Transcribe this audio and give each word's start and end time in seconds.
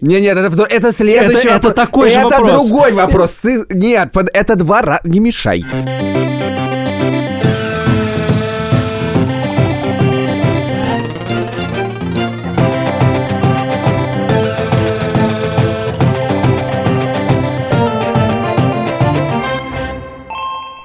Не, 0.00 0.20
нет, 0.20 0.36
это, 0.38 0.64
это 0.64 0.92
следующий 0.92 1.48
Это- 1.48 1.56
это 1.56 1.68
вопрос. 1.68 1.74
такой 1.74 2.08
же 2.10 2.18
это 2.20 2.28
вопрос. 2.28 2.50
другой 2.68 2.92
вопрос. 2.92 3.36
Ты- 3.38 3.64
нет, 3.70 4.12
под- 4.12 4.30
это 4.32 4.54
два 4.56 4.82
раза. 4.82 5.00
Не 5.04 5.20
мешай. 5.20 5.64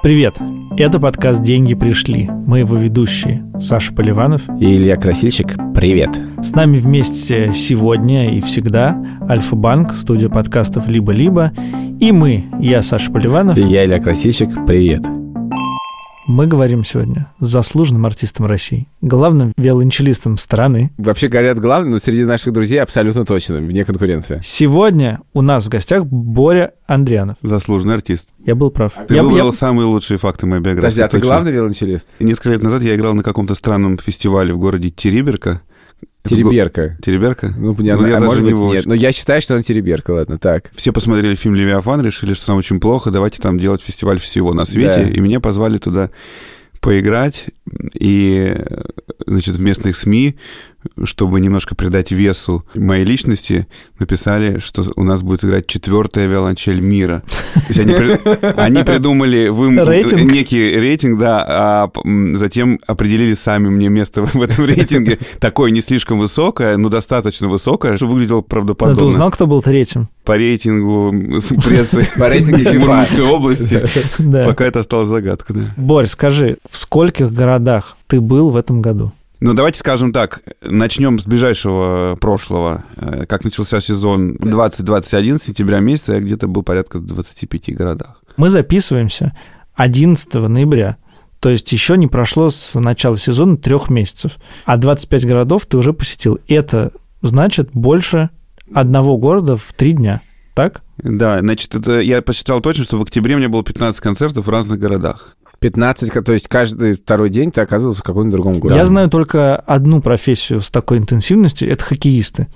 Привет! 0.02 0.38
Это 0.76 0.98
подкаст 0.98 1.40
«Деньги 1.40 1.74
пришли». 1.74 2.28
Мы 2.28 2.58
его 2.58 2.76
ведущие 2.76 3.44
Саша 3.60 3.92
Поливанов. 3.92 4.42
И 4.58 4.74
Илья 4.74 4.96
Красильщик, 4.96 5.54
привет. 5.72 6.20
С 6.42 6.50
нами 6.50 6.78
вместе 6.78 7.52
сегодня 7.54 8.34
и 8.34 8.40
всегда 8.40 9.00
Альфа-Банк, 9.30 9.92
студия 9.92 10.28
подкастов 10.28 10.88
«Либо-либо». 10.88 11.52
И 12.00 12.10
мы, 12.10 12.46
я 12.58 12.82
Саша 12.82 13.12
Поливанов. 13.12 13.56
И 13.56 13.62
я, 13.62 13.84
Илья 13.84 14.00
Красильщик, 14.00 14.48
привет. 14.66 15.04
Мы 16.26 16.46
говорим 16.46 16.84
сегодня 16.84 17.30
с 17.38 17.46
заслуженным 17.48 18.06
артистом 18.06 18.46
России, 18.46 18.88
главным 19.02 19.52
виолончелистом 19.58 20.38
страны. 20.38 20.90
Вообще 20.96 21.28
говорят 21.28 21.58
главное, 21.58 21.90
но 21.92 21.98
среди 21.98 22.24
наших 22.24 22.54
друзей 22.54 22.80
абсолютно 22.80 23.26
точно, 23.26 23.58
вне 23.58 23.84
конкуренции. 23.84 24.40
Сегодня 24.42 25.20
у 25.34 25.42
нас 25.42 25.66
в 25.66 25.68
гостях 25.68 26.06
Боря 26.06 26.72
Андрианов. 26.86 27.36
Заслуженный 27.42 27.94
артист. 27.96 28.28
Я 28.46 28.54
был 28.54 28.70
прав. 28.70 28.94
Ты 29.06 29.14
Я- 29.16 29.22
выбрал 29.22 29.48
я- 29.48 29.52
самые 29.52 29.84
лучшие 29.86 30.16
факты 30.16 30.46
моей 30.46 30.62
биографии. 30.62 30.80
Подожди, 30.80 31.00
а 31.02 31.08
ты 31.08 31.18
точно. 31.18 31.26
главный 31.26 31.52
виолончелист? 31.52 32.08
И 32.18 32.24
Несколько 32.24 32.50
лет 32.50 32.62
назад 32.62 32.80
я 32.82 32.94
играл 32.94 33.12
на 33.14 33.22
каком-то 33.22 33.54
странном 33.54 33.98
фестивале 33.98 34.54
в 34.54 34.58
городе 34.58 34.88
Териберка. 34.90 35.60
Тереберка. 36.22 36.96
Тереберка? 37.04 37.52
Ну, 37.56 37.74
понятно, 37.74 38.02
Ну, 38.02 38.08
я 38.08 38.16
а 38.16 38.20
даже 38.20 38.30
может 38.30 38.44
не 38.44 38.50
быть, 38.52 38.74
нет. 38.74 38.86
Но 38.86 38.94
я 38.94 39.12
считаю, 39.12 39.42
что 39.42 39.54
она 39.54 39.62
тереберка, 39.62 40.12
ладно, 40.12 40.38
так. 40.38 40.70
Все 40.74 40.92
посмотрели 40.92 41.34
фильм 41.34 41.54
«Левиафан», 41.54 42.00
решили, 42.02 42.32
что 42.34 42.46
там 42.46 42.56
очень 42.56 42.80
плохо, 42.80 43.10
давайте 43.10 43.40
там 43.42 43.58
делать 43.58 43.82
фестиваль 43.82 44.18
всего 44.18 44.54
на 44.54 44.64
свете. 44.64 45.04
Да. 45.04 45.10
И 45.10 45.20
меня 45.20 45.40
позвали 45.40 45.78
туда 45.78 46.10
поиграть. 46.80 47.46
И, 47.94 48.56
значит, 49.26 49.56
в 49.56 49.60
местных 49.62 49.96
СМИ, 49.96 50.36
чтобы 51.04 51.40
немножко 51.40 51.74
придать 51.74 52.10
весу 52.12 52.64
моей 52.74 53.06
личности, 53.06 53.66
написали, 53.98 54.58
что 54.58 54.84
у 54.96 55.02
нас 55.02 55.22
будет 55.22 55.42
играть 55.42 55.66
четвертая 55.66 56.26
виолончель 56.26 56.80
мира. 56.82 57.22
То 57.54 57.60
есть 57.68 57.80
они, 57.80 57.94
при- 57.94 58.50
они 58.60 58.82
придумали 58.82 59.48
вы- 59.48 59.74
Рейтинг? 59.82 60.30
некий 60.30 60.76
рейтинг, 60.78 61.18
да, 61.18 61.42
а 61.48 61.90
затем 62.36 62.80
определили 62.86 63.32
сами 63.32 63.68
мне 63.68 63.88
место 63.88 64.26
в 64.26 64.42
этом 64.42 64.66
рейтинге. 64.66 65.18
Такое 65.40 65.70
не 65.70 65.80
слишком 65.80 66.18
высокое, 66.18 66.76
но 66.76 66.90
достаточно 66.90 67.48
высокое, 67.48 67.96
что 67.96 68.06
выглядело 68.06 68.38
Ну, 68.38 68.42
Ты 68.42 68.48
правдоподобно 68.50 69.04
узнал, 69.06 69.30
кто 69.30 69.46
был 69.46 69.62
третьим? 69.62 70.08
по 70.24 70.36
рейтингу 70.36 71.14
прессы 71.66 72.08
По 72.18 72.28
рейтингу. 72.28 72.78
Мурманской 72.80 73.22
области. 73.24 73.82
Пока 74.44 74.64
это 74.66 74.80
осталась 74.80 75.08
загадка, 75.08 75.52
да. 75.54 75.74
Борь, 75.78 76.06
скажи, 76.06 76.58
в 76.70 76.76
скольких 76.76 77.32
городах 77.32 77.63
ты 78.06 78.20
был 78.20 78.50
в 78.50 78.56
этом 78.56 78.82
году? 78.82 79.12
Ну, 79.40 79.52
давайте 79.52 79.78
скажем 79.78 80.12
так, 80.12 80.42
начнем 80.62 81.18
с 81.18 81.26
ближайшего 81.26 82.16
прошлого. 82.20 82.84
Э, 82.96 83.26
Как 83.26 83.44
начался 83.44 83.80
сезон 83.80 84.36
2021, 84.36 85.38
с 85.38 85.42
сентября 85.42 85.80
месяца, 85.80 86.14
я 86.14 86.20
где-то 86.20 86.46
был 86.46 86.62
порядка 86.62 86.98
в 86.98 87.04
25 87.04 87.74
городах. 87.74 88.22
Мы 88.36 88.48
записываемся 88.48 89.36
11 89.74 90.34
ноября. 90.34 90.96
То 91.40 91.50
есть 91.50 91.70
еще 91.72 91.98
не 91.98 92.06
прошло 92.06 92.48
с 92.48 92.78
начала 92.80 93.18
сезона 93.18 93.58
трех 93.58 93.90
месяцев. 93.90 94.36
А 94.64 94.78
25 94.78 95.26
городов 95.26 95.66
ты 95.66 95.76
уже 95.76 95.92
посетил. 95.92 96.38
Это 96.48 96.92
значит 97.20 97.70
больше 97.74 98.30
одного 98.72 99.18
города 99.18 99.56
в 99.56 99.72
три 99.74 99.92
дня. 99.92 100.22
Так? 100.54 100.82
Да, 100.96 101.40
значит, 101.40 101.74
это 101.74 102.00
я 102.00 102.22
посчитал 102.22 102.60
точно, 102.60 102.84
что 102.84 102.96
в 102.96 103.02
октябре 103.02 103.34
у 103.34 103.38
меня 103.38 103.48
было 103.48 103.62
15 103.62 104.00
концертов 104.00 104.46
в 104.46 104.48
разных 104.48 104.78
городах. 104.78 105.36
15, 105.64 106.10
ко- 106.10 106.20
то 106.22 106.34
есть 106.34 106.46
каждый 106.48 106.94
второй 106.94 107.30
день 107.30 107.50
ты 107.50 107.62
оказывался 107.62 108.00
в 108.00 108.04
каком-то 108.04 108.32
другом 108.32 108.58
городе. 108.58 108.78
Я 108.78 108.84
знаю 108.84 109.08
только 109.08 109.56
одну 109.56 110.02
профессию 110.02 110.60
с 110.60 110.68
такой 110.68 110.98
интенсивностью. 110.98 111.70
Это 111.70 111.82
хоккеисты. 111.82 112.48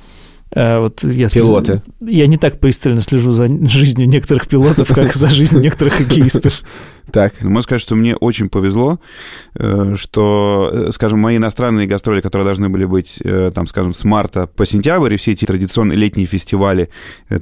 Э, 0.51 0.79
Вот 0.79 1.03
если- 1.05 1.39
Пилоты. 1.39 1.83
Я 2.01 2.27
не 2.27 2.37
так 2.37 2.61
пристально 2.61 3.01
слежу 3.01 3.33
за 3.33 3.49
жизнью 3.67 4.09
некоторых 4.09 4.47
пилотов, 4.47 4.89
как 4.95 5.15
за 5.15 5.29
жизнью 5.29 5.63
некоторых 5.63 5.95
хоккеистов. 5.95 6.63
Так. 7.11 7.41
Можно 7.43 7.63
сказать, 7.63 7.83
что 7.83 7.97
мне 7.97 8.15
очень 8.17 8.49
повезло, 8.49 9.01
э, 9.55 9.95
что, 9.97 10.71
э, 10.73 10.91
скажем, 10.93 11.19
мои 11.21 11.37
иностранные 11.37 11.87
гастроли, 11.87 12.21
которые 12.21 12.45
должны 12.45 12.69
были 12.69 12.85
быть, 12.85 13.19
э, 13.25 13.51
там, 13.55 13.67
скажем, 13.67 13.95
с 13.95 14.05
марта 14.05 14.47
по 14.47 14.67
сентябрь, 14.67 15.15
и 15.15 15.17
все 15.17 15.33
эти 15.33 15.45
традиционные 15.45 15.97
летние 15.97 16.27
фестивали, 16.27 16.91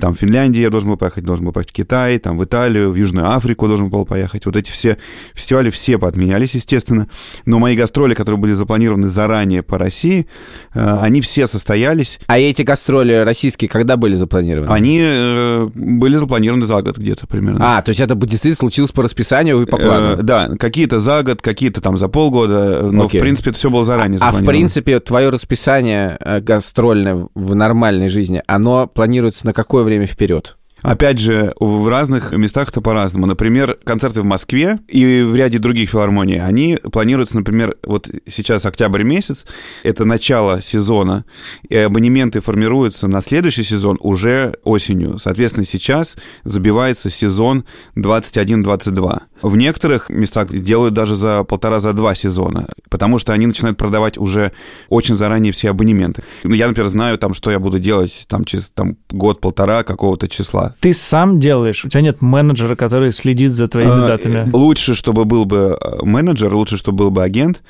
там, 0.01 0.15
в 0.15 0.19
Финляндии 0.19 0.61
я 0.61 0.71
должен 0.71 0.91
был 0.91 0.97
поехать, 0.97 1.25
должен 1.25 1.45
был 1.47 1.53
поехать 1.53 1.73
в 1.73 1.75
Китай, 1.75 2.19
там, 2.19 2.39
в 2.39 2.45
Италию, 2.45 2.91
в 2.91 2.95
Южную 2.95 3.31
Африку 3.31 3.67
должен 3.67 3.89
был 3.89 4.05
поехать. 4.07 4.47
Вот 4.47 4.57
эти 4.57 4.71
все 4.71 4.97
фестивали 5.35 5.71
все 5.71 5.99
поотменялись, 5.99 6.55
естественно, 6.55 7.09
но 7.45 7.59
мои 7.59 7.77
гастроли, 7.77 8.15
которые 8.15 8.39
были 8.39 8.53
запланированы 8.53 9.09
заранее 9.09 9.63
по 9.63 9.79
России, 9.79 10.27
они 10.73 11.21
все 11.21 11.47
состоялись, 11.47 12.19
А 12.27 12.39
эти 12.39 12.63
гастроли 12.63 13.15
российские 13.15 13.69
когда 13.69 13.97
были 13.97 14.15
запланированы? 14.15 14.73
они 14.73 15.71
были 15.75 16.17
запланированы 16.17 16.67
за 16.67 16.83
год 16.83 16.99
где-то 16.99 17.27
примерно. 17.27 17.79
А, 17.79 17.83
то 17.83 17.91
есть 17.91 18.01
это 18.01 18.15
действительно 18.15 18.57
случилось 18.57 18.93
по 18.93 19.03
расписанию 19.03 19.56
и 19.63 19.67
по 19.67 19.77
плану? 19.77 20.13
Э, 20.15 20.23
да, 20.23 20.49
какие-то 20.59 20.99
за 21.01 21.23
год, 21.23 21.43
какие-то 21.43 21.81
там 21.81 21.97
за 21.97 22.09
полгода, 22.09 22.83
но 22.91 23.07
Окей. 23.07 23.21
в 23.21 23.23
принципе 23.23 23.51
это 23.51 23.59
все 23.59 23.71
было 23.71 23.85
заранее 23.85 24.17
А 24.17 24.31
в 24.31 24.35
запланировано. 24.35 24.49
принципе 24.53 25.01
твое 25.01 25.29
расписание 25.31 26.17
э, 26.21 26.41
гастрольное 26.41 27.27
в 27.35 27.55
нормальной 27.55 28.09
жизни, 28.09 28.43
оно 28.47 28.87
планируется 28.87 29.47
на 29.47 29.53
какое 29.53 29.85
время 29.85 30.07
вперед? 30.07 30.57
Опять 30.87 31.19
же, 31.19 31.53
в 31.59 31.89
разных 31.89 32.31
местах 32.31 32.69
это 32.69 32.81
по-разному. 32.81 33.27
Например, 33.27 33.77
концерты 33.83 34.21
в 34.21 34.25
Москве 34.25 34.79
и 34.87 35.23
в 35.23 35.35
ряде 35.35 35.59
других 35.59 35.91
филармоний, 35.91 36.41
они 36.41 36.79
планируются, 36.93 37.37
например, 37.37 37.77
вот 37.85 38.09
сейчас 38.29 38.65
октябрь 38.67 39.03
месяц, 39.03 39.47
это 39.83 40.05
начало 40.05 40.63
сезона, 40.63 41.25
и 41.69 41.75
абонементы 41.75 42.41
формируются 42.41 43.09
на 43.09 43.21
следующий 43.21 43.65
сезон 43.65 43.99
уже 44.01 44.55
осенью. 44.63 45.19
Соответственно, 45.19 45.67
сейчас 45.67 46.15
забивается 46.45 47.11
сезон 47.11 47.65
21-22. 47.97 49.23
В 49.43 49.57
некоторых 49.57 50.09
местах 50.09 50.51
делают 50.51 50.95
даже 50.95 51.17
за 51.17 51.43
полтора, 51.43 51.81
за 51.81 51.95
два 51.95 52.15
сезона, 52.15 52.69
потому 52.89 53.19
что 53.19 53.33
они 53.33 53.47
начинают 53.47 53.77
продавать 53.77 54.19
уже 54.19 54.53
очень 54.89 55.17
заранее 55.17 55.53
все 55.53 55.71
абонементы. 55.71 56.23
Ну, 56.45 56.55
я, 56.55 56.69
например, 56.69 56.89
знаю, 56.89 57.19
там, 57.19 57.35
что 57.35 57.51
я 57.51 57.59
буду 57.59 57.81
делать 57.81 58.25
там, 58.29 58.45
через 58.45 58.71
там, 58.71 58.97
год-полтора 59.11 59.83
какого-то 59.83 60.29
числа. 60.29 60.76
Ты 60.81 60.93
сам 60.93 61.41
делаешь, 61.41 61.85
у 61.85 61.89
тебя 61.89 62.03
нет 62.03 62.23
менеджера, 62.23 62.77
который 62.77 63.13
следит 63.13 63.53
за 63.53 63.67
твоими 63.69 64.05
А, 64.05 64.07
датами. 64.07 64.49
Лучше, 64.53 64.95
чтобы 64.95 65.25
был 65.25 65.45
бы 65.45 65.77
э, 65.81 66.05
менеджер, 66.05 66.55
лучше, 66.55 66.77
чтобы 66.77 66.99
был 66.99 67.11
бы 67.11 67.23
агент, 67.25 67.63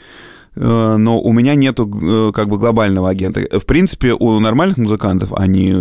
э, 0.56 0.96
но 0.98 1.20
у 1.20 1.32
меня 1.32 1.54
нету 1.54 1.88
э, 1.88 2.32
как 2.32 2.48
бы 2.48 2.58
глобального 2.58 3.08
агента. 3.08 3.40
В 3.58 3.64
принципе, 3.64 4.12
у 4.12 4.38
нормальных 4.40 4.76
музыкантов 4.78 5.32
они... 5.32 5.72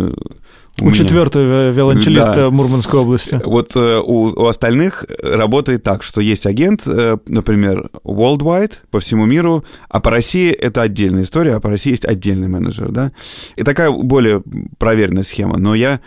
У, 0.78 0.84
меня- 0.84 0.94
четвертого 0.94 1.42
ви- 1.70 1.72
виолончелиста 1.74 2.34
Да. 2.34 2.50
Мурманской 2.50 3.00
области. 3.00 3.40
Вот 3.44 3.74
э, 3.76 3.98
у, 3.98 4.26
у 4.26 4.46
остальных 4.46 5.06
работает 5.22 5.82
так, 5.82 6.02
что 6.02 6.20
есть 6.20 6.46
агент, 6.46 6.82
например, 7.26 7.88
worldwide, 8.04 8.72
по 8.90 9.00
всему 9.00 9.24
миру, 9.26 9.64
а 9.88 10.00
по 10.00 10.10
России 10.10 10.50
это 10.52 10.82
отдельная 10.82 11.22
история, 11.24 11.54
а 11.54 11.60
по 11.60 11.70
России 11.70 11.90
есть 11.90 12.04
отдельный 12.04 12.48
менеджер, 12.48 12.90
да. 12.90 13.12
И 13.56 13.62
такая 13.62 13.90
более 13.90 14.42
проверенная 14.78 15.22
схема. 15.24 15.56
Но 15.58 15.74
я... 15.74 16.00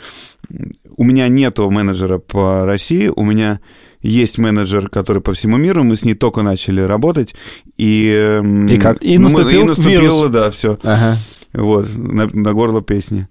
У 0.99 1.05
меня 1.05 1.29
нету 1.29 1.71
менеджера 1.71 2.17
по 2.17 2.65
России, 2.65 3.07
у 3.15 3.23
меня 3.23 3.61
есть 4.01 4.37
менеджер, 4.37 4.89
который 4.89 5.21
по 5.21 5.31
всему 5.33 5.55
миру, 5.55 5.85
мы 5.85 5.95
с 5.95 6.03
ней 6.03 6.13
только 6.13 6.41
начали 6.41 6.81
работать, 6.81 7.35
и... 7.77 8.09
эм, 8.13 8.65
И 8.67 8.77
как? 8.77 9.01
И 9.01 9.17
наступил 9.17 9.61
и 9.61 9.63
наступило, 9.63 10.01
вирус. 10.01 10.29
да, 10.29 10.51
все. 10.51 10.77
Ага. 10.83 11.17
Вот, 11.53 11.87
на, 11.95 12.27
на 12.27 12.53
горло 12.53 12.81
песни. 12.81 13.29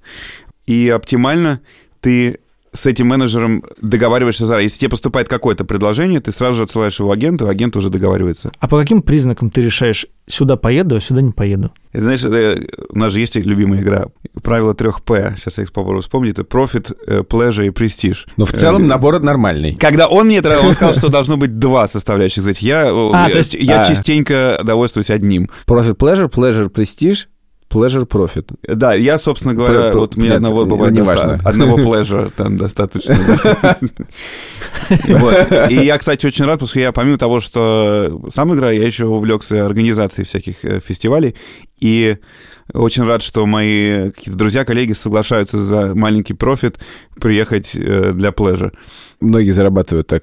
И 0.66 0.88
оптимально 0.88 1.60
ты 2.00 2.38
с 2.72 2.86
этим 2.86 3.06
менеджером 3.08 3.64
договариваешься 3.80 4.46
заранее. 4.46 4.66
Если 4.66 4.78
тебе 4.80 4.90
поступает 4.90 5.28
какое-то 5.28 5.64
предложение, 5.64 6.20
ты 6.20 6.32
сразу 6.32 6.56
же 6.58 6.62
отсылаешь 6.64 6.98
его 7.00 7.10
агенту, 7.10 7.48
агент 7.48 7.76
уже 7.76 7.90
договаривается. 7.90 8.50
А 8.58 8.68
по 8.68 8.78
каким 8.78 9.02
признакам 9.02 9.50
ты 9.50 9.62
решаешь, 9.62 10.06
сюда 10.26 10.56
поеду, 10.56 10.96
а 10.96 11.00
сюда 11.00 11.22
не 11.22 11.32
поеду? 11.32 11.70
Это, 11.92 12.02
знаешь, 12.02 12.24
это- 12.24 12.60
у 12.90 12.98
нас 12.98 13.12
же 13.12 13.20
есть 13.20 13.34
любимая 13.36 13.80
игра. 13.80 14.06
Правило 14.42 14.74
трех 14.74 15.02
П. 15.02 15.34
Сейчас 15.38 15.56
я 15.58 15.64
их 15.64 15.72
попробую 15.72 16.02
вспомнить. 16.02 16.32
Это 16.38 16.42
Profit, 16.42 16.94
э, 17.06 17.20
Pleasure 17.22 17.66
и 17.66 17.70
Prestige. 17.70 18.18
Но 18.36 18.44
в 18.44 18.52
целом 18.52 18.82
Э, 18.84 18.86
набор 18.86 19.20
нормальный. 19.20 19.74
Когда 19.74 20.06
он 20.08 20.26
мне 20.26 20.38
это 20.38 20.58
он 20.60 20.74
сказал, 20.74 20.94
что 20.94 21.08
должно 21.08 21.36
быть 21.36 21.58
два 21.58 21.88
составляющих. 21.88 22.38
Я, 22.60 22.88
А, 22.90 23.26
я, 23.26 23.32
то 23.32 23.38
есть- 23.38 23.54
я 23.54 23.80
а. 23.80 23.84
частенько 23.84 24.60
довольствуюсь 24.64 25.10
одним. 25.10 25.48
Profit 25.66 25.96
pleasure, 25.96 26.30
pleasure 26.30 26.70
prestige, 26.70 27.26
pleasure 27.70 28.06
profit. 28.06 28.50
Да, 28.66 28.94
я, 28.94 29.18
собственно 29.18 29.54
говоря, 29.54 29.90
Про- 29.90 30.00
вот 30.00 30.16
мне 30.16 30.32
одного 30.32 30.64
бывает 30.64 30.92
не 30.94 31.02
важно. 31.02 31.40
одного 31.44 31.78
pleasure 31.80 32.32
там 32.36 32.56
достаточно. 32.56 33.16
И 35.70 35.74
я, 35.74 35.98
кстати, 35.98 36.26
очень 36.26 36.44
рад, 36.44 36.54
потому 36.54 36.68
что 36.68 36.80
я, 36.80 36.92
помимо 36.92 37.18
того, 37.18 37.40
что 37.40 38.20
сам 38.34 38.54
играю, 38.54 38.78
я 38.80 38.86
еще 38.86 39.04
увлекся 39.06 39.66
организацией 39.66 40.24
всяких 40.24 40.64
э, 40.64 40.80
фестивалей. 40.80 41.34
И 41.80 42.16
Очень 42.74 43.04
рад, 43.04 43.22
что 43.22 43.46
мои 43.46 44.10
какие-то 44.10 44.38
друзья, 44.38 44.64
коллеги 44.64 44.92
соглашаются 44.92 45.58
за 45.58 45.94
маленький 45.94 46.34
профит 46.34 46.78
приехать 47.20 47.70
э, 47.74 48.12
для 48.12 48.30
плежа. 48.32 48.72
Многие 49.20 49.50
зарабатывают 49.52 50.06
так. 50.06 50.22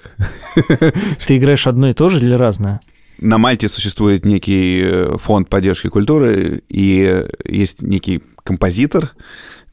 Ты 1.26 1.38
играешь 1.38 1.66
одно 1.68 1.90
и 1.90 1.94
то 1.94 2.10
же 2.10 2.20
или 2.20 2.34
разное? 2.34 2.82
На 3.20 3.38
Мальте 3.38 3.68
существует 3.68 4.26
некий 4.26 4.82
э, 4.84 5.18
фонд 5.18 5.50
поддержки 5.50 5.88
культуры, 5.88 6.64
и 6.70 7.26
есть 7.46 7.82
некий 7.82 8.22
композитор, 8.44 9.12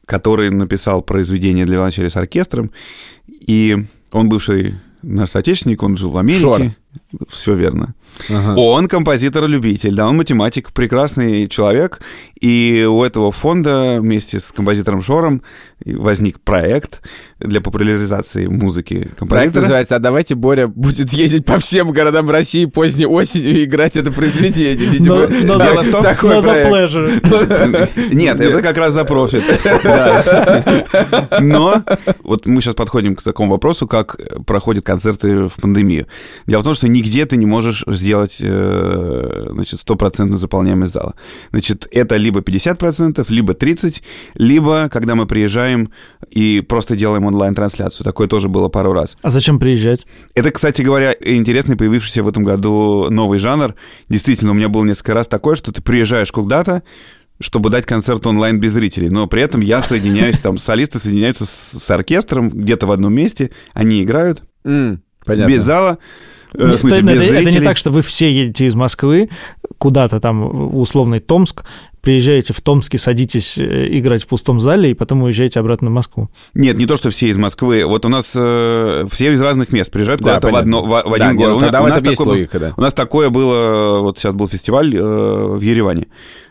который 0.05 0.49
написал 0.49 1.01
произведение 1.01 1.65
для 1.65 1.75
виолончели 1.75 2.09
с 2.09 2.15
оркестром, 2.15 2.71
и 3.27 3.77
он 4.11 4.29
бывший 4.29 4.75
наш 5.01 5.31
соотечественник, 5.31 5.83
он 5.83 5.97
жил 5.97 6.11
в 6.11 6.17
Америке. 6.17 6.41
Шор. 6.41 6.61
Все 7.29 7.55
верно. 7.55 7.93
Ага. 8.29 8.53
Он 8.59 8.87
композитор-любитель, 8.87 9.95
да, 9.95 10.07
он 10.07 10.17
математик, 10.17 10.71
прекрасный 10.71 11.47
человек. 11.47 11.99
И 12.39 12.85
у 12.87 13.03
этого 13.03 13.31
фонда 13.31 13.97
вместе 13.99 14.39
с 14.39 14.51
композитором 14.51 15.01
Шором 15.01 15.41
возник 15.85 16.39
проект 16.39 17.01
для 17.39 17.59
популяризации 17.61 18.45
музыки 18.47 18.95
Проект 18.99 19.17
композитора. 19.17 19.61
называется 19.61 19.95
«А 19.95 19.99
давайте 19.99 20.35
Боря 20.35 20.67
будет 20.67 21.11
ездить 21.13 21.45
по 21.45 21.57
всем 21.59 21.91
городам 21.91 22.29
России 22.29 22.65
поздней 22.65 23.05
осенью 23.07 23.51
и 23.59 23.63
играть 23.65 23.97
это 23.97 24.11
произведение». 24.11 24.75
Видимо, 24.75 25.15
Но- 25.15 25.27
но 25.27 25.57
дело 25.63 25.83
за- 25.83 25.89
в 25.89 25.91
том- 25.91 26.03
такой 26.03 26.29
Но 26.35 26.41
за 26.41 26.49
проект. 26.51 26.69
плежер. 26.69 27.09
Нет, 28.13 28.39
это 28.39 28.61
как 28.61 28.77
раз 28.77 28.93
за 28.93 29.03
профит. 29.05 29.43
Но 31.41 31.83
вот 32.23 32.45
мы 32.47 32.61
сейчас 32.61 32.75
подходим 32.75 33.15
к 33.15 33.21
такому 33.21 33.51
вопросу, 33.51 33.87
как 33.87 34.17
проходят 34.45 34.85
концерты 34.85 35.47
в 35.47 35.53
пандемию. 35.61 36.07
Дело 36.47 36.61
в 36.61 36.63
том, 36.63 36.73
что 36.73 36.82
нигде 36.87 37.25
ты 37.25 37.37
не 37.37 37.45
можешь 37.45 37.83
сделать 37.87 38.37
э, 38.39 39.47
значит, 39.51 39.79
стопроцентную 39.79 40.37
заполняемость 40.39 40.93
зала. 40.93 41.15
Значит, 41.51 41.87
это 41.91 42.15
либо 42.17 42.39
50%, 42.41 43.25
либо 43.29 43.53
30%, 43.53 44.01
либо 44.35 44.89
когда 44.91 45.15
мы 45.15 45.25
приезжаем 45.25 45.91
и 46.29 46.61
просто 46.61 46.95
делаем 46.95 47.25
онлайн-трансляцию. 47.25 48.03
Такое 48.03 48.27
тоже 48.27 48.49
было 48.49 48.69
пару 48.69 48.93
раз. 48.93 49.17
А 49.21 49.29
зачем 49.29 49.59
приезжать? 49.59 50.05
Это, 50.35 50.51
кстати 50.51 50.81
говоря, 50.81 51.13
интересный 51.19 51.75
появившийся 51.75 52.23
в 52.23 52.27
этом 52.27 52.43
году 52.43 53.07
новый 53.09 53.39
жанр. 53.39 53.75
Действительно, 54.09 54.51
у 54.51 54.55
меня 54.55 54.69
было 54.69 54.83
несколько 54.83 55.13
раз 55.13 55.27
такое, 55.27 55.55
что 55.55 55.71
ты 55.71 55.81
приезжаешь 55.81 56.31
куда-то, 56.31 56.83
чтобы 57.39 57.69
дать 57.69 57.85
концерт 57.85 58.25
онлайн 58.25 58.59
без 58.59 58.73
зрителей. 58.73 59.09
Но 59.09 59.27
при 59.27 59.41
этом 59.41 59.61
я 59.61 59.81
соединяюсь, 59.81 60.39
там, 60.39 60.57
солисты 60.57 60.99
соединяются 60.99 61.45
с, 61.45 61.77
с 61.79 61.89
оркестром 61.91 62.49
где-то 62.49 62.87
в 62.87 62.91
одном 62.91 63.13
месте, 63.13 63.51
они 63.73 64.01
играют 64.03 64.43
М, 64.63 65.01
Понятно. 65.25 65.51
без 65.51 65.61
зала, 65.63 65.97
э, 66.53 66.75
в 66.75 66.77
смысле, 66.77 66.99
то- 66.99 67.05
без 67.05 67.21
это, 67.23 67.33
это 67.35 67.51
не 67.51 67.59
так, 67.61 67.77
что 67.77 67.89
вы 67.89 68.01
все 68.01 68.31
едете 68.31 68.65
из 68.65 68.75
Москвы 68.75 69.29
куда-то 69.77 70.19
там 70.19 70.47
в 70.47 70.77
условный 70.77 71.19
Томск, 71.19 71.63
приезжаете 72.01 72.53
в 72.53 72.61
Томске, 72.61 72.97
садитесь 72.97 73.57
э, 73.57 73.87
играть 73.97 74.23
в 74.23 74.27
пустом 74.27 74.59
зале, 74.61 74.91
и 74.91 74.93
потом 74.93 75.23
уезжаете 75.23 75.59
обратно 75.59 75.89
в 75.89 75.93
Москву. 75.93 76.29
Нет, 76.53 76.77
не 76.77 76.85
то, 76.85 76.95
что 76.97 77.09
все 77.09 77.27
из 77.27 77.37
Москвы. 77.37 77.85
Вот 77.85 78.05
у 78.05 78.09
нас 78.09 78.31
э, 78.35 79.05
все 79.11 79.31
из 79.33 79.41
разных 79.41 79.71
мест 79.71 79.91
приезжают 79.91 80.21
Да, 80.21 80.35
куда-то 80.35 80.53
в, 80.53 80.55
одно, 80.57 80.83
в, 80.83 80.87
в 80.87 80.89
Да, 81.17 81.25
один 81.27 81.37
нет, 81.37 81.37
город. 81.37 81.57
У 81.57 81.59
тогда 81.61 81.79
на- 81.79 81.83
в 81.83 81.87
у 81.87 81.89
нас 81.89 81.99
такое 82.01 82.15
было- 82.25 82.33
логика, 82.33 82.59
да. 82.59 82.73
У 82.75 82.81
нас 82.81 82.93
такое 82.93 83.29
было, 83.29 83.99
вот 84.01 84.17
сейчас 84.17 84.33
был 84.33 84.47
фестиваль 84.47 84.93
э, 84.95 85.01
в 85.01 85.61
Ереване. 85.61 86.07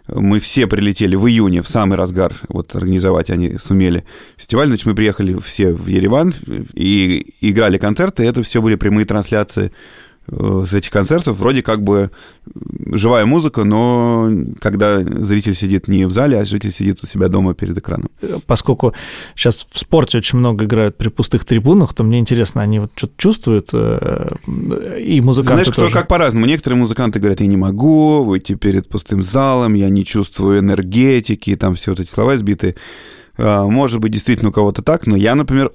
Мы 0.08 0.40
все 0.40 0.66
прилетели 0.66 1.14
в 1.14 1.26
июне, 1.28 1.62
в 1.62 1.68
самый 1.68 1.96
разгар, 1.96 2.34
вот 2.48 2.74
организовать 2.74 3.30
они 3.30 3.56
сумели 3.58 4.04
фестиваль. 4.36 4.66
Значит, 4.66 4.86
мы 4.86 4.94
приехали 4.94 5.38
все 5.40 5.72
в 5.72 5.86
Ереван 5.86 6.34
и 6.74 7.26
играли 7.40 7.78
концерты. 7.78 8.24
Это 8.24 8.42
все 8.42 8.60
были 8.60 8.74
прямые 8.74 9.06
трансляции 9.06 9.70
с 10.30 10.72
этих 10.72 10.90
концертов. 10.90 11.36
Вроде 11.38 11.62
как 11.62 11.82
бы 11.82 12.10
м, 12.54 12.96
живая 12.96 13.26
музыка, 13.26 13.64
но 13.64 14.30
когда 14.60 15.00
зритель 15.00 15.54
сидит 15.56 15.88
не 15.88 16.04
в 16.06 16.12
зале, 16.12 16.38
а 16.40 16.44
зритель 16.44 16.72
сидит 16.72 17.00
у 17.02 17.06
себя 17.06 17.28
дома 17.28 17.54
перед 17.54 17.76
экраном. 17.76 18.08
Э, 18.22 18.38
Поскольку 18.46 18.94
сейчас 19.34 19.66
в 19.70 19.78
спорте 19.78 20.18
очень 20.18 20.38
много 20.38 20.64
играют 20.64 20.96
при 20.96 21.08
пустых 21.08 21.44
трибунах, 21.44 21.92
то 21.94 22.04
мне 22.04 22.18
интересно, 22.20 22.62
они 22.62 22.78
вот 22.78 22.92
что-то 22.94 23.14
чувствуют, 23.16 23.70
э, 23.72 24.28
и 25.00 25.20
музыканты 25.20 25.54
Знаешь, 25.64 25.70
кто 25.70 25.82
тоже. 25.82 25.92
как 25.92 26.08
по-разному. 26.08 26.46
Некоторые 26.46 26.78
музыканты 26.78 27.18
говорят, 27.18 27.40
я 27.40 27.46
не 27.48 27.56
могу 27.56 28.24
выйти 28.24 28.54
перед 28.54 28.88
пустым 28.88 29.22
залом, 29.22 29.74
я 29.74 29.88
не 29.88 30.04
чувствую 30.04 30.60
энергетики, 30.60 31.56
там 31.56 31.74
все 31.74 31.90
вот 31.90 32.00
эти 32.00 32.10
слова 32.10 32.36
сбитые. 32.36 32.76
А, 33.38 33.66
Может 33.66 34.00
быть, 34.00 34.12
действительно 34.12 34.50
у 34.50 34.52
кого-то 34.52 34.82
так, 34.82 35.06
но 35.06 35.16
я, 35.16 35.34
например, 35.34 35.72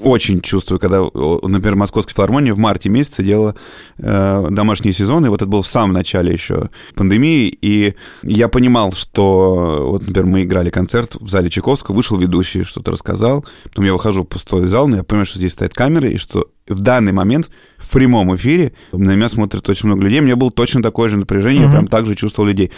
очень 0.00 0.40
чувствую, 0.40 0.78
когда, 0.78 1.00
например, 1.02 1.76
Московская 1.76 2.14
филармония 2.14 2.54
в 2.54 2.58
марте 2.58 2.88
месяце 2.88 3.22
делала 3.22 3.54
э, 3.98 4.46
домашние 4.50 4.92
сезоны, 4.92 5.30
вот 5.30 5.42
это 5.42 5.50
было 5.50 5.62
в 5.62 5.66
самом 5.66 5.92
начале 5.92 6.32
еще 6.32 6.70
пандемии, 6.94 7.56
и 7.60 7.94
я 8.22 8.48
понимал, 8.48 8.92
что, 8.92 9.88
вот, 9.90 10.06
например, 10.06 10.26
мы 10.26 10.42
играли 10.42 10.70
концерт 10.70 11.16
в 11.20 11.28
зале 11.28 11.50
Чайковского, 11.50 11.94
вышел 11.94 12.18
ведущий, 12.18 12.64
что-то 12.64 12.92
рассказал, 12.92 13.44
потом 13.64 13.84
я 13.84 13.92
выхожу 13.92 14.22
в 14.24 14.28
пустой 14.28 14.66
зал, 14.68 14.88
но 14.88 14.96
я 14.96 15.02
понимаю, 15.04 15.26
что 15.26 15.38
здесь 15.38 15.52
стоят 15.52 15.74
камеры, 15.74 16.12
и 16.12 16.18
что 16.18 16.48
в 16.68 16.80
данный 16.80 17.12
момент 17.12 17.50
в 17.76 17.90
прямом 17.90 18.34
эфире 18.36 18.72
на 18.92 19.14
меня 19.16 19.28
смотрит 19.28 19.68
очень 19.68 19.88
много 19.88 20.02
людей. 20.02 20.20
У 20.20 20.22
меня 20.22 20.36
было 20.36 20.50
точно 20.50 20.82
такое 20.82 21.08
же 21.08 21.16
напряжение, 21.16 21.62
я 21.62 21.66
Мгм. 21.68 21.72
прям 21.72 21.86
так 21.88 22.06
же 22.06 22.14
чувствовал 22.14 22.48
людей, 22.48 22.70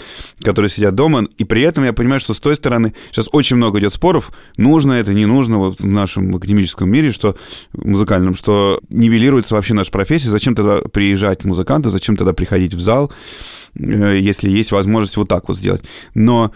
которые 0.43 0.71
сидят 0.71 0.95
дома. 0.95 1.27
И 1.37 1.45
при 1.45 1.63
этом 1.63 1.85
я 1.85 1.93
понимаю, 1.93 2.21
что 2.21 2.33
с 2.35 2.41
той 2.41 2.55
стороны 2.55 2.95
сейчас 3.11 3.29
очень 3.33 3.57
много 3.57 3.79
идет 3.81 3.93
споров, 3.93 4.33
нужно 4.57 4.93
это, 4.93 5.13
не 5.13 5.27
нужно 5.27 5.59
вот 5.59 5.81
в 5.81 5.87
нашем 5.87 6.35
академическом 6.35 6.91
мире, 6.91 7.13
что 7.13 7.37
музыкальном, 7.75 8.35
что 8.35 8.81
нивелируется 8.89 9.55
вообще 9.55 9.75
наша 9.75 9.91
профессия. 9.91 10.31
Зачем 10.31 10.55
тогда 10.55 10.79
приезжать 10.83 11.45
музыканту, 11.45 11.91
зачем 11.91 12.17
тогда 12.17 12.33
приходить 12.33 12.75
в 12.75 12.81
зал, 12.81 13.13
если 13.77 14.51
есть 14.51 14.73
возможность 14.73 15.17
вот 15.17 15.29
так 15.29 15.49
вот 15.49 15.59
сделать. 15.59 15.83
Но 16.15 16.53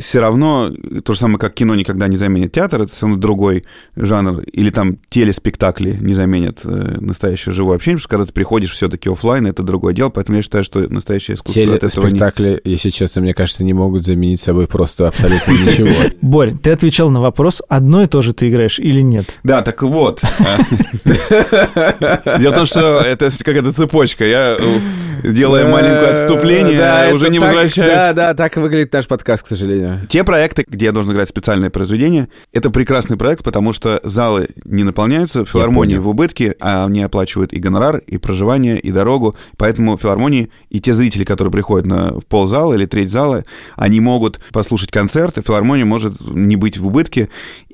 все 0.00 0.20
равно 0.20 0.70
то 1.04 1.12
же 1.12 1.18
самое, 1.18 1.38
как 1.38 1.54
кино 1.54 1.74
никогда 1.74 2.08
не 2.08 2.16
заменит 2.16 2.52
театр, 2.52 2.82
это 2.82 2.92
все 2.92 3.06
равно 3.06 3.16
другой 3.20 3.64
жанр. 3.96 4.42
Или 4.52 4.70
там 4.70 4.96
телеспектакли 5.08 5.96
не 6.00 6.12
заменят 6.14 6.60
э, 6.64 6.98
настоящее 7.00 7.54
живое 7.54 7.76
общение, 7.76 7.96
потому 7.96 8.00
что 8.00 8.08
когда 8.08 8.26
ты 8.26 8.32
приходишь 8.32 8.72
все-таки 8.72 9.08
офлайн, 9.08 9.46
это 9.46 9.62
другое 9.62 9.94
дело. 9.94 10.10
Поэтому 10.10 10.36
я 10.36 10.42
считаю, 10.42 10.64
что 10.64 10.80
настоящее 10.92 11.36
искусство 11.36 11.62
от 11.62 11.84
этого 11.84 12.06
не... 12.06 12.10
Телеспектакли, 12.10 12.60
если 12.64 12.90
честно, 12.90 13.22
мне 13.22 13.34
кажется, 13.34 13.64
не 13.64 13.72
могут 13.72 14.04
заменить 14.04 14.40
собой 14.40 14.66
просто 14.66 15.08
абсолютно 15.08 15.50
ничего. 15.52 15.90
Борь, 16.20 16.54
ты 16.56 16.70
отвечал 16.70 17.10
на 17.10 17.20
вопрос, 17.20 17.62
одно 17.68 18.02
и 18.02 18.06
то 18.06 18.22
же 18.22 18.34
ты 18.34 18.48
играешь 18.48 18.78
или 18.78 19.00
нет? 19.00 19.38
Да, 19.42 19.62
так 19.62 19.82
вот. 19.82 20.20
Дело 21.04 22.52
в 22.52 22.54
том, 22.54 22.66
что 22.66 22.98
это 22.98 23.30
какая-то 23.42 23.72
цепочка. 23.72 24.24
Я, 24.24 24.56
э, 24.58 24.78
делая 25.24 25.66
маленькое 25.66 26.12
отступление, 26.12 26.49
Да, 26.76 27.10
уже 27.12 27.28
не 27.30 27.38
так- 27.38 27.48
возвращаюсь. 27.48 27.92
Да, 27.92 28.12
да, 28.12 28.34
так 28.34 28.56
выглядит 28.56 28.92
наш 28.92 29.06
подкаст, 29.06 29.44
к 29.44 29.46
сожалению. 29.46 30.00
Те 30.08 30.24
проекты, 30.24 30.64
где 30.66 30.86
я 30.86 30.92
должен 30.92 31.12
играть 31.12 31.28
специальные 31.28 31.70
произведения, 31.70 32.28
это 32.52 32.70
прекрасный 32.70 33.16
проект, 33.16 33.44
потому 33.44 33.72
что 33.72 34.00
залы 34.02 34.48
не 34.64 34.84
наполняются, 34.84 35.44
филармонии 35.44 35.96
в 35.96 36.08
убытке, 36.08 36.56
а 36.60 36.86
они 36.86 37.02
оплачивают 37.02 37.52
и 37.52 37.58
гонорар, 37.58 37.98
и 37.98 38.18
проживание, 38.18 38.78
и 38.78 38.90
дорогу. 38.90 39.36
Поэтому 39.56 39.96
филармонии 39.96 40.50
и 40.68 40.80
те 40.80 40.94
зрители, 40.94 41.24
которые 41.24 41.52
приходят 41.52 41.86
на 41.86 42.14
ползала 42.28 42.74
или 42.74 42.86
треть 42.86 43.10
зала, 43.10 43.44
они 43.76 44.00
могут 44.00 44.40
послушать 44.52 44.90
концерт, 44.90 45.38
и 45.38 45.42
филармония 45.42 45.84
может 45.84 46.20
не 46.20 46.56
быть 46.56 46.78
в 46.78 46.86
убытке. 46.86 47.28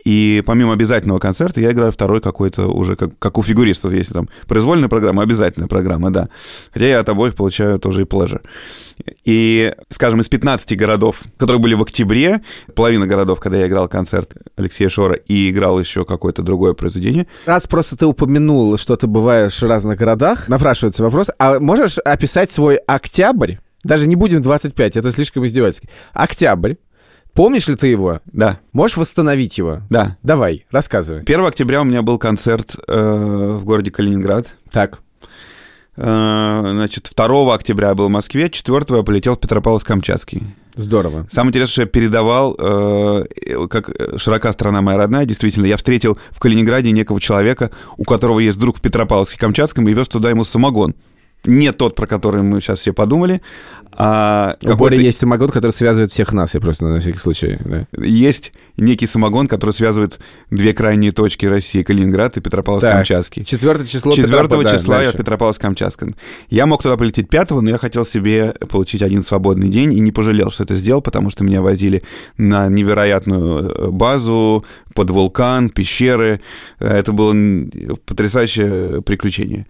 И 0.07 0.41
помимо 0.47 0.73
обязательного 0.73 1.19
концерта 1.19 1.61
я 1.61 1.73
играю 1.73 1.91
второй 1.91 2.21
какой-то 2.21 2.69
уже, 2.69 2.95
как, 2.95 3.19
как 3.19 3.39
у 3.39 3.43
фигуристов, 3.43 3.93
если 3.93 4.13
там 4.13 4.29
произвольная 4.47 4.89
программа, 4.89 5.25
обязательная 5.25 5.67
программа, 5.67 6.13
да. 6.13 6.29
Хотя 6.73 6.87
я 6.87 7.01
от 7.01 7.09
обоих 7.09 7.35
получаю 7.35 7.81
тоже 7.81 8.03
и 8.03 8.05
плежа. 8.05 8.39
И, 9.25 9.75
скажем, 9.89 10.21
из 10.21 10.29
15 10.29 10.79
городов, 10.79 11.23
которые 11.37 11.61
были 11.61 11.75
в 11.75 11.83
октябре, 11.83 12.43
половина 12.77 13.09
городов, 13.09 13.41
когда 13.41 13.59
я 13.59 13.67
играл 13.67 13.89
концерт 13.89 14.31
Алексея 14.55 14.89
Шора 14.89 15.17
и 15.17 15.51
играл 15.51 15.81
еще 15.81 16.05
какое-то 16.05 16.43
другое 16.43 16.75
произведение, 16.75 17.27
Раз 17.45 17.67
просто 17.67 17.97
ты 17.97 18.07
упомянул, 18.07 18.77
что 18.77 18.95
ты 18.95 19.09
бываешь 19.09 19.61
в 19.61 19.67
разных 19.67 19.99
городах, 19.99 20.49
напрашивается 20.49 21.03
вопрос, 21.03 21.33
а 21.41 21.59
можешь 21.59 21.99
описать 21.99 22.53
свой 22.53 22.77
октябрь? 22.77 23.57
Даже 23.83 24.09
не 24.09 24.17
будем 24.17 24.41
25, 24.41 24.97
это 24.97 25.11
слишком 25.11 25.47
издевательски. 25.47 25.89
Октябрь. 26.13 26.75
Помнишь 27.37 27.69
ли 27.69 27.77
ты 27.77 27.87
его? 27.89 28.21
да, 28.33 28.59
Можешь 28.73 28.97
восстановить 28.97 29.59
его? 29.59 29.83
да. 29.91 30.17
Давай, 30.23 30.65
рассказывай. 30.71 31.21
1 31.23 31.45
октября 31.45 31.83
у 31.83 31.85
меня 31.85 32.03
был 32.03 32.19
концерт 32.19 32.77
э, 32.89 33.57
в 33.61 33.65
городе 33.65 33.91
Калининград. 33.91 34.47
Так. 34.73 35.01
Э, 35.97 36.65
значит, 36.71 37.11
2 37.15 37.55
октября 37.55 37.89
я 37.89 37.95
был 37.95 38.07
в 38.07 38.11
Москве, 38.11 38.51
4 38.51 38.85
я 38.89 39.03
полетел 39.03 39.35
в 39.37 39.39
Петропавловск-Камчатский. 39.39 40.45
Здорово. 40.75 41.27
Самое 41.31 41.51
интересное, 41.51 41.73
что 41.73 41.83
я 41.83 41.87
передавал, 41.89 42.55
э, 42.59 43.25
как 43.71 43.91
широка 44.19 44.53
страна 44.53 44.83
моя 44.83 44.99
родная, 44.99 45.25
действительно, 45.25 45.67
я 45.67 45.77
встретил 45.77 46.19
в 46.31 46.39
Калининграде 46.39 46.91
некого 46.91 47.21
человека, 47.21 47.71
у 47.97 48.05
которого 48.05 48.41
есть 48.41 48.59
друг 48.59 48.79
в 48.79 48.83
Петропавловске-Камчатском, 48.83 49.89
и 49.89 49.95
вез 49.95 50.09
туда 50.09 50.31
ему 50.31 50.45
самогон. 50.45 50.95
Не 51.45 51.73
тот, 51.73 51.95
про 51.95 52.07
который 52.07 52.43
мы 52.43 52.61
сейчас 52.61 52.81
все 52.81 52.93
подумали, 52.93 53.41
а 53.99 54.57
У 54.63 54.77
Бори 54.77 55.03
есть 55.03 55.19
самогон, 55.19 55.49
который 55.49 55.73
связывает 55.73 56.11
всех 56.13 56.35
нас, 56.35 56.55
я 56.55 56.61
просто 56.61 56.85
на 56.85 57.01
всякий 57.01 57.19
случай. 57.19 57.59
да. 57.65 57.87
есть 57.97 58.53
некий 58.77 59.07
самогон, 59.07 59.49
который 59.49 59.71
связывает 59.71 60.19
две 60.51 60.75
крайние 60.75 61.13
точки 61.13 61.47
России, 61.47 61.83
Калининград 61.83 62.37
и 62.37 62.41
Петропавловск-Камчатский. 62.41 63.43
Четвертое 63.43 63.87
число 63.87 64.13
4 64.13 64.29
Петропавл- 64.29 64.63
да, 64.65 64.69
числа 64.77 64.97
я 65.03 65.05
дальше. 65.13 65.17
в 65.17 65.21
Петропавловск-Камчатском. 65.23 66.15
Я 66.51 66.67
мог 66.67 66.83
туда 66.83 66.99
полететь 66.99 67.31
5 67.31 67.51
но 67.63 67.71
я 67.71 67.79
хотел 67.79 68.05
себе 68.05 68.55
получить 68.69 69.01
один 69.01 69.23
свободный 69.23 69.71
день 69.71 69.95
и 69.95 70.01
не 70.01 70.13
пожалел, 70.13 70.51
что 70.51 70.65
это 70.65 70.75
сделал, 70.75 71.01
потому 71.01 71.31
что 71.31 71.43
меня 71.43 71.63
возили 71.63 72.03
на 72.37 72.69
невероятную 72.69 73.71
э, 73.71 73.91
базу, 73.91 74.67
под 74.95 75.11
вулкан, 75.11 75.71
пещеры. 75.71 76.41
Э, 76.81 76.99
Это 76.99 77.13
было 77.13 77.35
потрясающее 78.05 79.01
приключение. 79.01 79.67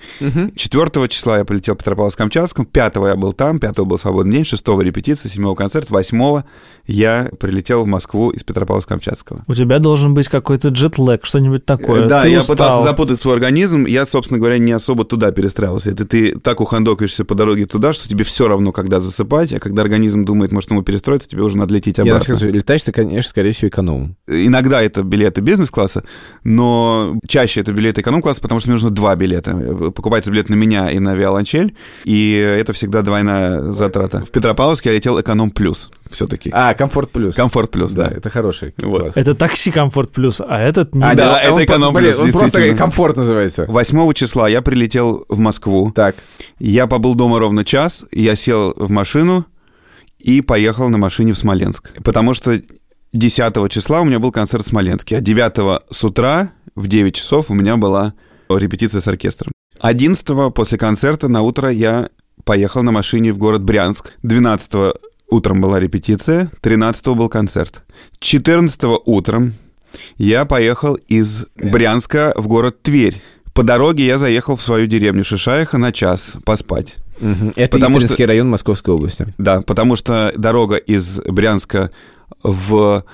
4 0.56 1.08
числа 1.08 1.38
я 1.38 1.44
полетел 1.44 1.55
в 1.74 1.76
Петропавловск-Камчатском, 1.76 2.64
5 2.66 2.96
я 2.96 3.16
был 3.16 3.32
там, 3.32 3.58
5 3.58 3.78
был 3.80 3.98
свободный 3.98 4.36
день, 4.36 4.44
6 4.44 4.66
репетиция, 4.80 5.28
7 5.30 5.54
концерт, 5.54 5.90
8 5.90 6.42
я 6.86 7.30
прилетел 7.38 7.84
в 7.84 7.86
Москву 7.86 8.30
из 8.30 8.44
Петропавловска-Камчатского. 8.44 9.42
У 9.46 9.54
тебя 9.54 9.78
должен 9.78 10.14
быть 10.14 10.28
какой-то 10.28 10.68
джетлэг, 10.68 11.24
что-нибудь 11.24 11.64
такое. 11.64 12.06
Да, 12.06 12.22
Ты 12.22 12.28
я 12.30 12.40
устал. 12.40 12.56
пытался 12.56 12.82
запутать 12.84 13.20
свой 13.20 13.34
организм. 13.34 13.86
Я, 13.86 14.06
собственно 14.06 14.38
говоря, 14.38 14.58
не 14.58 14.72
особо 14.72 15.04
туда 15.04 15.32
перестраивался. 15.32 15.90
Это 15.90 16.04
ты 16.04 16.38
так 16.38 16.60
ухандокаешься 16.60 17.24
по 17.24 17.34
дороге 17.34 17.66
туда, 17.66 17.92
что 17.92 18.08
тебе 18.08 18.24
все 18.24 18.46
равно, 18.46 18.72
когда 18.72 19.00
засыпать, 19.00 19.52
а 19.52 19.58
когда 19.58 19.82
организм 19.82 20.24
думает, 20.24 20.52
может, 20.52 20.70
ему 20.70 20.82
перестроиться, 20.82 21.28
тебе 21.28 21.42
уже 21.42 21.56
надо 21.56 21.74
лететь 21.74 21.98
Я 21.98 22.04
обратно. 22.04 22.34
скажу, 22.34 22.52
летаешь 22.52 22.84
ты, 22.84 22.92
конечно, 22.92 23.30
скорее 23.30 23.52
всего, 23.52 23.68
экономом. 23.68 24.16
Иногда 24.28 24.80
это 24.82 25.02
билеты 25.02 25.40
бизнес-класса, 25.40 26.04
но 26.44 27.18
чаще 27.26 27.60
это 27.60 27.72
билеты 27.72 28.00
эконом-класса, 28.00 28.40
потому 28.40 28.60
что 28.60 28.68
мне 28.68 28.74
нужно 28.74 28.90
два 28.90 29.16
билета. 29.16 29.56
Покупается 29.94 30.30
билет 30.30 30.48
на 30.48 30.54
меня 30.54 30.90
и 30.90 30.98
на 30.98 31.14
Виолончель, 31.46 31.74
и 32.04 32.32
это 32.34 32.72
всегда 32.72 33.02
двойная 33.02 33.72
затрата. 33.72 34.24
В 34.24 34.30
Петропавловске 34.30 34.90
я 34.90 34.94
летел 34.96 35.20
эконом-плюс 35.20 35.90
все-таки. 36.10 36.50
А, 36.52 36.74
комфорт 36.74 37.10
плюс. 37.10 37.34
Комфорт 37.34 37.70
плюс, 37.70 37.92
Да, 37.92 38.08
да. 38.08 38.16
это 38.16 38.30
хороший 38.30 38.74
Вот. 38.78 39.00
класс. 39.02 39.16
Это 39.16 39.34
такси 39.34 39.70
комфорт 39.70 40.12
плюс, 40.12 40.40
а 40.40 40.58
этот 40.60 40.94
не. 40.94 41.02
А, 41.02 41.14
да, 41.14 41.34
нет, 41.34 41.42
это 41.44 41.52
он, 41.54 41.64
эконом 41.64 41.94
блин, 41.94 42.12
плюс, 42.12 42.22
Он 42.22 42.32
просто 42.32 42.74
комфорт 42.74 43.16
называется. 43.16 43.66
8 43.68 44.12
числа 44.12 44.48
я 44.48 44.62
прилетел 44.62 45.24
в 45.28 45.38
Москву. 45.38 45.92
Так, 45.94 46.16
Я 46.58 46.86
побыл 46.86 47.14
дома 47.14 47.38
ровно 47.38 47.64
час, 47.64 48.04
я 48.12 48.36
сел 48.36 48.74
в 48.76 48.90
машину 48.90 49.46
и 50.20 50.40
поехал 50.40 50.88
на 50.88 50.98
машине 50.98 51.32
в 51.32 51.38
Смоленск. 51.38 51.90
Потому 52.02 52.34
что 52.34 52.60
10 53.12 53.68
числа 53.70 54.00
у 54.00 54.04
меня 54.04 54.18
был 54.18 54.32
концерт 54.32 54.64
в 54.64 54.68
Смоленске, 54.68 55.18
а 55.18 55.20
9 55.20 55.82
с 55.90 56.04
утра 56.04 56.52
в 56.74 56.86
9 56.86 57.14
часов 57.14 57.50
у 57.50 57.54
меня 57.54 57.76
была 57.76 58.14
репетиция 58.48 59.00
с 59.00 59.08
оркестром. 59.08 59.52
11 59.80 60.54
после 60.54 60.78
концерта 60.78 61.28
на 61.28 61.42
утро 61.42 61.70
я 61.70 62.10
поехал 62.44 62.82
на 62.82 62.92
машине 62.92 63.32
в 63.32 63.38
город 63.38 63.62
Брянск. 63.62 64.12
12 64.22 64.94
утром 65.28 65.60
была 65.60 65.80
репетиция, 65.80 66.50
13 66.60 67.08
был 67.08 67.28
концерт. 67.28 67.82
14 68.18 68.80
утром 69.04 69.54
я 70.18 70.44
поехал 70.44 70.94
из 70.94 71.46
Брянска 71.56 72.32
в 72.36 72.46
город 72.46 72.82
Тверь. 72.82 73.20
По 73.54 73.62
дороге 73.62 74.04
я 74.04 74.18
заехал 74.18 74.56
в 74.56 74.62
свою 74.62 74.86
деревню 74.86 75.24
Шишаиха 75.24 75.78
на 75.78 75.92
час 75.92 76.32
поспать. 76.44 76.96
Мгм. 77.20 77.54
это 77.56 77.78
Потому 77.78 77.98
Истринский 77.98 78.26
район 78.26 78.50
Московской 78.50 78.92
области. 78.92 79.32
Да, 79.38 79.62
потому 79.62 79.96
что 79.96 80.32
дорога 80.36 80.76
из 80.76 81.18
Брянска 81.20 81.90
в 82.42 83.04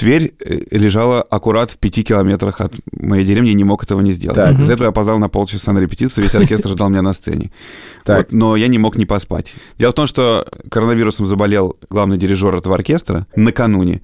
Тверь 0.00 0.32
э, 0.40 0.60
лежала 0.70 1.20
аккурат 1.20 1.70
в 1.70 1.76
пяти 1.76 2.02
километрах 2.02 2.62
от 2.62 2.72
моей 2.90 3.22
деревни, 3.22 3.50
не 3.50 3.64
мог 3.64 3.84
этого 3.84 4.00
не 4.00 4.12
сделать. 4.12 4.34
Так. 4.36 4.58
Из-за 4.58 4.72
этого 4.72 4.86
я 4.86 4.88
опоздал 4.88 5.18
на 5.18 5.28
полчаса 5.28 5.72
на 5.72 5.78
репетицию, 5.78 6.24
весь 6.24 6.34
оркестр 6.34 6.70
ждал 6.70 6.88
меня 6.88 7.02
на 7.02 7.12
сцене. 7.12 7.50
Так. 8.02 8.16
Вот, 8.16 8.32
но 8.32 8.56
я 8.56 8.68
не 8.68 8.78
мог 8.78 8.96
не 8.96 9.04
поспать. 9.04 9.54
Дело 9.78 9.90
в 9.90 9.94
том, 9.94 10.06
что 10.06 10.46
коронавирусом 10.70 11.26
заболел 11.26 11.76
главный 11.90 12.16
дирижер 12.16 12.56
этого 12.56 12.74
оркестра 12.74 13.26
накануне. 13.36 14.00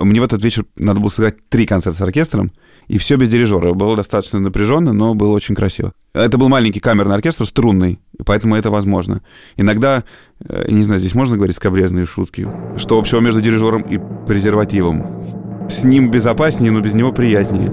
Мне 0.00 0.20
в 0.20 0.24
этот 0.24 0.42
вечер 0.42 0.64
надо 0.76 0.98
было 0.98 1.10
сыграть 1.10 1.36
три 1.48 1.64
концерта 1.64 1.96
с 1.96 2.02
оркестром, 2.02 2.50
и 2.88 2.98
все 2.98 3.16
без 3.16 3.28
дирижера. 3.28 3.72
Было 3.74 3.96
достаточно 3.96 4.38
напряженно, 4.38 4.92
но 4.92 5.14
было 5.14 5.32
очень 5.32 5.54
красиво. 5.54 5.92
Это 6.14 6.38
был 6.38 6.48
маленький 6.48 6.80
камерный 6.80 7.14
оркестр, 7.14 7.44
струнный, 7.46 7.98
поэтому 8.24 8.54
это 8.54 8.70
возможно. 8.70 9.22
Иногда, 9.56 10.04
э, 10.48 10.66
не 10.70 10.84
знаю, 10.84 11.00
здесь 11.00 11.14
можно 11.14 11.36
говорить 11.36 11.56
скобрезные 11.56 12.06
шутки, 12.06 12.48
что 12.76 12.98
общего 12.98 13.20
между 13.20 13.40
дирижером 13.40 13.82
и 13.82 13.98
презервативом. 14.26 15.04
С 15.68 15.84
ним 15.84 16.10
безопаснее, 16.10 16.70
но 16.70 16.80
без 16.80 16.94
него 16.94 17.12
приятнее. 17.12 17.68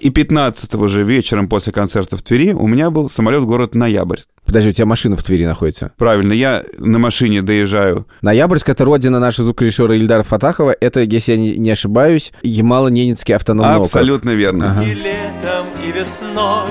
И 0.00 0.08
15 0.08 0.88
же 0.88 1.02
вечером 1.02 1.46
после 1.48 1.72
концерта 1.72 2.16
в 2.16 2.22
Твери 2.22 2.52
у 2.52 2.66
меня 2.66 2.90
был 2.90 3.10
самолет 3.10 3.42
в 3.42 3.46
город 3.46 3.74
Ноябрьск. 3.74 4.28
Подожди, 4.46 4.70
у 4.70 4.72
тебя 4.72 4.86
машина 4.86 5.16
в 5.16 5.22
Твери 5.22 5.44
находится. 5.44 5.92
Правильно, 5.98 6.32
я 6.32 6.64
на 6.78 6.98
машине 6.98 7.42
доезжаю. 7.42 8.06
Ноябрьск— 8.22 8.68
это 8.70 8.84
родина 8.86 9.20
нашего 9.20 9.44
звукорежиссера 9.44 9.94
Ильдара 9.94 10.22
Фатахова. 10.22 10.74
Это, 10.80 11.02
если 11.02 11.32
я 11.34 11.38
не, 11.38 11.70
ошибаюсь, 11.70 12.32
Ямало-Ненецкий 12.42 13.34
автономный 13.34 13.74
округ. 13.74 13.86
Абсолютно 13.86 14.30
верно. 14.30 14.72
Ага. 14.72 14.82
И 14.82 14.94
летом, 14.94 15.66
и 15.86 15.92
весной 15.92 16.70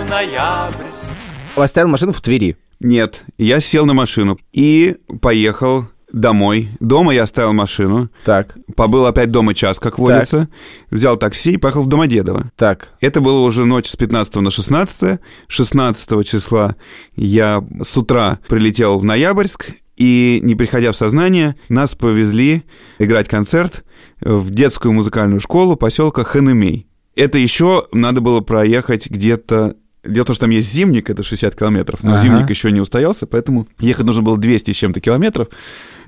в 0.00 0.08
ноябрь 0.08 0.84
Оставил 1.56 1.88
машину 1.88 2.12
в 2.12 2.20
Твери. 2.20 2.56
Нет, 2.80 3.24
я 3.38 3.58
сел 3.58 3.86
на 3.86 3.94
машину 3.94 4.38
и 4.52 4.96
поехал 5.20 5.86
домой. 6.20 6.68
Дома 6.80 7.14
я 7.14 7.22
оставил 7.24 7.52
машину, 7.52 8.10
Так, 8.24 8.56
побыл 8.76 9.06
опять 9.06 9.30
дома 9.30 9.54
час, 9.54 9.78
как 9.78 9.98
водится, 9.98 10.48
взял 10.90 11.16
такси 11.16 11.52
и 11.52 11.56
поехал 11.56 11.82
в 11.82 11.88
Домодедово. 11.88 12.50
так. 12.56 12.88
Это 13.00 13.20
было 13.20 13.40
уже 13.40 13.64
ночь 13.64 13.86
с 13.86 13.96
15 13.96 14.36
на 14.36 14.50
16. 14.50 15.20
16 15.46 16.26
числа 16.26 16.76
я 17.14 17.64
с 17.82 17.96
утра 17.96 18.38
прилетел 18.48 18.98
в 18.98 19.04
Ноябрьск, 19.04 19.70
и, 19.96 20.38
не 20.42 20.54
приходя 20.54 20.92
в 20.92 20.96
сознание, 20.96 21.56
нас 21.68 21.94
повезли 21.94 22.62
играть 22.98 23.28
концерт 23.28 23.84
в 24.20 24.50
детскую 24.50 24.92
музыкальную 24.92 25.40
школу 25.40 25.74
поселка 25.76 26.22
Ханемей. 26.22 26.86
Это 27.16 27.38
еще 27.38 27.86
надо 27.92 28.20
было 28.20 28.40
проехать 28.40 29.10
где-то... 29.10 29.74
Дело 30.08 30.24
в 30.24 30.26
том, 30.28 30.34
что 30.34 30.44
там 30.46 30.50
есть 30.50 30.72
зимник, 30.72 31.10
это 31.10 31.22
60 31.22 31.54
километров, 31.54 32.02
но 32.02 32.14
Ага. 32.14 32.22
зимник 32.22 32.50
еще 32.50 32.70
не 32.72 32.80
устоялся, 32.80 33.26
поэтому 33.26 33.66
ехать 33.78 34.04
нужно 34.06 34.22
было 34.22 34.36
200 34.38 34.72
с 34.72 34.76
чем-то 34.76 35.00
километров. 35.00 35.48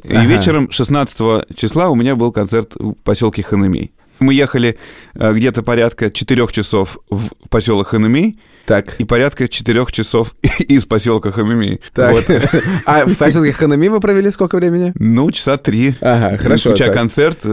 И 0.02 0.12
Ага. 0.12 0.24
вечером 0.26 0.70
16 0.70 1.44
числа 1.54 1.88
у 1.90 1.94
меня 1.94 2.16
был 2.16 2.32
концерт 2.32 2.74
в 2.76 2.94
поселке 2.94 3.42
Ханемей. 3.42 3.92
Мы 4.20 4.34
ехали 4.34 4.78
э, 5.14 5.32
где-то 5.32 5.62
порядка 5.62 6.10
4 6.10 6.46
часов 6.48 6.98
в 7.10 7.30
поселок 7.48 7.88
Ханемей 7.88 8.38
Так. 8.66 9.00
и 9.00 9.04
порядка 9.04 9.48
4 9.48 9.86
часов 9.90 10.34
из 10.58 10.84
поселка 10.84 11.30
Ханемей. 11.32 11.80
Так. 11.94 12.12
Вот. 12.12 12.24
А 12.84 13.06
в 13.06 13.16
поселке 13.16 13.52
Ханами 13.52 13.88
вы 13.88 14.00
провели 14.00 14.30
сколько 14.30 14.56
времени? 14.56 14.92
Ну, 14.96 15.30
часа 15.30 15.56
три. 15.56 15.94
Ага, 16.00 16.36
хорошо. 16.36 16.70
Включая 16.70 16.88
так. 16.88 16.96
концерт 16.96 17.38
э, 17.44 17.48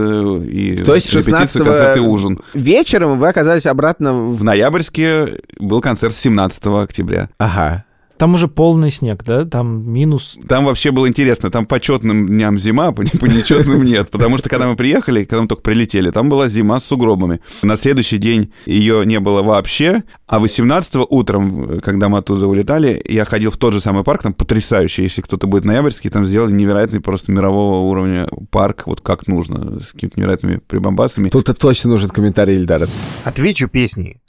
и 0.50 0.76
То 0.76 0.94
есть 0.94 1.12
репетиция, 1.12 1.32
16 1.48 1.62
концерт 1.62 1.96
и 1.96 2.00
ужин. 2.00 2.40
вечером 2.54 3.18
вы 3.18 3.28
оказались 3.28 3.66
обратно 3.66 4.14
в... 4.14 4.36
В 4.36 4.44
ноябрьске 4.44 5.38
был 5.58 5.80
концерт 5.80 6.14
17 6.14 6.66
октября. 6.66 7.28
Ага. 7.38 7.84
Там 8.18 8.34
уже 8.34 8.48
полный 8.48 8.90
снег, 8.90 9.22
да? 9.24 9.44
Там 9.44 9.90
минус. 9.90 10.36
Там 10.48 10.64
вообще 10.64 10.90
было 10.90 11.08
интересно, 11.08 11.50
там 11.50 11.66
по 11.66 11.78
четным 11.80 12.26
дням 12.26 12.58
зима, 12.58 12.92
по, 12.92 13.02
по 13.02 13.26
нечетным 13.26 13.84
нет. 13.84 14.10
Потому 14.10 14.38
что 14.38 14.48
когда 14.48 14.66
мы 14.66 14.76
приехали, 14.76 15.24
когда 15.24 15.42
мы 15.42 15.48
только 15.48 15.62
прилетели, 15.62 16.10
там 16.10 16.28
была 16.28 16.48
зима 16.48 16.80
с 16.80 16.84
сугробами. 16.84 17.40
На 17.62 17.76
следующий 17.76 18.18
день 18.18 18.52
ее 18.66 19.06
не 19.06 19.20
было 19.20 19.42
вообще, 19.42 20.02
а 20.26 20.40
18 20.40 20.96
утром, 21.08 21.80
когда 21.80 22.08
мы 22.08 22.18
оттуда 22.18 22.46
улетали, 22.46 23.00
я 23.08 23.24
ходил 23.24 23.50
в 23.50 23.56
тот 23.56 23.72
же 23.72 23.80
самый 23.80 24.04
парк, 24.04 24.22
там 24.22 24.34
потрясающий, 24.34 25.02
если 25.02 25.22
кто-то 25.22 25.46
будет 25.46 25.64
ноябрьский, 25.64 26.10
там 26.10 26.24
сделали 26.24 26.52
невероятный 26.52 27.00
просто 27.00 27.30
мирового 27.32 27.88
уровня 27.88 28.28
парк, 28.50 28.82
вот 28.86 29.00
как 29.00 29.28
нужно, 29.28 29.80
с 29.80 29.92
какими-то 29.92 30.18
невероятными 30.18 30.56
прибамбасами. 30.66 31.28
Тут 31.28 31.56
точно 31.58 31.90
нужен 31.90 32.10
комментарий 32.10 32.56
Ильдара. 32.56 32.88
Отвечу 33.24 33.68
песней. 33.68 34.20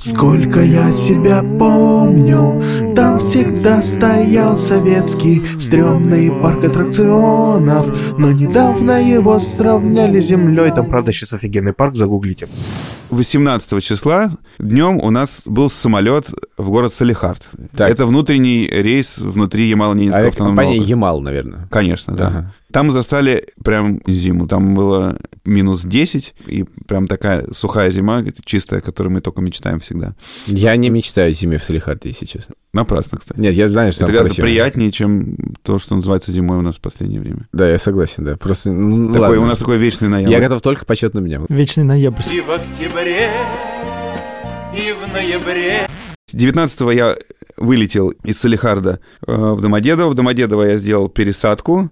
Сколько 0.00 0.60
я 0.60 0.92
себя 0.92 1.42
помню, 1.58 2.94
там 2.94 3.18
всегда 3.18 3.80
стоял 3.82 4.56
советский 4.56 5.42
стрёмный 5.58 6.30
парк 6.30 6.64
аттракционов, 6.64 8.18
но 8.18 8.32
недавно 8.32 9.02
его 9.02 9.38
сравняли 9.38 10.20
с 10.20 10.26
землей. 10.26 10.70
Там, 10.70 10.86
правда, 10.86 11.12
сейчас 11.12 11.32
офигенный 11.32 11.72
парк, 11.72 11.96
загуглите. 11.96 12.48
18 13.10 13.82
числа 13.82 14.30
днем 14.58 14.98
у 14.98 15.10
нас 15.10 15.40
был 15.44 15.70
самолет 15.70 16.26
в 16.56 16.70
город 16.70 16.92
Салихард. 16.92 17.42
Так. 17.74 17.90
Это 17.90 18.04
внутренний 18.04 18.68
рейс 18.70 19.18
внутри 19.18 19.70
Ямало-Ненецкого 19.72 20.28
автономного 20.28 20.68
Авиакомпания 20.68 20.74
округа. 20.74 20.90
Ямал, 20.90 21.20
наверное. 21.20 21.68
Конечно, 21.70 22.14
да. 22.14 22.28
Ага. 22.28 22.52
Там 22.72 22.92
застали 22.92 23.46
прям 23.64 24.00
зиму. 24.06 24.46
Там 24.46 24.74
было 24.74 25.18
минус 25.44 25.82
10, 25.84 26.34
и 26.46 26.64
прям 26.86 27.06
такая 27.06 27.46
сухая 27.52 27.90
зима, 27.90 28.22
чистая, 28.44 28.80
о 28.80 28.82
которой 28.82 29.08
мы 29.08 29.20
только 29.22 29.40
мечтаем 29.40 29.80
всегда. 29.80 30.14
Я 30.46 30.76
не 30.76 30.90
мечтаю 30.90 31.30
о 31.30 31.32
зиме 31.32 31.56
в 31.58 31.62
Салихарде, 31.62 32.10
если 32.10 32.26
честно. 32.26 32.54
Напрасно, 32.74 33.18
кстати. 33.18 33.40
Нет, 33.40 33.54
я 33.54 33.68
знаю, 33.68 33.90
что 33.92 34.04
Это 34.04 34.12
гораздо 34.12 34.28
красиво. 34.30 34.44
приятнее, 34.44 34.92
чем 34.92 35.36
то, 35.62 35.78
что 35.78 35.96
называется 35.96 36.30
зимой 36.30 36.58
у 36.58 36.62
нас 36.62 36.76
в 36.76 36.80
последнее 36.80 37.20
время. 37.20 37.48
Да, 37.52 37.68
я 37.70 37.78
согласен, 37.78 38.24
да. 38.24 38.36
Просто, 38.36 38.70
ну, 38.70 39.08
Такой, 39.14 39.28
ладно. 39.28 39.42
у 39.42 39.46
нас 39.46 39.58
такой 39.58 39.78
вечный 39.78 40.08
ноябрь. 40.08 40.32
Я 40.32 40.40
готов 40.40 40.60
только 40.60 40.84
по 40.84 40.94
счетным 40.94 41.26
дням. 41.26 41.46
Вечный 41.48 41.84
ноябрь. 41.84 42.22
И 42.30 42.40
в 42.40 42.50
октябре, 42.50 43.30
и 44.74 44.92
в 44.92 45.12
ноябре 45.12 45.88
19 46.32 46.80
я 46.94 47.16
вылетел 47.56 48.10
из 48.24 48.38
Салихарда 48.38 49.00
э, 49.26 49.32
в 49.34 49.60
Домодедово. 49.60 50.10
В 50.10 50.14
Домодедово 50.14 50.64
я 50.64 50.76
сделал 50.76 51.08
пересадку, 51.08 51.90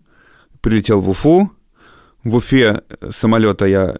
прилетел 0.66 1.00
в 1.00 1.08
Уфу. 1.08 1.52
В 2.25 2.35
Уфе 2.35 2.82
с 3.00 3.14
самолета 3.14 3.66
я 3.66 3.94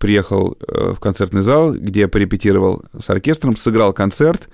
приехал 0.00 0.58
э, 0.66 0.90
в 0.90 0.98
концертный 0.98 1.42
зал, 1.42 1.72
где 1.74 2.00
я 2.00 2.08
порепетировал 2.08 2.82
с 3.00 3.08
оркестром, 3.08 3.56
сыграл 3.56 3.92
концерт, 3.92 4.48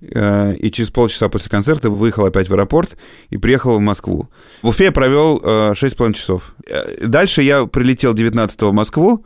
э, 0.00 0.56
и 0.56 0.72
через 0.72 0.90
полчаса 0.90 1.28
после 1.28 1.50
концерта 1.52 1.88
выехал 1.88 2.24
опять 2.26 2.48
в 2.48 2.52
аэропорт 2.52 2.96
и 3.30 3.36
приехал 3.36 3.76
в 3.76 3.80
Москву. 3.80 4.28
В 4.62 4.70
Уфе 4.70 4.86
я 4.86 4.92
провел 4.92 5.40
э, 5.40 5.74
6,5 5.74 6.14
часов. 6.14 6.56
Э, 6.66 7.06
Дальше 7.06 7.42
я 7.42 7.66
прилетел 7.66 8.12
19 8.12 8.60
в 8.62 8.72
Москву, 8.72 9.24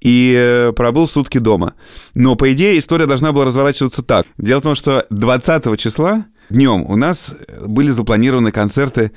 и 0.00 0.32
э, 0.38 0.72
пробыл 0.76 1.08
сутки 1.08 1.38
дома. 1.38 1.74
Но, 2.14 2.36
по 2.36 2.52
идее, 2.52 2.78
история 2.78 3.06
должна 3.06 3.32
была 3.32 3.46
разворачиваться 3.46 4.04
так. 4.04 4.26
Дело 4.38 4.60
в 4.60 4.62
том, 4.62 4.76
что 4.76 5.04
20 5.10 5.76
числа 5.76 6.26
днем 6.50 6.86
у 6.86 6.94
нас 6.94 7.34
были 7.66 7.90
запланированы 7.90 8.52
концерты 8.52 9.10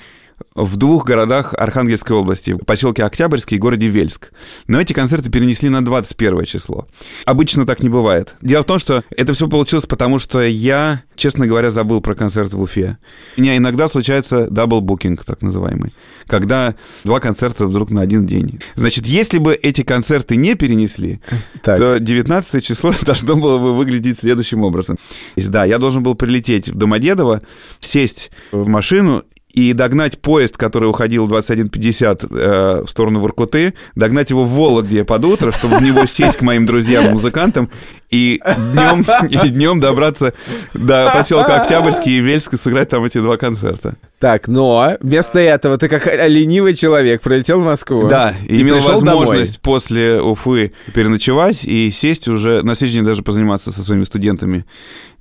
в 0.56 0.78
двух 0.78 1.06
городах 1.06 1.54
Архангельской 1.58 2.16
области, 2.16 2.52
в 2.52 2.60
поселке 2.66 3.04
Октябрьский 3.04 3.58
и 3.58 3.60
городе 3.60 3.88
Вельск. 3.88 4.32
Но 4.68 4.80
эти 4.80 4.94
концерты 4.94 5.30
перенесли 5.32 5.70
на 5.70 5.84
21 5.84 6.46
число. 6.46 6.88
Обычно 7.26 7.66
так 7.66 7.82
не 7.82 7.90
бывает. 7.90 8.36
Дело 8.42 8.64
в 8.64 8.66
том, 8.66 8.80
что 8.80 9.04
это 9.16 9.34
все 9.34 9.48
получилось 9.48 9.86
потому, 9.86 10.20
что 10.20 10.42
я, 10.42 11.04
честно 11.16 11.48
говоря, 11.48 11.72
забыл 11.72 12.02
про 12.02 12.16
концерт 12.16 12.54
в 12.54 12.62
Уфе. 12.62 12.98
У 13.38 13.42
меня 13.42 13.58
иногда 13.58 13.88
случается 13.88 14.48
double 14.50 14.82
booking, 14.82 15.24
так 15.26 15.42
называемый, 15.42 15.94
когда 16.28 16.76
два 17.04 17.20
концерта 17.20 17.68
вдруг 17.68 17.92
на 17.92 18.02
один 18.02 18.26
день. 18.26 18.60
Значит, 18.76 19.06
если 19.08 19.38
бы 19.38 19.54
эти 19.56 19.84
концерты 19.84 20.36
не 20.36 20.56
перенесли, 20.56 21.20
Так. 21.64 21.78
то 21.78 22.00
19 22.00 22.64
число 22.64 22.94
должно 23.06 23.36
было 23.36 23.58
бы 23.58 23.76
выглядеть 23.76 24.20
следующим 24.20 24.64
образом. 24.64 24.98
Да, 25.36 25.66
я 25.66 25.78
должен 25.80 26.04
был 26.04 26.16
прилететь 26.16 26.70
в 26.70 26.76
Домодедово, 26.76 27.42
сесть 27.80 28.32
в 28.52 28.68
машину 28.68 29.24
и 29.52 29.74
догнать 29.74 30.20
поезд, 30.20 30.58
который 30.58 30.90
уходил 30.90 31.26
в 31.26 31.34
21.50 31.34 32.28
э, 32.30 32.84
в 32.84 32.90
сторону 32.90 33.20
Воркуты, 33.20 33.74
догнать 33.96 34.30
его 34.30 34.44
в 34.44 34.52
Вологде 34.52 35.04
под 35.04 35.26
утро, 35.26 35.52
чтобы 35.52 35.78
в 35.78 35.82
него 35.82 36.06
сесть 36.06 36.38
к 36.38 36.42
моим 36.42 36.66
друзьям-музыкантам, 36.66 37.70
и 38.10 38.42
днем, 38.72 39.06
и 39.30 39.50
днем 39.50 39.80
добраться 39.80 40.34
до 40.74 41.12
поселка 41.14 41.62
Октябрьский 41.62 42.18
и 42.18 42.20
Вельска 42.22 42.58
сыграть 42.58 42.90
там 42.90 43.04
эти 43.04 43.18
два 43.20 43.38
концерта. 43.38 43.96
Так, 44.20 44.48
но 44.50 44.98
вместо 45.00 45.40
этого 45.40 45.78
ты 45.78 45.88
как 45.88 46.06
ленивый 46.28 46.74
человек 46.74 47.22
прилетел 47.22 47.62
в 47.62 47.66
Москву. 47.66 48.08
Да, 48.10 48.34
и, 48.48 48.58
и 48.58 48.62
имел 48.64 48.80
возможность 48.80 49.62
после 49.62 50.20
Уфы 50.22 50.74
переночевать 50.94 51.64
и 51.64 51.90
сесть 51.92 52.28
уже, 52.28 52.62
на 52.64 52.76
следующий 52.76 52.98
день 52.98 53.06
даже 53.06 53.22
позаниматься 53.24 53.72
со 53.72 53.82
своими 53.82 54.04
студентами 54.04 54.66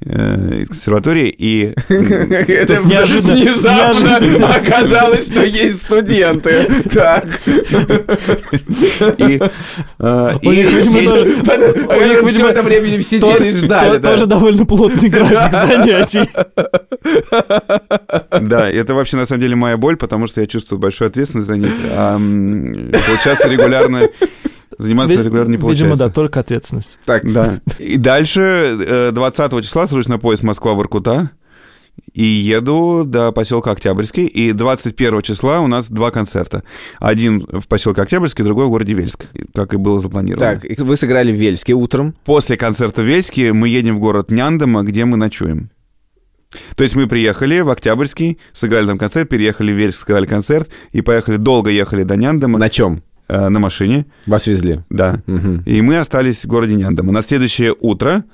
э, 0.01 0.63
из 0.63 0.69
консерватории. 0.69 1.29
И 1.29 1.75
Это 1.89 2.79
неожиданно- 2.85 3.35
внезапно 3.35 4.49
оказалось, 4.49 5.27
что 5.31 5.45
есть 5.45 5.83
студенты. 5.83 6.69
Так. 6.93 7.27
и, 7.47 9.41
э, 9.99 10.33
У 10.43 10.51
и 10.51 10.57
них, 10.57 10.73
видимо, 10.73 11.05
тоже- 11.05 11.43
Видимо, 12.81 12.89
время 12.89 13.03
сидели 13.03 13.49
и 13.49 13.51
ждали. 13.53 13.95
то- 13.97 13.99
да. 14.01 14.11
Тоже 14.13 14.27
довольно 14.27 14.65
плотный 14.67 15.09
график 15.09 15.53
занятий. 15.67 16.29
Да, 18.41 18.71
это 18.71 18.95
вообще 18.95 19.17
на 19.17 19.27
самом 19.27 19.43
деле 19.43 19.57
моя 19.57 19.77
боль, 19.77 19.97
потому 19.97 20.27
что 20.27 20.41
я 20.41 20.47
чувствую 20.47 20.79
большую 20.79 21.09
ответственность 21.09 21.49
за 21.49 21.57
них. 21.57 21.73
А 21.97 22.17
получаться 22.17 23.49
регулярно, 23.49 24.09
заниматься 24.79 25.15
Ви- 25.17 25.23
регулярно 25.25 25.51
не 25.51 25.57
Видимо, 25.57 25.67
получается. 25.69 25.97
да, 25.97 26.11
только 26.11 26.41
ответственность. 26.41 26.99
Так, 27.05 27.31
Да. 27.31 27.59
И 27.79 27.97
дальше 27.97 28.41
э, 28.87 29.11
20 29.13 29.63
числа 29.65 29.87
сажусь 29.89 30.09
на 30.09 30.19
поезд 30.19 30.43
Москва-Воркута 30.43 31.31
и 32.13 32.23
еду 32.25 33.05
до 33.05 33.33
поселка 33.33 33.71
Октябрьский. 33.73 34.27
И 34.27 34.53
21 34.53 35.23
числа 35.23 35.61
у 35.61 35.67
нас 35.67 35.89
два 35.89 36.11
концерта. 36.11 36.63
Один 36.99 37.47
в 37.51 37.67
поселке 37.69 38.03
Октябрьский, 38.03 38.45
другой 38.45 38.67
в 38.67 38.71
городе 38.71 38.95
Вельск, 38.95 39.27
как 39.55 39.75
и 39.75 39.77
было 39.77 40.01
запланировано. 40.01 40.61
Так, 40.61 40.79
вы 40.81 40.97
сыграли 40.97 41.33
в 41.33 41.37
Вельске 41.37 41.75
утром. 41.75 42.15
После 42.25 42.57
концерта 42.57 43.03
в 43.03 43.07
Вельске 43.07 43.53
мы 43.53 43.69
едем 43.69 43.97
в 43.97 44.01
город 44.01 44.31
Няндома, 44.31 44.83
где 44.83 45.05
мы 45.05 45.17
ночуем. 45.17 45.71
То 46.77 46.83
есть 46.83 46.97
мы 46.97 47.07
приехали 47.07 47.61
в 47.61 47.69
Октябрьский, 47.69 48.39
сыграли 48.55 48.87
там 48.87 48.97
концерт, 48.99 49.29
переехали 49.29 49.71
в 49.71 49.77
Вельск, 49.77 50.01
сыграли 50.07 50.25
концерт, 50.27 50.71
и 50.93 51.03
поехали, 51.03 51.37
долго 51.37 51.71
ехали 51.71 52.05
до 52.05 52.17
Няндома 52.17 52.59
На 52.59 52.71
чем? 52.71 53.03
э, 53.29 53.49
на 53.51 53.59
машине, 53.59 54.07
Вас 54.27 54.47
везли. 54.47 54.81
да. 54.89 55.23
Мгм. 55.27 55.63
И 55.67 55.83
мы 55.83 55.99
остались 55.99 56.45
в 56.45 56.47
городе 56.47 56.75
Няндома. 56.75 57.13
На 57.13 57.21
следующее 57.21 57.75
утро, 57.79 58.25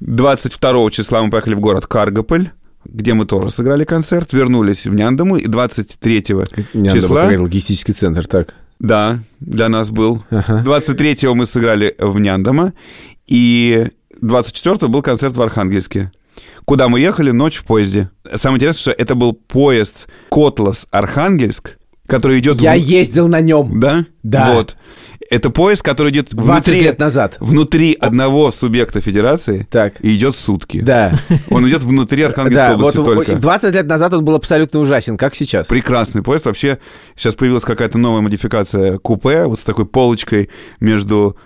22 0.00 0.90
числа, 0.90 1.22
мы 1.22 1.30
поехали 1.30 1.54
в 1.54 1.60
город 1.60 1.86
Каргополь, 1.88 2.50
где 2.84 3.14
мы 3.14 3.26
тоже 3.26 3.50
сыграли 3.50 3.84
концерт, 3.84 4.32
вернулись 4.32 4.86
в 4.86 4.94
Няндому, 4.94 5.36
и 5.36 5.46
23 5.46 6.24
Мне 6.72 6.90
числа, 6.92 7.24
надо 7.24 7.42
логистический 7.42 7.94
центр, 7.94 8.26
так. 8.26 8.54
да, 8.78 9.20
для 9.40 9.68
нас 9.68 9.90
был. 9.90 10.22
Ага. 10.30 10.62
23 10.64 11.28
мы 11.34 11.46
сыграли 11.46 11.94
в 11.98 12.18
Няндома, 12.18 12.72
и 13.26 13.86
24 14.20 14.88
был 14.88 15.02
концерт 15.02 15.34
в 15.36 15.42
Архангельске. 15.42 16.10
Куда 16.64 16.88
мы 16.88 17.00
ехали 17.00 17.30
ночь 17.30 17.56
в 17.56 17.64
поезде. 17.64 18.10
Самое 18.34 18.58
интересное, 18.58 18.80
что 18.80 18.90
это 18.92 19.14
был 19.14 19.32
поезд 19.32 20.08
Котлас-Архангельск, 20.30 21.70
который 22.06 22.38
идет... 22.38 22.60
Я 22.60 22.74
в- 22.74 22.78
ездил 22.80 23.28
на 23.28 23.40
нем 23.40 23.80
Да? 23.80 24.06
Да. 24.22 24.54
Вот. 24.54 24.76
Это 25.30 25.48
поезд, 25.50 25.82
который 25.82 26.10
идет 26.10 26.30
20 26.34 26.66
внутри, 26.66 26.80
лет 26.84 26.98
назад. 26.98 27.36
внутри 27.38 27.92
одного 27.98 28.50
субъекта 28.50 29.00
федерации 29.00 29.66
Так. 29.70 29.94
и 30.00 30.16
идет 30.16 30.34
сутки. 30.34 30.80
Да. 30.80 31.12
Он 31.50 31.66
идет 31.68 31.84
внутри 31.84 32.22
Архангельской 32.22 32.70
Да, 32.70 32.76
вот 32.76 32.98
области 32.98 33.26
только. 33.26 33.40
20 33.40 33.74
лет 33.74 33.86
назад 33.86 34.12
он 34.12 34.24
был 34.24 34.34
абсолютно 34.34 34.80
ужасен, 34.80 35.16
как 35.16 35.36
сейчас. 35.36 35.68
Прекрасный 35.68 36.22
поезд. 36.22 36.46
Вообще 36.46 36.78
сейчас 37.14 37.34
появилась 37.36 37.64
какая-то 37.64 37.96
новая 37.96 38.22
модификация 38.22 38.98
купе, 38.98 39.44
вот 39.44 39.60
с 39.60 39.62
такой 39.62 39.86
полочкой 39.86 40.50
между 40.80 41.36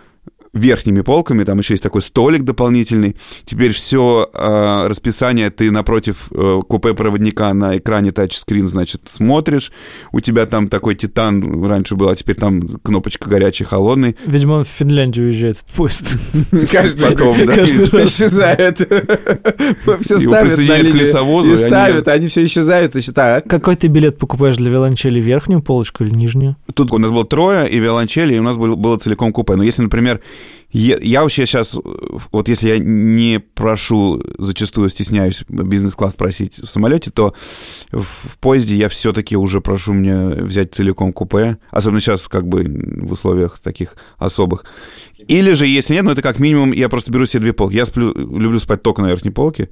верхними 0.55 1.01
полками, 1.03 1.45
там 1.45 1.59
еще 1.59 1.75
есть 1.75 1.83
такой 1.83 2.01
столик 2.03 2.43
дополнительный. 2.45 3.17
Теперь 3.45 3.73
все 3.73 4.29
расписание 4.33 5.51
ты 5.51 5.71
напротив 5.71 6.29
э, 6.31 6.61
купе 6.69 6.95
проводника 6.95 7.53
на 7.55 7.77
экране 7.77 8.13
тачскрин, 8.13 8.67
значит, 8.67 9.03
смотришь. 9.13 9.73
У 10.13 10.21
тебя 10.21 10.47
там 10.47 10.69
такой 10.69 10.95
титан 10.95 11.65
раньше 11.67 11.95
был, 11.97 12.09
а 12.09 12.17
теперь 12.17 12.37
там 12.37 12.61
кнопочка 12.83 13.29
горячий, 13.29 13.65
холодный. 13.65 14.17
Видимо, 14.27 14.53
он 14.55 14.65
в 14.65 14.69
Финляндию 14.69 15.27
уезжает, 15.27 15.57
этот 15.59 15.69
поезд. 15.71 16.07
Каждый 16.73 17.03
Потом, 17.11 17.47
да. 17.47 17.55
Каждый 17.55 17.89
раз. 17.91 18.09
исчезает. 18.09 18.79
Все 20.01 20.17
Его 20.17 20.31
ставят 20.33 20.57
на 20.59 20.63
линию. 20.79 20.95
лесовозу, 20.95 21.53
И 21.53 21.57
ставят, 21.57 22.09
они 22.09 22.29
все 22.29 22.45
исчезают. 22.45 22.97
и 22.97 23.01
Так. 23.13 23.45
Какой 23.49 23.77
ты 23.77 23.89
билет 23.89 24.19
покупаешь 24.19 24.57
для 24.57 24.71
виолончели? 24.71 25.21
Верхнюю 25.21 25.63
полочку 25.63 26.05
или 26.05 26.11
нижнюю? 26.15 26.57
Тут 26.75 26.93
у 26.93 26.99
нас 26.99 27.11
было 27.11 27.25
трое 27.25 27.69
и 27.69 27.79
виолончели, 27.79 28.35
и 28.35 28.39
у 28.39 28.43
нас 28.43 28.57
был- 28.57 28.77
было 28.77 28.99
целиком 28.99 29.33
купе. 29.33 29.55
Но 29.57 29.63
если, 29.63 29.83
например, 29.83 30.21
я 30.71 31.23
вообще 31.23 31.47
сейчас, 31.47 31.77
вот 32.33 32.49
если 32.49 32.69
я 32.69 32.79
не 32.79 33.39
прошу, 33.39 34.21
зачастую 34.39 34.89
стесняюсь 34.89 35.45
бизнес-класс 35.49 36.15
просить 36.15 36.59
в 36.59 36.67
самолете, 36.67 37.13
то 37.13 37.33
в, 37.93 38.37
поезде 38.39 38.75
я 38.75 38.89
все-таки 38.89 39.37
уже 39.37 39.61
прошу 39.61 39.93
мне 39.93 40.17
взять 40.17 40.75
целиком 40.75 41.13
купе, 41.13 41.59
особенно 41.71 42.01
сейчас 42.01 42.27
как 42.27 42.49
бы 42.49 42.65
в 42.65 43.13
условиях 43.13 43.61
таких 43.61 43.95
особых. 44.19 44.65
Или 45.29 45.53
же, 45.53 45.69
если 45.69 45.95
нет, 45.95 46.05
ну 46.05 46.11
это 46.11 46.23
как 46.23 46.41
минимум, 46.41 46.73
я 46.73 46.89
просто 46.89 47.13
беру 47.13 47.25
себе 47.25 47.43
две 47.43 47.53
полки. 47.53 47.75
Я 47.75 47.87
сплю, 47.87 48.13
люблю 48.13 48.59
спать 48.59 48.83
только 48.83 49.01
на 49.01 49.07
верхней 49.07 49.31
полке, 49.31 49.71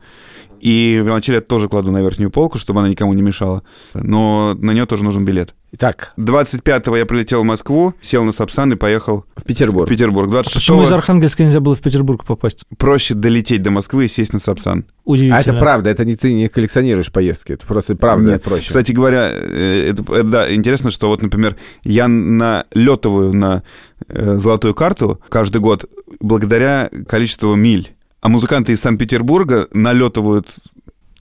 и 0.60 1.02
виолончель 1.04 1.34
я 1.34 1.40
тоже 1.40 1.68
кладу 1.68 1.90
на 1.90 2.00
верхнюю 2.00 2.30
полку, 2.30 2.58
чтобы 2.58 2.78
она 2.78 2.88
никому 2.88 3.12
не 3.12 3.22
мешала. 3.22 3.64
Но 3.94 4.54
на 4.56 4.70
нее 4.70 4.86
тоже 4.86 5.02
нужен 5.02 5.24
билет. 5.24 5.54
Так, 5.78 6.12
25-го 6.18 6.96
я 6.96 7.06
прилетел 7.06 7.42
в 7.42 7.44
Москву, 7.44 7.94
сел 8.00 8.24
на 8.24 8.32
Сапсан 8.32 8.72
и 8.72 8.76
поехал 8.76 9.24
в 9.36 9.42
в 9.42 9.44
Петербург. 9.44 9.88
Петербург. 9.88 10.32
А 10.34 10.42
почему 10.42 10.82
из 10.82 10.88
26-го 10.88 10.94
Архангельска 10.94 11.42
нельзя 11.42 11.60
было 11.60 11.74
в 11.74 11.80
Петербург 11.80 12.24
попасть? 12.24 12.64
проще 12.78 13.14
долететь 13.14 13.62
до 13.62 13.70
Москвы 13.70 14.04
и 14.04 14.08
сесть 14.08 14.32
на 14.32 14.38
Сапсан. 14.38 14.84
Удивительно. 15.04 15.38
А 15.38 15.40
это 15.40 15.54
правда, 15.54 15.90
это 15.90 16.04
не 16.04 16.14
ты 16.14 16.32
не 16.32 16.48
коллекционируешь 16.48 17.10
поездки, 17.10 17.52
это 17.52 17.66
просто 17.66 17.96
правда 17.96 18.32
Нет. 18.32 18.42
проще. 18.42 18.68
Кстати 18.68 18.92
говоря, 18.92 19.30
э, 19.32 19.90
это, 19.90 20.02
это, 20.14 20.24
да, 20.24 20.54
интересно, 20.54 20.90
что 20.90 21.08
вот, 21.08 21.22
например, 21.22 21.56
я 21.82 22.06
налетываю 22.06 23.32
на 23.32 23.62
э, 24.08 24.36
золотую 24.38 24.74
карту 24.74 25.20
каждый 25.28 25.60
год 25.60 25.86
благодаря 26.20 26.90
количеству 27.08 27.54
миль. 27.54 27.94
А 28.20 28.28
музыканты 28.28 28.72
из 28.72 28.80
Санкт-Петербурга 28.80 29.66
налетывают... 29.72 30.48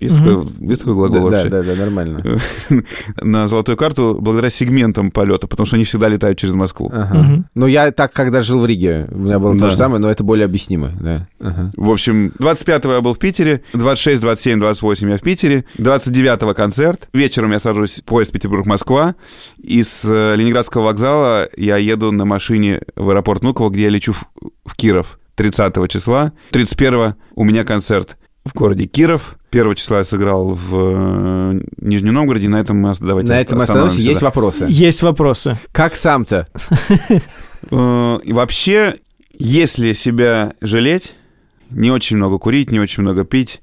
Есть, 0.02 0.16
Мгм. 0.16 0.26
такой, 0.48 0.68
есть 0.68 0.80
такой 0.82 0.96
глагол 0.96 1.30
да, 1.30 1.38
вообще? 1.38 1.50
да, 1.50 1.62
да, 1.62 1.76
нормально. 1.76 2.24
на 3.22 3.48
золотую 3.48 3.78
карту 3.78 4.18
благодаря 4.20 4.50
сегментам 4.50 5.12
полета, 5.12 5.48
потому 5.48 5.68
что 5.68 5.76
они 5.76 5.86
всегда 5.86 6.08
летают 6.08 6.40
через 6.40 6.56
Москву. 6.56 6.92
Ага. 6.94 7.20
Мгм. 7.20 7.46
Ну, 7.54 7.68
я 7.68 7.92
так, 7.92 8.12
когда 8.12 8.42
жил 8.42 8.62
в 8.62 8.66
Риге, 8.66 9.08
у 9.12 9.20
меня 9.20 9.38
было 9.38 9.54
то 9.54 9.60
Да. 9.66 9.70
же 9.70 9.76
самое, 9.76 10.02
но 10.02 10.10
это 10.10 10.24
более 10.24 10.46
объяснимо, 10.46 10.92
да. 11.00 11.28
Ага. 11.40 11.72
В 11.78 11.92
общем, 11.92 12.32
25-го 12.40 12.94
я 12.94 13.02
был 13.02 13.14
в 13.14 13.20
Питере, 13.20 13.62
26, 13.74 14.22
27, 14.22 14.60
28 14.60 15.10
я 15.12 15.18
в 15.18 15.22
Питере, 15.22 15.66
29-го 15.78 16.54
концерт, 16.56 17.08
вечером 17.14 17.52
я 17.52 17.60
сажусь 17.60 18.00
в 18.00 18.04
поезд 18.04 18.32
Петербург-Москва, 18.32 19.14
из 19.62 20.02
э, 20.04 20.36
Ленинградского 20.36 20.86
вокзала 20.86 21.48
я 21.58 21.78
еду 21.78 22.12
на 22.12 22.26
машине 22.26 22.82
в 22.96 23.10
аэропорт 23.12 23.42
Внуково, 23.42 23.70
где 23.70 23.84
я 23.84 23.90
лечу 23.90 24.14
в, 24.14 24.24
в 24.66 24.76
Киров 24.76 25.20
30 25.36 25.90
числа, 25.90 26.32
31 26.52 27.14
у 27.36 27.44
меня 27.44 27.64
концерт 27.64 28.18
в 28.44 28.54
городе 28.54 28.86
Киров, 28.86 29.38
Первого 29.52 29.76
числа 29.76 29.98
я 29.98 30.04
сыграл 30.06 30.54
в 30.54 30.74
э, 30.74 31.60
Нижнем 31.82 32.14
Новгороде, 32.14 32.48
на 32.48 32.62
этом 32.62 32.78
мы 32.78 32.94
давайте 32.98 33.30
На 33.30 33.42
этом 33.42 33.58
мы 33.58 33.66
остановимся. 33.66 34.02
Есть 34.02 34.22
да. 34.22 34.28
вопросы? 34.28 34.66
Есть 34.70 35.02
вопросы. 35.04 35.58
Как 35.74 35.96
сам-то? 35.96 36.48
Э, 37.70 38.20
И 38.24 38.32
вообще, 38.32 38.96
если 39.38 39.92
себя 39.92 40.54
жалеть, 40.62 41.16
не 41.70 41.92
очень 41.92 42.16
много 42.16 42.40
курить, 42.40 42.72
не 42.72 42.80
очень 42.80 43.04
много 43.04 43.26
пить, 43.26 43.62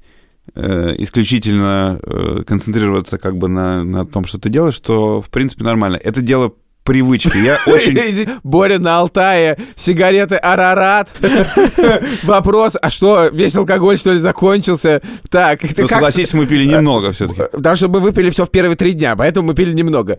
э, 0.55 0.93
исключительно 0.99 1.99
концентрироваться 2.45 3.17
как 3.17 3.37
бы 3.37 3.47
на, 3.47 3.83
на 3.83 4.05
том, 4.05 4.25
что 4.25 4.37
ты 4.39 4.49
делаешь, 4.49 4.77
то, 4.79 5.23
в 5.23 5.29
принципе, 5.29 5.63
нормально. 5.63 5.99
Это 6.01 6.21
дело 6.21 6.53
привычки. 6.89 7.37
Я 7.37 7.59
очень... 7.67 8.27
Боря 8.41 8.79
на 8.79 8.97
Алтае, 8.97 9.57
сигареты 9.75 10.37
Арарат. 10.37 11.15
Вопрос, 12.23 12.77
а 12.81 12.89
что, 12.89 13.27
весь 13.27 13.55
алкоголь, 13.55 13.99
что 13.99 14.11
ли, 14.13 14.17
закончился? 14.17 15.01
Так, 15.29 15.59
ты 15.59 15.67
Ну, 15.83 15.87
как... 15.87 15.97
согласись, 15.97 16.33
мы 16.33 16.47
пили 16.47 16.65
немного 16.65 17.11
все-таки. 17.11 17.43
Потому 17.51 17.75
что 17.75 17.89
мы 17.89 17.99
выпили 17.99 18.31
все 18.31 18.45
в 18.45 18.49
первые 18.49 18.75
три 18.75 18.93
дня, 18.93 19.15
поэтому 19.15 19.49
мы 19.49 19.53
пили 19.53 19.71
немного. 19.71 20.17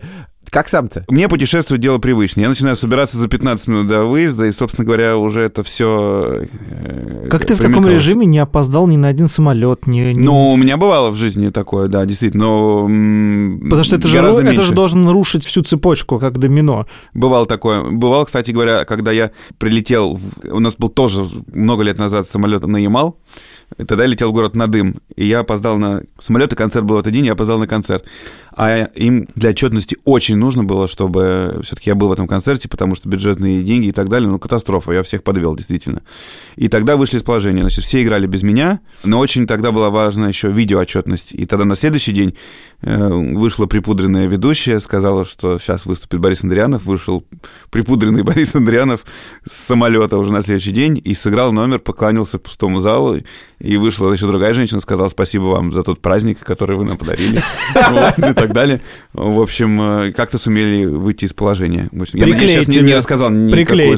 Как 0.51 0.67
сам-то? 0.67 1.05
Мне 1.07 1.29
путешествовать 1.29 1.81
дело 1.81 1.97
привычное. 1.97 2.43
Я 2.43 2.49
начинаю 2.49 2.75
собираться 2.75 3.17
за 3.17 3.29
15 3.29 3.67
минут 3.69 3.87
до 3.87 4.03
выезда, 4.03 4.45
и, 4.47 4.51
собственно 4.51 4.85
говоря, 4.85 5.17
уже 5.17 5.41
это 5.43 5.63
все... 5.63 6.41
Как 7.29 7.45
ты 7.45 7.55
в 7.55 7.59
таком 7.59 7.87
режиме 7.87 8.25
не 8.25 8.37
опоздал 8.37 8.85
ни 8.85 8.97
на 8.97 9.07
один 9.07 9.29
самолет? 9.29 9.87
Ни, 9.87 10.11
ни- 10.11 10.19
Ну, 10.19 10.51
у 10.51 10.57
меня 10.57 10.75
бывало 10.75 11.09
в 11.11 11.15
жизни 11.15 11.49
такое, 11.51 11.87
да, 11.87 12.03
действительно, 12.05 12.43
но... 12.43 13.63
Потому 13.63 13.83
что 13.85 13.95
это 13.95 14.09
же, 14.09 14.17
это 14.17 14.39
же 14.39 14.43
меньше. 14.43 14.73
должен 14.73 15.03
нарушить 15.03 15.45
всю 15.45 15.61
цепочку, 15.61 16.19
как 16.19 16.37
домино. 16.37 16.85
Бывало 17.13 17.45
такое. 17.45 17.83
Бывало, 17.89 18.25
кстати 18.25 18.51
говоря, 18.51 18.83
когда 18.83 19.11
я 19.13 19.31
прилетел... 19.57 20.15
в- 20.17 20.53
У 20.53 20.59
нас 20.59 20.75
был 20.75 20.89
тоже 20.89 21.25
много 21.53 21.83
лет 21.83 21.97
назад 21.97 22.27
самолет 22.27 22.67
на 22.67 22.75
Ямал. 22.75 23.17
И 23.77 23.85
Тогда 23.85 24.05
летел 24.05 24.31
в 24.31 24.33
город 24.33 24.53
Надым. 24.53 24.95
И 25.15 25.25
я 25.25 25.39
опоздал 25.39 25.77
на 25.77 26.01
самолет, 26.19 26.51
и 26.51 26.57
концерт 26.57 26.83
был 26.83 26.97
в 26.97 26.99
этот 26.99 27.13
день, 27.13 27.25
я 27.25 27.31
опоздал 27.33 27.57
на 27.57 27.67
концерт. 27.67 28.03
А 28.57 28.83
им 28.95 29.29
для 29.35 29.51
отчетности 29.51 29.95
очень 30.03 30.35
нужно 30.41 30.65
было, 30.65 30.89
чтобы 30.89 31.61
все-таки 31.63 31.89
я 31.89 31.95
был 31.95 32.09
в 32.09 32.11
этом 32.11 32.27
концерте, 32.27 32.67
потому 32.67 32.95
что 32.95 33.07
бюджетные 33.07 33.63
деньги 33.63 33.87
и 33.87 33.91
так 33.93 34.09
далее, 34.09 34.29
ну, 34.29 34.39
катастрофа, 34.39 34.91
я 34.91 35.03
всех 35.03 35.23
подвел, 35.23 35.55
действительно. 35.55 36.01
И 36.57 36.67
тогда 36.67 36.97
вышли 36.97 37.17
из 37.17 37.23
положения. 37.23 37.61
Значит, 37.61 37.85
все 37.85 38.03
играли 38.03 38.27
без 38.27 38.43
меня, 38.43 38.81
но 39.05 39.19
очень 39.19 39.47
тогда 39.47 39.71
была 39.71 39.89
важна 39.89 40.27
еще 40.27 40.51
видеоотчетность. 40.51 41.33
И 41.33 41.45
тогда 41.45 41.63
на 41.63 41.75
следующий 41.75 42.11
день 42.11 42.35
э, 42.81 43.07
вышла 43.07 43.67
припудренная 43.67 44.27
ведущая, 44.27 44.79
сказала, 44.79 45.23
что 45.23 45.59
сейчас 45.59 45.85
выступит 45.85 46.19
Борис 46.19 46.43
Андрианов. 46.43 46.83
Вышел 46.83 47.23
припудренный 47.69 48.23
Борис 48.31 48.55
Андрианов 48.55 49.05
с 49.47 49.53
самолета 49.53 50.17
уже 50.17 50.33
на 50.33 50.41
следующий 50.41 50.71
день 50.71 51.01
и 51.01 51.13
сыграл 51.13 51.53
номер, 51.53 51.79
поклонился 51.79 52.39
пустому 52.39 52.81
залу. 52.81 53.19
И 53.61 53.77
вышла 53.77 54.11
еще 54.11 54.25
другая 54.25 54.53
женщина, 54.53 54.79
сказала 54.79 55.09
спасибо 55.09 55.43
вам 55.43 55.71
за 55.71 55.83
тот 55.83 56.01
праздник, 56.01 56.39
который 56.39 56.75
вы 56.77 56.83
нам 56.83 56.97
подарили. 56.97 57.41
И 58.17 58.33
так 58.33 58.53
далее. 58.53 58.81
В 59.13 59.39
общем, 59.39 59.81
э, 59.81 60.11
как-то 60.13 60.37
сумели 60.37 60.85
выйти 60.85 61.25
из 61.25 61.33
положения. 61.33 61.89
Я 61.91 62.25
сейчас 62.47 62.67
не- 62.67 62.93
рассказал 62.95 63.29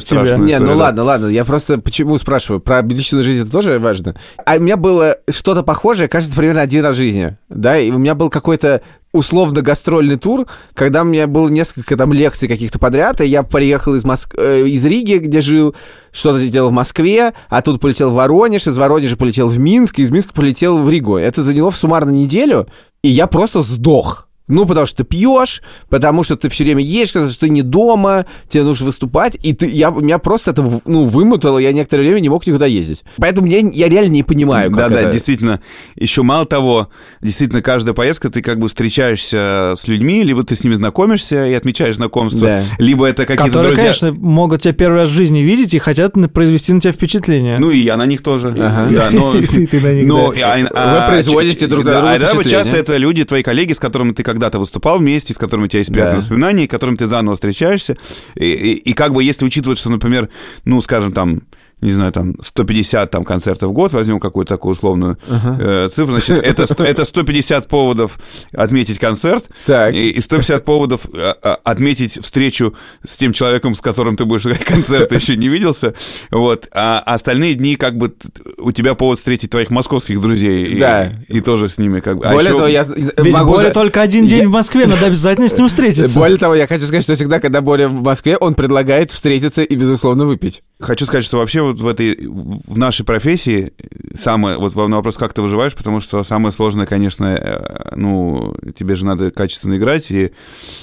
страшную 0.00 0.46
Не, 0.46 0.58
ну 0.58 0.76
ладно, 0.76 1.04
ладно, 1.04 1.26
я 1.28 1.44
просто 1.44 1.78
почему 1.78 2.18
спрашиваю? 2.18 2.60
Про 2.60 2.82
личную 2.82 3.22
жизнь 3.22 3.42
это 3.42 3.50
тоже 3.50 3.78
важно. 3.78 4.14
А 4.44 4.56
у 4.56 4.60
меня 4.60 4.76
было 4.76 5.16
что-то 5.30 5.62
похожее, 5.62 6.08
кажется, 6.08 6.36
примерно 6.36 6.60
один 6.60 6.84
раз 6.84 6.96
в 6.96 6.98
жизни, 6.98 7.36
да, 7.48 7.78
и 7.78 7.90
у 7.90 7.98
меня 7.98 8.14
был 8.14 8.28
какой-то 8.30 8.82
условно 9.14 9.62
гастрольный 9.62 10.16
тур, 10.16 10.46
когда 10.74 11.02
у 11.02 11.04
меня 11.04 11.26
было 11.28 11.48
несколько 11.48 11.96
там 11.96 12.12
лекций 12.12 12.48
каких-то 12.48 12.80
подряд, 12.80 13.20
и 13.20 13.26
я 13.26 13.44
приехал 13.44 13.94
из, 13.94 14.04
Моск... 14.04 14.34
э, 14.36 14.66
из 14.66 14.84
Риги, 14.84 15.18
где 15.18 15.40
жил, 15.40 15.74
что-то 16.12 16.44
делал 16.48 16.70
в 16.70 16.72
Москве, 16.72 17.32
а 17.48 17.62
тут 17.62 17.80
полетел 17.80 18.10
в 18.10 18.14
Воронеж, 18.14 18.66
из 18.66 18.76
Воронежа 18.76 19.16
полетел 19.16 19.46
в 19.46 19.58
Минск, 19.58 20.00
из 20.00 20.10
Минска 20.10 20.34
полетел 20.34 20.78
в 20.78 20.90
Ригу. 20.90 21.16
Это 21.16 21.42
заняло 21.42 21.70
в 21.70 21.76
суммарно 21.76 22.10
неделю, 22.10 22.66
и 23.02 23.08
я 23.08 23.28
просто 23.28 23.62
сдох. 23.62 24.28
Ну, 24.46 24.66
потому 24.66 24.86
что 24.86 24.98
ты 24.98 25.04
пьешь, 25.04 25.62
потому 25.88 26.22
что 26.22 26.36
ты 26.36 26.50
все 26.50 26.64
время 26.64 26.82
едешь, 26.82 27.12
потому 27.14 27.30
что 27.30 27.40
ты 27.40 27.48
не 27.48 27.62
дома, 27.62 28.26
тебе 28.46 28.62
нужно 28.64 28.86
выступать, 28.86 29.38
и 29.42 29.54
ты, 29.54 29.66
я, 29.66 29.88
меня 29.90 30.18
просто 30.18 30.50
это 30.50 30.62
ну, 30.84 31.04
вымотало, 31.04 31.56
я 31.58 31.72
некоторое 31.72 32.02
время 32.02 32.20
не 32.20 32.28
мог 32.28 32.46
никуда 32.46 32.66
ездить. 32.66 33.04
Поэтому 33.16 33.46
я, 33.46 33.58
я 33.60 33.88
реально 33.88 34.10
не 34.12 34.22
понимаю, 34.22 34.70
как 34.70 34.76
Да, 34.78 34.88
да, 34.90 35.00
это... 35.02 35.12
действительно. 35.12 35.60
Еще 35.96 36.22
мало 36.22 36.44
того, 36.44 36.90
действительно, 37.22 37.62
каждая 37.62 37.94
поездка, 37.94 38.28
ты 38.28 38.42
как 38.42 38.58
бы 38.58 38.68
встречаешься 38.68 39.74
с 39.76 39.86
людьми, 39.88 40.22
либо 40.22 40.44
ты 40.44 40.56
с 40.56 40.64
ними 40.64 40.74
знакомишься 40.74 41.46
и 41.46 41.54
отмечаешь 41.54 41.96
знакомство, 41.96 42.46
Да. 42.46 42.62
либо 42.78 43.06
это 43.06 43.24
какие-то 43.26 43.44
Которые, 43.44 43.74
друзья. 43.74 43.82
конечно, 43.84 44.12
могут 44.12 44.62
тебя 44.62 44.72
первый 44.74 45.00
раз 45.00 45.10
в 45.10 45.12
жизни 45.12 45.38
видеть 45.40 45.74
и 45.74 45.78
хотят 45.78 46.14
произвести 46.32 46.72
на 46.72 46.80
тебя 46.80 46.92
впечатление. 46.92 47.56
Ну 47.58 47.70
и 47.70 47.78
я 47.78 47.96
на 47.96 48.06
них 48.06 48.22
тоже. 48.22 48.48
Ага. 48.58 48.88
Да, 48.94 49.08
но, 49.10 49.34
И 49.38 49.46
ты- 49.46 49.66
ты 49.66 49.80
на 49.80 49.92
них, 49.92 50.06
но, 50.06 50.32
да. 50.32 50.54
а- 50.74 51.06
а- 51.06 51.08
производите 51.10 51.66
друг 51.66 51.84
да, 51.84 51.92
друга 52.00 52.10
А 52.12 52.18
впечатление. 52.18 52.50
часто 52.50 52.76
это 52.76 52.96
люди, 52.96 53.24
твои 53.24 53.42
коллеги, 53.42 53.72
с 53.72 53.78
которыми 53.78 54.12
ты 54.12 54.22
когда-то 54.34 54.58
выступал 54.58 54.98
вместе, 54.98 55.32
с 55.32 55.38
которыми 55.38 55.64
у 55.66 55.68
тебя 55.68 55.78
есть 55.80 55.90
приятные 55.92 56.16
Да. 56.16 56.20
воспоминания, 56.20 56.64
и 56.64 56.66
которым 56.66 56.96
ты 56.96 57.06
заново 57.06 57.34
встречаешься. 57.36 57.96
И, 58.34 58.44
и- 58.44 58.74
и 58.90 58.92
как 58.92 59.12
бы 59.14 59.24
если 59.24 59.46
учитывать, 59.46 59.78
что, 59.78 59.90
например, 59.90 60.28
ну, 60.64 60.80
скажем, 60.80 61.12
там, 61.12 61.42
не 61.80 61.92
знаю, 61.92 62.12
там, 62.12 62.34
150 62.40 63.10
там, 63.10 63.24
концертов 63.24 63.70
в 63.70 63.72
год, 63.72 63.92
возьмем 63.92 64.18
какую-то 64.18 64.54
такую 64.54 64.72
условную 64.72 65.18
э, 65.28 65.88
цифру, 65.92 66.12
значит, 66.18 66.42
это, 66.44 66.62
это 66.84 67.04
150 67.04 67.68
поводов 67.68 68.18
отметить 68.52 68.98
концерт, 68.98 69.44
Так. 69.66 69.92
и, 69.94 70.10
и 70.10 70.20
150 70.20 70.64
поводов 70.64 71.06
а, 71.12 71.36
а, 71.42 71.54
отметить 71.64 72.18
встречу 72.22 72.74
с 73.06 73.16
тем 73.16 73.32
человеком, 73.32 73.74
с 73.74 73.80
которым 73.80 74.16
ты 74.16 74.24
будешь 74.24 74.46
играть 74.46 74.64
концерт, 74.64 75.12
еще 75.12 75.36
не 75.36 75.48
виделся, 75.48 75.94
вот, 76.30 76.68
а 76.72 77.00
остальные 77.00 77.54
дни 77.54 77.76
как 77.76 77.96
бы 77.96 78.14
у 78.58 78.72
тебя 78.72 78.94
повод 78.94 79.18
встретить 79.18 79.50
твоих 79.50 79.70
московских 79.70 80.20
друзей, 80.20 80.64
и- 80.66 80.78
Да. 80.78 81.12
и, 81.28 81.40
тоже 81.40 81.68
с 81.68 81.78
ними 81.78 82.00
как 82.00 82.18
бы. 82.18 82.24
А 82.26 82.32
Более 82.32 82.48
еще- 82.48 82.56
того, 82.56 82.68
я 82.68 82.84
Ведь 83.22 83.34
могу 83.36 83.52
Боря 83.54 83.70
только 83.70 84.00
один 84.00 84.26
день 84.26 84.42
Я- 84.42 84.48
в 84.48 84.52
Москве, 84.52 84.86
надо 84.86 85.06
обязательно 85.06 85.48
с 85.48 85.56
ним 85.58 85.68
встретиться. 85.68 86.18
Более 86.18 86.38
того, 86.38 86.54
я 86.54 86.66
хочу 86.66 86.84
сказать, 86.84 87.04
что 87.04 87.14
всегда, 87.14 87.40
когда 87.40 87.60
Боря 87.60 87.88
в 87.88 88.02
Москве, 88.02 88.36
он 88.36 88.54
предлагает 88.54 89.10
встретиться 89.10 89.62
и, 89.62 89.74
безусловно, 89.74 90.24
выпить. 90.24 90.62
Хочу 90.80 91.04
сказать, 91.04 91.24
что 91.24 91.38
вообще 91.38 91.60
вот 91.68 91.80
в 91.80 91.86
этой, 91.86 92.16
в 92.26 92.78
нашей 92.78 93.04
профессии 93.04 93.72
самое, 94.14 94.58
вот 94.58 94.74
на 94.74 94.96
вопрос, 94.96 95.16
как 95.16 95.32
ты 95.32 95.42
выживаешь, 95.42 95.74
потому 95.74 96.00
что 96.00 96.24
самое 96.24 96.52
сложное, 96.52 96.86
конечно, 96.86 97.26
э, 97.26 97.94
ну, 97.96 98.54
тебе 98.76 98.96
же 98.96 99.04
надо 99.04 99.30
качественно 99.30 99.76
играть, 99.76 100.10
и, 100.10 100.32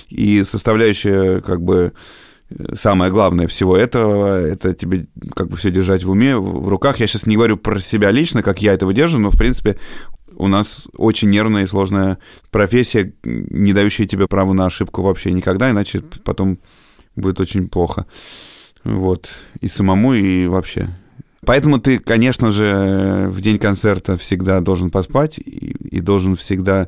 и 0.09 0.43
составляющая, 0.43 1.41
как 1.41 1.61
бы, 1.61 1.93
э, 2.49 2.75
самое 2.79 3.11
главное 3.11 3.47
всего 3.47 3.75
этого, 3.77 4.39
это 4.41 4.73
тебе 4.73 5.07
как 5.35 5.49
бы 5.49 5.57
все 5.57 5.71
держать 5.71 6.03
в 6.03 6.11
уме, 6.11 6.37
в 6.37 6.67
руках. 6.67 6.99
Я 6.99 7.07
сейчас 7.07 7.25
не 7.25 7.35
говорю 7.35 7.57
про 7.57 7.79
себя 7.79 8.11
лично, 8.11 8.43
как 8.43 8.61
я 8.61 8.73
это 8.73 8.85
выдерживаю, 8.85 9.23
но, 9.23 9.31
в 9.31 9.37
принципе, 9.37 9.77
у 10.35 10.47
нас 10.47 10.87
очень 10.97 11.29
нервная 11.29 11.63
и 11.63 11.67
сложная 11.67 12.17
профессия, 12.49 13.13
не 13.23 13.73
дающая 13.73 14.05
тебе 14.05 14.27
права 14.27 14.53
на 14.53 14.65
ошибку 14.65 15.01
вообще 15.01 15.31
никогда, 15.31 15.69
иначе 15.69 16.01
потом 16.23 16.59
будет 17.15 17.39
очень 17.39 17.67
плохо. 17.67 18.05
Вот. 18.83 19.29
И 19.59 19.67
самому, 19.67 20.13
и 20.13 20.47
вообще. 20.47 20.89
Поэтому 21.45 21.79
ты, 21.79 21.99
конечно 21.99 22.51
же, 22.51 23.27
в 23.29 23.41
день 23.41 23.57
концерта 23.57 24.17
всегда 24.17 24.61
должен 24.61 24.89
поспать 24.89 25.39
и, 25.39 25.75
и 25.89 25.99
должен 25.99 26.35
всегда 26.35 26.87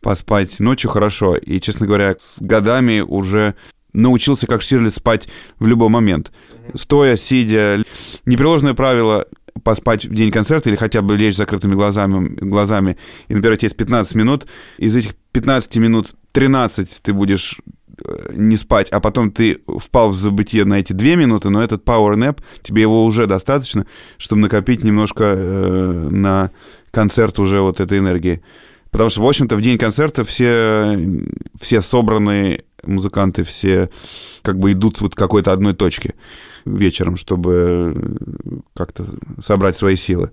поспать 0.00 0.58
ночью 0.58 0.90
хорошо. 0.90 1.36
И, 1.36 1.60
честно 1.60 1.86
говоря, 1.86 2.16
годами 2.38 3.00
уже 3.00 3.54
научился, 3.92 4.46
как 4.46 4.62
Штирлиц, 4.62 4.94
спать 4.94 5.28
в 5.58 5.66
любой 5.66 5.88
момент. 5.88 6.32
Стоя, 6.74 7.16
сидя. 7.16 7.82
Непреложное 8.24 8.74
правило 8.74 9.26
поспать 9.62 10.06
в 10.06 10.14
день 10.14 10.30
концерта 10.30 10.68
или 10.68 10.76
хотя 10.76 11.02
бы 11.02 11.16
лечь 11.16 11.34
с 11.34 11.38
закрытыми 11.38 11.74
глазами, 11.74 12.28
глазами 12.28 12.96
и, 13.28 13.34
например, 13.34 13.58
есть 13.60 13.76
15 13.76 14.14
минут, 14.14 14.46
из 14.78 14.96
этих 14.96 15.14
15 15.32 15.76
минут 15.76 16.14
13 16.32 17.00
ты 17.02 17.12
будешь 17.12 17.60
не 18.32 18.56
спать, 18.56 18.90
а 18.90 19.00
потом 19.00 19.30
ты 19.30 19.58
впал 19.78 20.10
в 20.10 20.14
забытие 20.14 20.64
на 20.64 20.74
эти 20.74 20.92
две 20.92 21.16
минуты, 21.16 21.50
но 21.50 21.62
этот 21.62 21.84
power 21.84 22.14
nap, 22.14 22.38
тебе 22.62 22.82
его 22.82 23.04
уже 23.04 23.26
достаточно, 23.26 23.86
чтобы 24.18 24.42
накопить 24.42 24.84
немножко 24.84 25.24
э, 25.24 26.08
на 26.10 26.50
концерт 26.90 27.38
уже 27.38 27.60
вот 27.60 27.80
этой 27.80 27.98
энергии. 27.98 28.42
Потому 28.90 29.08
что, 29.10 29.22
в 29.22 29.28
общем-то, 29.28 29.56
в 29.56 29.60
день 29.60 29.78
концерта 29.78 30.24
все, 30.24 30.98
все 31.60 31.80
собранные 31.80 32.64
музыканты, 32.82 33.44
все 33.44 33.90
как 34.42 34.58
бы 34.58 34.72
идут 34.72 35.00
вот 35.00 35.14
к 35.14 35.18
какой-то 35.18 35.52
одной 35.52 35.74
точке 35.74 36.14
вечером, 36.64 37.16
чтобы 37.16 38.18
как-то 38.74 39.06
собрать 39.42 39.76
свои 39.76 39.96
силы. 39.96 40.30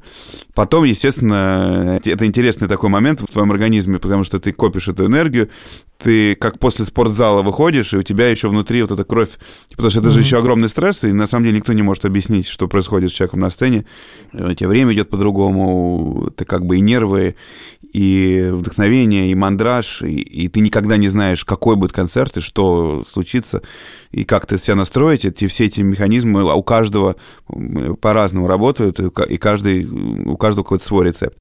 Потом, 0.54 0.84
естественно, 0.84 2.00
это 2.04 2.26
интересный 2.26 2.68
такой 2.68 2.90
момент 2.90 3.22
в 3.22 3.28
твоем 3.28 3.52
организме, 3.52 4.00
потому 4.00 4.24
что 4.24 4.40
ты 4.40 4.52
копишь 4.52 4.88
эту 4.88 5.06
энергию, 5.06 5.50
ты 5.98 6.36
как 6.36 6.60
после 6.60 6.86
спортзала 6.86 7.42
выходишь, 7.42 7.94
и 7.94 7.98
у 7.98 8.04
тебя 8.04 8.30
еще 8.30 8.50
внутри 8.50 8.82
вот 8.82 8.92
эта 8.92 9.04
кровь, 9.04 9.38
потому 9.72 9.90
что 9.90 10.00
это 10.00 10.10
же 10.10 10.20
еще 10.20 10.38
огромный 10.38 10.70
стресс, 10.70 11.04
и 11.04 11.12
на 11.12 11.28
самом 11.28 11.46
деле 11.46 11.58
никто 11.58 11.74
не 11.74 11.82
может 11.82 12.06
объяснить, 12.06 12.48
что 12.48 12.68
происходит 12.68 13.10
с 13.10 13.14
человеком 13.14 13.40
на 13.40 13.50
сцене. 13.50 13.86
У 14.34 14.54
тебя 14.54 14.70
время 14.70 14.94
идет 14.94 15.10
по-другому, 15.10 16.32
ты 16.36 16.46
как 16.46 16.66
бы 16.66 16.78
и 16.78 16.82
нервы, 16.82 17.36
и 17.94 18.50
вдохновение, 18.52 19.32
и 19.32 19.36
мандраж, 19.36 20.02
и, 20.02 20.16
и 20.16 20.48
ты 20.48 20.60
никогда 20.60 20.98
не 20.98 21.08
знаешь, 21.10 21.46
какой 21.46 21.76
будет 21.76 21.94
концерт, 21.94 22.38
и 22.38 22.42
что 22.42 23.04
случится, 23.08 23.62
и 24.12 24.24
как 24.24 24.46
ты 24.46 24.60
себя 24.60 24.76
настроить. 24.76 25.26
Эти, 25.26 25.48
все 25.48 25.66
эти 25.66 25.82
механизмы 25.82 26.44
у 26.54 26.64
каждого 26.64 27.16
по-разному 28.02 28.48
работают, 28.48 29.00
и 29.00 29.38
каждый, 29.38 29.86
у 29.86 30.38
каждого 30.38 30.64
какой-то 30.64 30.84
свой 30.86 31.08
рецепт. 31.08 31.38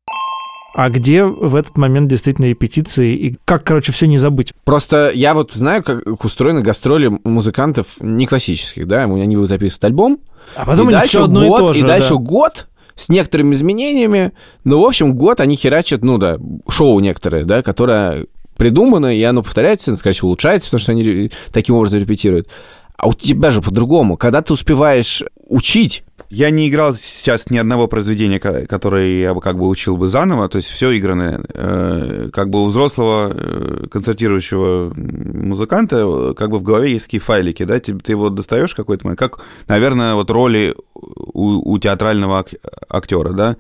А 0.74 0.90
где 0.90 1.24
в 1.24 1.56
этот 1.56 1.78
момент 1.78 2.10
действительно 2.10 2.44
репетиции 2.44 3.16
и 3.16 3.38
как, 3.46 3.64
короче, 3.64 3.92
все 3.92 4.06
не 4.06 4.18
забыть? 4.18 4.52
Просто 4.64 5.10
я 5.14 5.32
вот 5.32 5.52
знаю, 5.54 5.82
как 5.82 6.22
устроены 6.22 6.60
гастроли 6.60 7.18
музыкантов 7.24 7.98
не 8.00 8.26
классических, 8.26 8.86
да, 8.86 9.04
они 9.04 9.36
записывают 9.46 9.84
альбом, 9.84 10.18
А 10.54 10.66
потом 10.66 10.90
и 10.90 10.92
они 10.92 11.00
дальше 11.00 11.08
все 11.08 11.24
одно 11.24 11.48
год, 11.48 11.58
и 11.58 11.66
то 11.66 11.72
же. 11.72 11.78
и 11.78 11.82
да. 11.82 11.88
дальше 11.88 12.14
год 12.16 12.66
с 12.96 13.08
некоторыми 13.08 13.54
изменениями. 13.54 14.32
Ну, 14.64 14.80
в 14.80 14.84
общем, 14.84 15.14
год 15.14 15.40
они 15.40 15.54
херачат, 15.54 16.02
ну 16.02 16.18
да, 16.18 16.38
шоу 16.68 16.98
некоторые, 17.00 17.44
да, 17.44 17.62
которое 17.62 18.26
придумано, 18.56 19.14
и 19.14 19.22
оно 19.22 19.42
повторяется, 19.42 19.94
скорее 19.96 20.14
всего, 20.14 20.28
улучшается, 20.28 20.68
потому 20.68 20.80
что 20.80 20.92
они 20.92 21.30
таким 21.52 21.76
образом 21.76 22.00
репетируют. 22.00 22.48
А 22.96 23.08
у 23.08 23.12
тебя 23.12 23.50
же 23.50 23.60
по-другому. 23.60 24.16
Когда 24.16 24.40
ты 24.40 24.54
успеваешь 24.54 25.22
учить, 25.46 26.02
Я 26.28 26.50
не 26.50 26.68
играл 26.68 26.92
сейчас 26.92 27.50
ни 27.50 27.58
одного 27.58 27.86
произведения, 27.86 28.40
ко- 28.40 28.66
которое 28.66 29.20
я 29.20 29.32
бы 29.34 29.40
как 29.40 29.56
бы 29.58 29.68
учил 29.68 29.96
бы 29.96 30.08
заново, 30.08 30.48
то 30.48 30.56
есть 30.56 30.68
все 30.70 30.96
игранное. 30.98 31.40
Э, 31.54 32.28
Как 32.32 32.50
бы 32.50 32.62
у 32.62 32.66
взрослого 32.66 33.32
э, 33.32 33.84
концертирующего 33.90 34.92
музыканта 34.96 35.96
э, 36.04 36.34
как 36.36 36.50
бы 36.50 36.58
в 36.58 36.62
голове 36.62 36.90
есть 36.92 37.04
такие 37.04 37.20
файлики, 37.20 37.62
да, 37.64 37.78
ты, 37.78 37.94
ты 37.94 38.12
его 38.12 38.28
достаешь 38.30 38.74
какой-то 38.74 39.06
момент, 39.06 39.18
как, 39.20 39.38
наверное, 39.68 40.14
вот 40.14 40.30
роли 40.30 40.74
у, 40.94 41.72
у 41.72 41.78
театрального 41.78 42.40
ак- 42.40 42.54
актера, 42.88 43.32
да, 43.32 43.56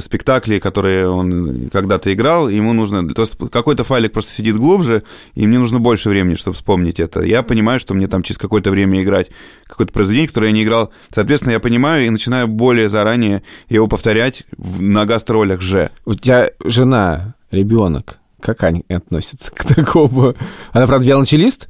спектакли, 0.00 0.58
которые 0.58 1.08
он 1.08 1.70
когда-то 1.72 2.12
играл, 2.12 2.50
ему 2.50 2.74
нужно... 2.74 3.08
То 3.08 3.22
есть 3.22 3.38
какой-то 3.50 3.84
файлик 3.84 4.12
просто 4.12 4.32
сидит 4.34 4.56
глубже, 4.56 5.02
и 5.34 5.46
мне 5.46 5.58
нужно 5.58 5.78
больше 5.80 6.10
времени, 6.10 6.34
чтобы 6.34 6.56
вспомнить 6.56 7.00
это. 7.00 7.22
Я 7.22 7.42
понимаю, 7.42 7.80
что 7.80 7.94
мне 7.94 8.06
там 8.06 8.22
через 8.22 8.36
какое-то 8.36 8.70
время 8.70 9.02
играть 9.02 9.30
какое-то 9.66 9.92
произведение, 9.94 10.28
которое 10.28 10.48
я 10.48 10.52
не 10.52 10.62
играл. 10.64 10.92
Соответственно, 11.10 11.52
я 11.52 11.60
понимаю 11.60 11.87
и 11.96 12.10
начинаю 12.10 12.48
более 12.48 12.90
заранее 12.90 13.42
его 13.68 13.88
повторять 13.88 14.44
на 14.58 15.06
гастролях 15.06 15.60
же. 15.62 15.90
у 16.04 16.14
тебя 16.14 16.50
жена, 16.64 17.34
ребенок, 17.50 18.18
как 18.40 18.62
они 18.64 18.84
относятся 18.88 19.50
к 19.52 19.64
такому? 19.74 20.34
Она, 20.72 20.86
правда, 20.86 21.06
виолончелист, 21.06 21.68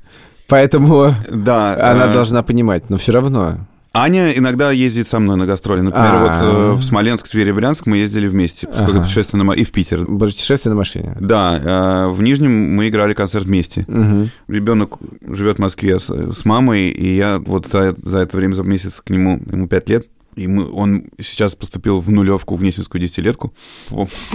поэтому 0.49 1.15
Да. 1.31 1.75
она 1.93 2.07
э, 2.07 2.13
должна 2.13 2.43
понимать, 2.43 2.91
но 2.91 2.97
все 2.97 3.13
равно. 3.13 3.68
Аня 3.95 4.31
иногда 4.37 4.71
ездит 4.71 5.09
со 5.09 5.19
мной 5.19 5.37
на 5.37 5.47
гастроли. 5.47 5.81
Например, 5.81 6.15
А. 6.15 6.21
вот 6.21 6.31
э, 6.31 6.73
в 6.75 6.83
Смоленск, 6.83 7.29
Тверь 7.29 7.49
и 7.49 7.53
Брянск 7.53 7.87
мы 7.87 7.97
ездили 7.97 8.29
вместе, 8.29 8.67
поскольку 8.67 8.93
Ага. 8.93 9.03
путешествие 9.03 9.39
на 9.39 9.45
ма- 9.45 9.55
и 9.55 9.65
в 9.65 9.73
Питер. 9.73 10.05
Путешествие 10.05 10.71
на 10.73 10.77
машине. 10.77 11.17
Да, 11.21 12.07
э, 12.07 12.09
в 12.13 12.23
Нижнем 12.23 12.75
мы 12.77 12.89
играли 12.89 13.15
концерт 13.15 13.47
вместе. 13.47 13.85
Мгм. 13.89 14.31
Ребенок 14.47 14.99
живет 15.27 15.57
в 15.57 15.61
Москве 15.61 15.99
с, 15.99 16.09
с 16.11 16.45
мамой, 16.45 16.89
и 16.91 17.17
я 17.17 17.39
вот 17.39 17.67
за, 17.67 17.95
за 17.97 18.19
это 18.19 18.37
время, 18.37 18.53
за 18.55 18.63
месяц 18.63 19.01
к 19.01 19.11
нему, 19.11 19.41
ему 19.51 19.67
пять 19.69 19.89
лет, 19.89 20.07
и 20.39 20.47
мы, 20.47 20.71
он 20.71 21.05
сейчас 21.21 21.55
поступил 21.55 22.01
в 22.01 22.11
нулевку 22.11 22.55
в 22.57 22.61
Гнесинскую 22.61 23.03
десятилетку. 23.03 23.53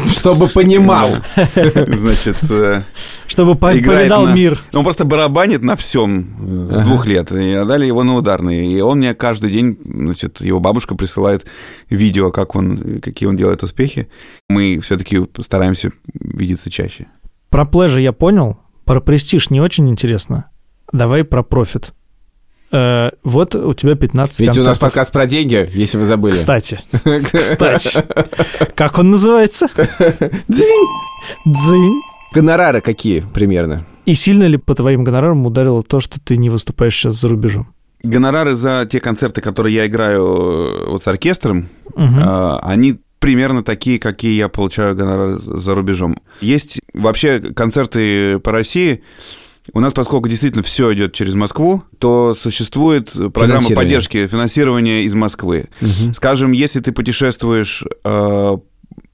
Чтобы 0.07 0.47
понимал. 0.47 1.17
Значит, 1.55 2.37
э, 2.49 2.83
Чтобы 3.27 3.55
повидал 3.55 4.25
на- 4.25 4.33
мир. 4.33 4.61
Он 4.73 4.83
просто 4.83 5.05
барабанит 5.05 5.63
на 5.63 5.75
всем 5.75 6.69
э, 6.69 6.75
с 6.75 6.81
двух 6.81 7.05
лет. 7.05 7.31
И 7.31 7.53
отдали 7.53 7.85
его 7.85 8.03
на 8.03 8.15
ударные. 8.15 8.65
И 8.65 8.81
он 8.81 8.97
мне 8.97 9.13
каждый 9.13 9.51
день, 9.51 9.77
значит, 9.83 10.41
его 10.41 10.59
бабушка 10.59 10.95
присылает 10.95 11.45
видео, 11.89 12.31
как 12.31 12.55
он, 12.55 12.99
какие 13.01 13.27
он 13.29 13.37
делает 13.37 13.63
успехи. 13.63 14.09
Мы 14.49 14.79
все-таки 14.81 15.25
стараемся 15.39 15.91
видеться 16.13 16.69
чаще. 16.69 17.07
Про 17.49 17.65
плеже 17.65 18.01
я 18.01 18.11
понял, 18.11 18.57
про 18.83 18.99
престиж 18.99 19.49
не 19.49 19.61
очень 19.61 19.89
интересно. 19.89 20.45
Давай 20.91 21.23
про 21.23 21.43
профит. 21.43 21.93
Э, 22.73 23.11
вот 23.23 23.53
у 23.53 23.73
тебя 23.75 23.95
15 23.95 24.39
Ведь 24.39 24.47
у 24.47 24.49
нас 24.49 24.55
концертов. 24.55 24.81
подкаст 24.81 25.11
про 25.11 25.27
деньги, 25.27 25.69
если 25.73 25.99
вы 25.99 26.05
забыли. 26.05 26.33
Кстати, 26.33 26.79
кстати. 27.33 28.03
Как 28.75 28.97
он 28.97 29.11
называется? 29.11 29.67
Дзинь. 30.47 30.87
Дзынь. 31.45 32.01
Гонорары 32.33 32.81
какие 32.81 33.23
примерно? 33.31 33.85
И 34.05 34.15
сильно 34.15 34.45
ли 34.45 34.57
по 34.57 34.73
твоим 34.73 35.03
гонорарам 35.03 35.45
ударило 35.45 35.83
то, 35.83 35.99
что 35.99 36.19
ты 36.19 36.35
не 36.35 36.49
выступаешь 36.49 36.95
сейчас 36.95 37.21
за 37.21 37.27
рубежом? 37.27 37.67
Гонорары 38.01 38.55
за 38.55 38.87
те 38.89 38.99
концерты, 38.99 39.39
которые 39.41 39.75
я 39.75 39.85
играю 39.85 40.25
э, 40.25 40.89
вот 40.89 41.03
с 41.03 41.07
оркестром, 41.07 41.69
а, 41.95 42.59
они 42.63 42.99
примерно 43.19 43.63
такие, 43.63 43.99
какие 43.99 44.33
я 44.33 44.49
получаю 44.49 44.95
гонорары 44.95 45.35
за 45.35 45.75
рубежом. 45.75 46.19
Есть 46.41 46.81
вообще 46.93 47.39
концерты 47.39 48.39
по 48.39 48.51
России. 48.51 49.03
У 49.71 49.79
нас, 49.79 49.93
поскольку 49.93 50.27
действительно 50.27 50.61
все 50.63 50.93
идет 50.93 51.13
через 51.13 51.35
Москву, 51.35 51.83
то 51.99 52.35
существует 52.35 53.11
программа 53.13 53.61
Финансирование. 53.61 53.75
поддержки, 53.75 54.27
финансирования 54.27 55.03
из 55.03 55.13
Москвы. 55.13 55.65
Скажем, 56.13 56.51
если 56.51 56.81
ты 56.81 56.91
путешествуешь... 56.91 57.83
э, 58.03 58.57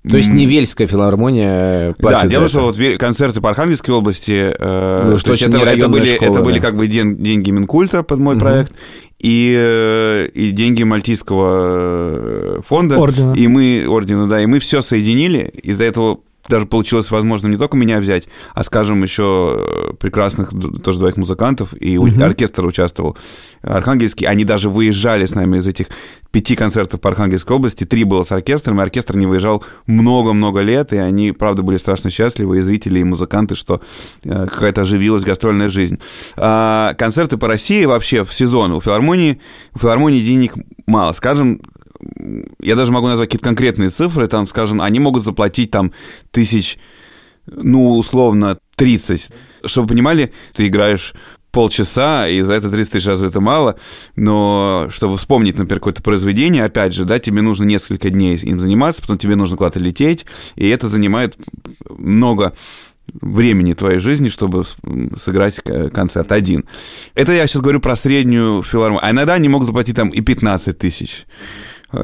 То 0.10 0.18
есть 0.18 0.32
не 0.32 0.46
Вельская 0.46 0.88
филармония 0.88 1.94
платит 1.94 2.22
Да, 2.24 2.28
дело 2.28 2.48
в 2.48 2.52
том, 2.52 2.74
что 2.74 2.86
вот 2.88 2.98
концерты 2.98 3.42
по 3.42 3.50
Архангельской 3.50 3.94
области, 3.94 4.52
э, 4.58 5.04
Ну, 5.06 5.12
то 5.20 5.36
что 5.36 5.46
это, 5.46 5.58
это 5.60 5.88
были, 5.88 6.16
школа, 6.16 6.30
это 6.32 6.42
были 6.42 6.56
да. 6.60 6.62
как 6.66 6.78
бы 6.78 6.88
ден- 6.88 7.18
деньги 7.18 7.52
Минкульта 7.52 8.02
под 8.02 8.18
мой 8.20 8.34
Мгм. 8.36 8.44
проект 8.44 8.72
и, 9.20 9.54
э, 9.56 10.30
и 10.34 10.50
деньги 10.52 10.82
Мальтийского 10.82 12.58
э, 12.58 12.62
фонда. 12.68 12.98
Ордена. 12.98 13.34
И 13.36 13.48
мы, 13.48 13.86
ордена, 13.88 14.28
да, 14.28 14.42
и 14.42 14.48
мы 14.48 14.58
все 14.60 14.82
соединили. 14.82 15.52
Из-за 15.62 15.84
этого 15.84 16.22
даже 16.50 16.66
получилось 16.66 17.12
возможно 17.12 17.48
не 17.48 17.56
только 17.58 17.78
меня 17.78 18.00
взять, 18.00 18.28
а, 18.54 18.64
скажем, 18.64 19.02
еще 19.04 19.56
э, 19.90 19.94
прекрасных 19.94 20.52
тоже 20.84 21.00
двоих 21.00 21.16
музыкантов, 21.18 21.74
и 21.80 21.98
у- 21.98 22.08
Мгм. 22.08 22.24
оркестр 22.24 22.66
участвовал. 22.66 23.18
Архангельский, 23.62 24.26
они 24.28 24.44
даже 24.46 24.70
выезжали 24.70 25.26
с 25.26 25.36
нами 25.36 25.58
из 25.60 25.68
этих 25.68 25.88
пяти 26.32 26.56
концертов 26.56 27.00
по 27.02 27.10
Архангельской 27.10 27.56
области, 27.56 27.86
три 27.86 28.04
было 28.04 28.24
с 28.24 28.32
оркестром, 28.32 28.80
и 28.80 28.84
оркестр 28.84 29.16
не 29.18 29.26
выезжал 29.26 29.64
много-много 29.88 30.62
лет, 30.62 30.94
и 30.94 30.98
они, 30.98 31.32
правда, 31.32 31.62
были 31.64 31.78
страшно 31.78 32.10
счастливы, 32.10 32.58
и 32.60 32.62
зрители, 32.62 33.00
и 33.00 33.04
музыканты, 33.04 33.56
что 33.56 33.82
э, 34.24 34.46
какая-то 34.48 34.82
оживилась 34.82 35.24
гастрольная 35.24 35.70
жизнь. 35.70 36.00
А, 36.38 36.94
концерты 36.96 37.38
по 37.38 37.48
России 37.48 37.86
вообще 37.86 38.24
в 38.24 38.34
сезон 38.34 38.72
у 38.74 38.82
филармонии, 38.82 39.40
у 39.76 39.80
филармонии 39.80 40.22
денег 40.22 40.54
мало. 40.88 41.14
Скажем, 41.14 41.62
я 42.62 42.76
даже 42.76 42.92
могу 42.92 43.08
назвать 43.08 43.30
какие-то 43.30 43.46
конкретные 43.46 43.90
цифры, 43.90 44.28
там, 44.28 44.48
скажем, 44.48 44.82
они 44.82 45.00
могут 45.00 45.24
заплатить 45.24 45.72
там 45.72 45.92
тысяч, 46.32 46.78
ну, 47.46 47.98
условно, 47.98 48.58
30. 48.76 49.30
Чтобы 49.66 49.90
понимали, 49.90 50.34
ты 50.56 50.68
играешь 50.68 51.14
полчаса, 51.52 52.28
и 52.28 52.42
за 52.42 52.54
это 52.54 52.70
30 52.70 52.94
тысяч 52.94 53.08
разве 53.08 53.28
это 53.28 53.42
мало, 53.42 53.76
но 54.16 54.88
чтобы 54.92 55.18
вспомнить, 55.18 55.58
например, 55.58 55.80
какое-то 55.80 56.04
произведение, 56.04 56.64
опять 56.64 56.94
же, 56.94 57.06
да, 57.06 57.18
тебе 57.20 57.42
нужно 57.42 57.66
несколько 57.66 58.10
дней 58.10 58.38
им 58.38 58.60
заниматься, 58.60 59.02
потом 59.02 59.18
тебе 59.18 59.36
нужно 59.36 59.58
куда-то 59.58 59.80
лететь, 59.80 60.26
и 60.56 60.68
это 60.70 60.88
занимает 60.88 61.38
много 61.90 62.54
времени 63.22 63.74
твоей 63.74 63.98
жизни, 63.98 64.30
чтобы 64.30 64.64
сыграть 65.18 65.56
концерт 65.92 66.32
один. 66.32 66.66
Это 67.16 67.34
я 67.34 67.48
сейчас 67.48 67.64
говорю 67.64 67.80
про 67.80 67.96
среднюю 67.96 68.62
филармонию. 68.64 69.04
А 69.06 69.12
иногда 69.12 69.34
они 69.34 69.50
могут 69.50 69.66
заплатить 69.66 69.96
там 69.96 70.10
и 70.10 70.22
15 70.22 70.78
тысяч. 70.78 71.26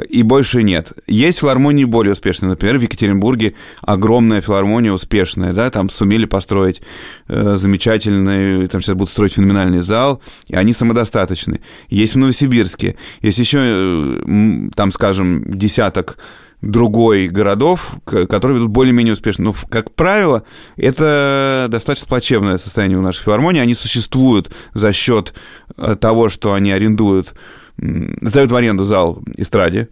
И 0.09 0.23
больше 0.23 0.63
нет. 0.63 0.93
Есть 1.07 1.39
филармонии 1.39 1.83
более 1.85 2.13
успешные. 2.13 2.49
Например, 2.49 2.77
в 2.79 2.81
Екатеринбурге 2.81 3.53
огромная 3.81 4.41
филармония 4.41 4.91
успешная, 4.91 5.53
да, 5.53 5.69
там 5.69 5.89
сумели 5.89 6.25
построить 6.25 6.81
э, 7.27 7.55
замечательный, 7.55 8.67
там 8.67 8.81
сейчас 8.81 8.95
будут 8.95 9.11
строить 9.11 9.33
феноменальный 9.33 9.81
зал, 9.81 10.21
и 10.47 10.55
они 10.55 10.73
самодостаточны. 10.73 11.61
Есть 11.89 12.15
в 12.15 12.17
Новосибирске, 12.17 12.95
есть 13.21 13.37
еще, 13.37 13.59
э, 13.61 14.69
там, 14.75 14.91
скажем, 14.91 15.43
десяток 15.45 16.17
другой 16.61 17.27
городов, 17.27 17.91
которые 18.05 18.57
ведут 18.57 18.71
более-менее 18.71 19.13
успешно. 19.13 19.45
Но, 19.45 19.51
в- 19.51 19.65
как 19.69 19.93
правило, 19.93 20.43
это 20.77 21.67
достаточно 21.69 22.07
плачевное 22.07 22.57
состояние 22.57 22.97
у 22.97 23.01
нашей 23.01 23.23
филармонии. 23.23 23.61
Они 23.61 23.75
существуют 23.75 24.51
за 24.73 24.91
счет 24.93 25.35
э, 25.77 25.95
того, 25.95 26.29
что 26.29 26.53
они 26.53 26.71
арендуют, 26.71 27.35
сдают 27.77 28.51
в 28.51 28.55
аренду 28.55 28.83
зал 28.83 29.21
эстраде, 29.37 29.89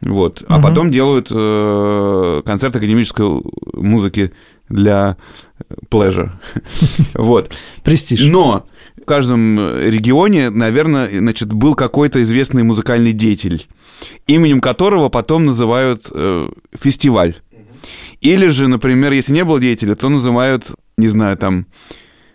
вот, 0.00 0.42
а 0.48 0.54
Мгм. 0.54 0.62
потом 0.62 0.90
делают 0.90 1.28
э, 1.30 2.42
концерт 2.44 2.76
академической 2.76 3.42
музыки 3.74 4.32
для 4.68 5.16
pleasure. 5.90 6.30
Вот. 7.14 7.52
Престиж. 7.82 8.22
Но 8.22 8.66
в 9.00 9.04
каждом 9.04 9.58
регионе, 9.80 10.50
наверное, 10.50 11.08
значит, 11.18 11.52
был 11.52 11.74
какой-то 11.74 12.22
известный 12.22 12.62
музыкальный 12.62 13.12
деятель, 13.12 13.66
именем 14.26 14.60
которого 14.60 15.08
потом 15.08 15.46
называют 15.46 16.08
э, 16.12 16.48
фестиваль. 16.74 17.36
Или 18.20 18.48
же, 18.48 18.68
например, 18.68 19.12
если 19.12 19.32
не 19.34 19.44
было 19.44 19.60
деятеля, 19.60 19.94
то 19.94 20.08
называют, 20.08 20.64
не 20.96 21.08
знаю, 21.08 21.36
там, 21.36 21.66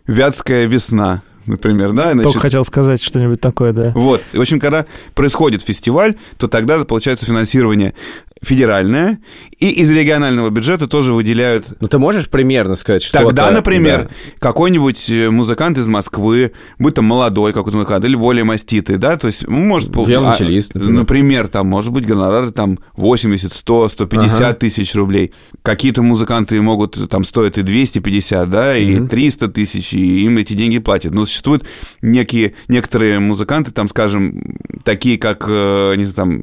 Вятская 0.05 0.65
весна, 0.65 1.21
например, 1.49 1.91
да? 1.91 2.11
Значит, 2.11 2.23
Только 2.23 2.39
хотел 2.39 2.65
сказать 2.65 3.01
что-нибудь 3.01 3.41
такое, 3.41 3.73
да. 3.73 3.91
вот. 3.95 4.21
И, 4.33 4.37
в 4.37 4.41
общем, 4.41 4.59
когда 4.59 4.85
происходит 5.13 5.63
фестиваль, 5.63 6.15
то 6.37 6.47
тогда 6.47 6.83
получается 6.85 7.25
финансирование 7.25 7.93
федеральная, 8.41 9.19
и 9.57 9.69
из 9.69 9.89
регионального 9.89 10.49
бюджета 10.49 10.87
тоже 10.87 11.13
выделяют 11.13 11.65
Ну, 11.79 11.87
ты 11.87 11.97
можешь 11.99 12.29
примерно 12.29 12.75
сказать, 12.75 13.03
что 13.03 13.19
Тогда, 13.19 13.51
например, 13.51 14.09
какой-нибудь 14.39 15.09
э, 15.09 15.29
музыкант 15.29 15.77
из 15.77 15.87
Москвы, 15.87 16.53
будь 16.77 16.95
там 16.95 17.05
молодой 17.05 17.53
какой-то 17.53 17.77
музыкант 17.77 18.05
или 18.05 18.15
более 18.15 18.43
маститый, 18.43 18.97
да, 18.97 19.17
то 19.17 19.27
есть 19.27 19.47
ну, 19.47 19.57
может... 19.57 19.89
Виолончелист, 19.89 20.75
а, 20.75 20.79
например. 20.79 20.99
например, 20.99 21.47
там, 21.49 21.67
может 21.67 21.91
быть, 21.91 22.05
гонорары 22.05 22.51
там 22.51 22.79
80, 22.95 23.51
100, 23.51 23.89
150 23.89 24.41
Ага. 24.41 24.53
тысяч 24.53 24.95
рублей. 24.95 25.33
Какие-то 25.61 26.01
музыканты 26.01 26.61
могут, 26.61 27.09
там, 27.09 27.23
стоят 27.23 27.57
и 27.57 27.61
250, 27.61 28.49
да, 28.49 28.77
и 28.77 29.05
300 29.05 29.49
тысяч, 29.49 29.93
и 29.93 30.23
им 30.23 30.37
эти 30.37 30.53
деньги 30.53 30.79
платят. 30.79 31.13
Но 31.13 31.25
существуют 31.25 31.65
некие, 32.01 32.53
некоторые 32.67 33.19
музыканты, 33.19 33.71
там, 33.71 33.87
скажем, 33.89 34.57
такие, 34.83 35.17
как, 35.17 35.45
э, 35.49 35.95
не 35.97 36.05
знаю, 36.05 36.15
там, 36.15 36.41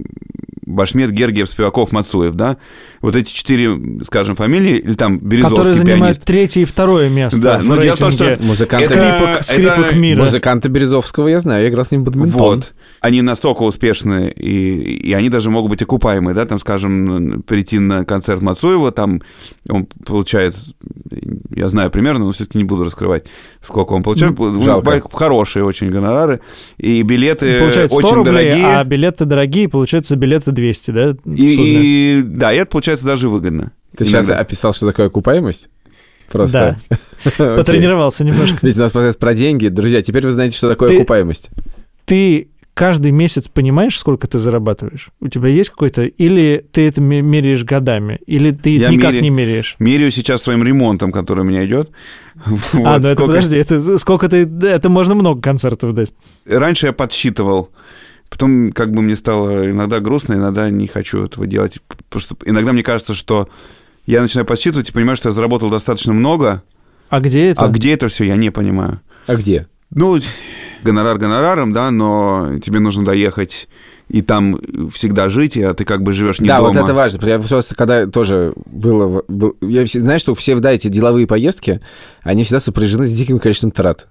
Башмет, 0.67 1.13
Гергиев, 1.13 1.49
Спиваков, 1.49 1.93
Мацуев, 1.93 2.35
да? 2.35 2.57
Вот 3.01 3.15
эти 3.15 3.33
четыре, 3.33 3.79
скажем, 4.05 4.35
фамилии, 4.35 4.77
или 4.77 4.95
там 4.95 5.19
Березовский 5.19 5.57
Которые 5.57 5.75
занимают 5.75 6.01
пианист. 6.17 6.25
третье 6.25 6.61
и 6.61 6.65
второе 6.65 7.09
место 7.09 7.41
Да, 7.41 7.59
в 7.59 7.65
но 7.65 7.77
дело 7.77 7.95
в 7.95 7.99
том, 8.01 8.11
что 8.11 8.37
Музыканты, 8.41 8.87
скрипок, 8.87 9.29
Это- 9.37 9.45
скрипок 9.45 9.87
это 9.87 9.97
мира. 9.97 10.21
музыканты 10.21 10.69
Березовского 10.69 11.29
я 11.29 11.39
знаю, 11.41 11.63
я 11.63 11.69
играл 11.69 11.85
с 11.85 11.93
ним 11.93 12.01
в 12.03 12.05
бадминтон. 12.05 12.39
Вот. 12.39 12.75
Они 13.07 13.23
настолько 13.23 13.63
успешны, 13.63 14.29
и, 14.31 14.81
и 15.09 15.13
они 15.13 15.29
даже 15.29 15.49
могут 15.49 15.71
быть 15.71 15.81
окупаемые, 15.81 16.35
да, 16.35 16.45
там, 16.45 16.59
скажем, 16.59 17.43
прийти 17.47 17.79
на 17.79 18.05
концерт 18.05 18.43
Мацуева, 18.43 18.91
там 18.91 19.23
он 19.69 19.87
получает, 20.05 20.57
я 21.55 21.69
знаю 21.69 21.91
примерно, 21.93 22.25
но 22.25 22.33
все-таки 22.33 22.59
не 22.59 22.65
буду 22.65 22.83
раскрывать, 22.83 23.27
сколько 23.63 23.93
он 23.93 24.03
получает. 24.03 24.37
Ну, 24.37 24.61
жалко. 24.61 25.03
Хорошие 25.13 25.65
очень 25.65 25.89
гонорары, 25.89 26.41
и 26.79 27.03
билеты 27.03 27.61
Получается 27.61 27.97
100 27.97 28.07
очень 28.07 28.15
рублей, 28.17 28.33
дорогие. 28.51 28.67
а 28.67 28.83
билеты 28.83 29.25
дорогие, 29.25 29.69
получается 29.69 30.17
билеты 30.17 30.51
200, 30.51 30.91
да? 30.91 31.17
и, 31.27 32.19
и- 32.19 32.23
да, 32.25 32.53
и 32.53 32.57
это 32.57 32.71
получается 32.73 33.07
даже 33.07 33.29
выгодно. 33.29 33.71
Ты 33.97 34.05
сейчас 34.05 34.27
Иногда. 34.27 34.41
описал, 34.43 34.73
что 34.73 34.85
такое 34.87 35.07
окупаемость? 35.07 35.69
Просто. 36.33 36.77
Окей. 37.25 37.37
Потренировался 37.57 38.25
немножко. 38.25 38.59
Ведь 38.63 38.77
у 38.77 38.81
нас 38.81 38.91
подкаст 38.91 39.21
про 39.21 39.33
деньги. 39.33 39.69
Друзья, 39.69 40.03
теперь 40.03 40.25
вы 40.25 40.33
знаете, 40.33 40.57
что 40.57 40.69
такое 40.69 40.89
Ты- 40.89 40.97
окупаемость. 40.97 41.51
Ты 42.05 42.49
каждый 42.77 43.11
месяц 43.11 43.49
понимаешь, 43.49 43.99
сколько 43.99 44.27
ты 44.29 44.39
зарабатываешь? 44.39 45.09
У 45.21 45.29
тебя 45.29 45.49
есть 45.49 45.71
какой-то... 45.71 46.03
Или 46.05 46.63
ты 46.73 46.87
это 46.87 47.01
ме- 47.01 47.23
меряешь 47.23 47.65
годами? 47.65 48.21
Или 48.27 48.51
ты 48.53 48.77
Я 48.77 48.91
никак 48.91 49.15
меря- 49.15 49.23
не 49.23 49.31
меряешь? 49.31 49.77
Меряю 49.79 50.11
сейчас 50.11 50.43
своим 50.43 50.63
ремонтом, 50.63 51.11
который 51.11 51.41
у 51.41 51.45
меня 51.45 51.65
идет. 51.65 51.91
а, 52.45 52.51
Вот 52.51 53.03
ну 53.03 53.09
это 53.09 53.17
подожди, 53.25 53.57
это 53.57 53.97
сколько 53.97 54.29
ты... 54.29 54.45
да, 54.45 54.69
Это 54.73 54.91
можно 54.91 55.15
много 55.15 55.41
концертов 55.41 55.95
дать. 55.95 56.13
Раньше 56.45 56.87
я 56.89 56.93
подсчитывал. 56.93 57.71
Потом 58.29 58.73
как 58.73 58.93
бы 58.93 59.01
мне 59.01 59.17
стало 59.17 59.71
иногда 59.71 59.99
грустно, 60.01 60.35
иногда 60.35 60.69
не 60.69 60.87
хочу 60.87 61.25
этого 61.25 61.47
делать. 61.47 61.81
Потому 61.89 62.21
что 62.21 62.37
иногда 62.45 62.75
мне 62.75 62.83
кажется, 62.83 63.15
что 63.15 63.49
я 64.05 64.21
начинаю 64.21 64.45
подсчитывать 64.45 64.91
и 64.91 64.93
понимаю, 64.93 65.17
что 65.17 65.31
я 65.31 65.33
заработал 65.33 65.71
достаточно 65.71 66.13
много, 66.13 66.63
А 67.09 67.21
где 67.21 67.47
это? 67.53 67.65
а 67.65 67.69
где 67.69 67.95
это 67.95 68.09
все, 68.09 68.25
я 68.25 68.37
не 68.37 68.51
понимаю. 68.51 69.01
А 69.27 69.35
где? 69.37 69.67
Ну, 69.91 70.19
гонорар 70.87 71.19
гонораром, 71.19 71.73
да, 71.73 71.91
но 71.91 72.59
тебе 72.63 72.81
нужно 72.81 73.05
доехать 73.05 73.69
и 74.09 74.23
там 74.23 74.59
всегда 74.93 75.29
жить, 75.29 75.57
а 75.59 75.75
ты 75.75 75.85
как 75.85 76.03
бы 76.03 76.13
живешь 76.13 76.41
не 76.41 76.47
да, 76.49 76.59
дома. 76.59 76.69
вот 76.69 76.77
это 76.77 76.95
важно. 76.95 77.27
Я 77.27 77.39
просто 77.41 77.75
когда 77.75 78.07
тоже 78.07 78.53
было... 78.67 79.25
был- 79.29 79.57
я 79.61 79.85
все- 79.85 80.01
знаю, 80.01 80.19
что 80.21 80.35
все, 80.35 80.55
да, 80.57 80.71
эти 80.73 80.89
деловые 80.89 81.27
поездки, 81.27 81.81
они 82.23 82.45
всегда 82.45 82.61
сопряжены 82.61 83.05
с 83.05 83.13
диким 83.13 83.39
количеством 83.39 83.73
трат. 83.73 84.07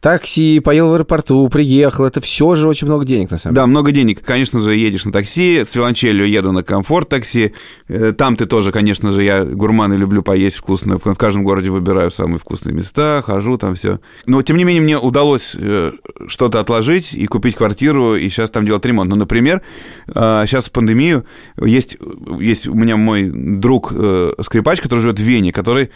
Такси, 0.00 0.60
поел 0.60 0.88
в 0.88 0.94
аэропорту, 0.94 1.46
приехал. 1.48 2.06
Это 2.06 2.22
все 2.22 2.54
же 2.54 2.68
очень 2.68 2.86
много 2.86 3.04
денег, 3.04 3.30
на 3.30 3.36
самом 3.36 3.54
деле. 3.54 3.62
Да, 3.62 3.66
много 3.66 3.92
денег. 3.92 4.22
Конечно 4.24 4.62
же, 4.62 4.74
едешь 4.74 5.04
на 5.04 5.12
такси, 5.12 5.62
с 5.64 5.74
виолончелью 5.74 6.26
еду 6.26 6.52
на 6.52 6.62
комфорт 6.62 7.10
такси. 7.10 7.52
Э, 7.88 8.12
Там 8.16 8.36
ты 8.36 8.46
тоже, 8.46 8.72
конечно 8.72 9.10
же, 9.12 9.22
я 9.22 9.44
гурман 9.44 9.92
и 9.92 9.98
люблю 9.98 10.22
поесть 10.22 10.56
вкусно. 10.56 10.98
В 10.98 11.14
каждом 11.16 11.44
городе 11.44 11.68
выбираю 11.68 12.10
самые 12.10 12.38
вкусные 12.38 12.74
места, 12.74 13.22
хожу 13.22 13.58
там 13.58 13.74
все. 13.74 14.00
Но, 14.24 14.40
тем 14.40 14.56
не 14.56 14.64
менее, 14.64 14.82
мне 14.82 14.98
удалось 14.98 15.54
э, 15.58 15.92
что-то 16.28 16.60
отложить 16.60 17.12
и 17.12 17.26
купить 17.26 17.54
квартиру, 17.54 18.16
и 18.16 18.26
сейчас 18.30 18.50
там 18.50 18.64
делать 18.64 18.86
ремонт. 18.86 19.10
Ну, 19.10 19.16
например, 19.16 19.60
сейчас 20.06 20.68
в 20.68 20.72
пандемию 20.72 21.26
есть, 21.62 21.98
есть 22.40 22.66
у 22.66 22.74
меня 22.74 22.96
мой 22.96 23.30
друг 23.30 23.92
э, 23.94 24.32
скрипач, 24.40 24.80
который 24.80 25.00
живет 25.00 25.18
в 25.18 25.22
Вене, 25.22 25.52
который 25.52 25.90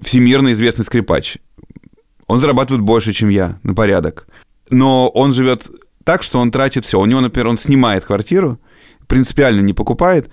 всемирно 0.00 0.52
известный 0.52 0.84
скрипач. 0.84 1.36
Он 2.30 2.38
зарабатывает 2.38 2.80
больше, 2.84 3.12
чем 3.12 3.28
я, 3.28 3.58
на 3.64 3.74
порядок. 3.74 4.28
Но 4.70 5.08
он 5.08 5.32
живет 5.32 5.68
так, 6.04 6.22
что 6.22 6.38
он 6.38 6.52
тратит 6.52 6.84
все. 6.84 7.00
У 7.00 7.04
него, 7.06 7.20
например, 7.20 7.48
он 7.48 7.58
снимает 7.58 8.04
квартиру, 8.04 8.60
принципиально 9.08 9.62
не 9.62 9.72
покупает 9.72 10.30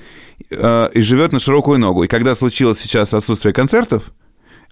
э, 0.51 0.89
и 0.93 1.01
живет 1.01 1.31
на 1.31 1.39
широкую 1.39 1.79
ногу. 1.79 2.03
И 2.03 2.07
когда 2.07 2.35
случилось 2.35 2.79
сейчас 2.79 3.15
отсутствие 3.15 3.51
концертов, 3.51 4.11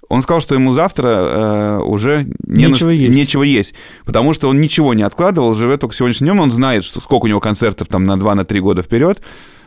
он 0.08 0.22
сказал, 0.22 0.40
что 0.40 0.54
ему 0.54 0.74
завтра 0.74 1.08
э, 1.10 1.80
уже 1.80 2.28
не 2.46 2.66
Нечего 2.68 2.90
на- 2.90 2.92
есть. 2.92 3.16
нечего 3.16 3.42
есть. 3.42 3.74
Потому 4.06 4.34
что 4.34 4.48
он 4.48 4.62
ничего 4.62 4.94
не 4.94 5.02
откладывал, 5.02 5.56
живет 5.56 5.80
только 5.82 5.96
сегодняшним 5.96 6.28
днем. 6.28 6.40
Он 6.42 6.52
знает, 6.52 6.84
что 6.84 7.02
сколько 7.02 7.26
у 7.26 7.28
него 7.28 7.40
концертов 7.40 7.88
там 7.88 8.04
на 8.04 8.14
2-3 8.18 8.60
года 8.60 8.84
вперед. 8.84 9.20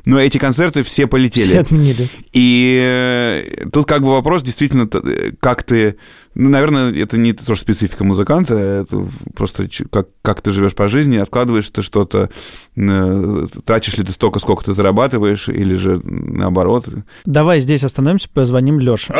Но 0.09 0.19
эти 0.19 0.39
концерты 0.39 0.83
все 0.83 1.07
полетели. 1.07 1.49
Все 1.49 1.61
отменили. 1.61 2.09
И 2.33 2.81
э, 2.83 3.67
тут 3.71 3.85
как 3.85 4.01
бы 4.01 4.13
вопрос 4.13 4.43
действительно, 4.43 4.89
э, 4.91 5.33
как 5.39 5.63
ты... 5.65 5.97
Ну, 6.35 6.49
наверное, 6.49 6.95
это 6.95 7.19
не 7.19 7.35
тоже 7.35 7.61
специфика 7.61 8.05
музыканта, 8.05 8.55
это 8.55 9.07
просто 9.35 9.69
как, 9.91 10.09
как 10.23 10.41
ты 10.41 10.53
живешь 10.53 10.75
по 10.75 10.89
жизни, 10.89 11.19
откладываешь 11.19 11.69
ты 11.69 11.83
что-то, 11.83 12.31
э, 12.75 13.47
тратишь 13.67 13.99
ли 13.99 14.05
ты 14.05 14.13
столько, 14.13 14.39
сколько 14.39 14.65
ты 14.65 14.73
зарабатываешь, 14.73 15.51
или 15.51 15.75
же 15.75 16.01
наоборот. 16.03 16.89
Давай 17.27 17.61
здесь 17.61 17.85
остановимся, 17.85 18.31
позвоним 18.33 18.81
Лёше. 18.81 19.13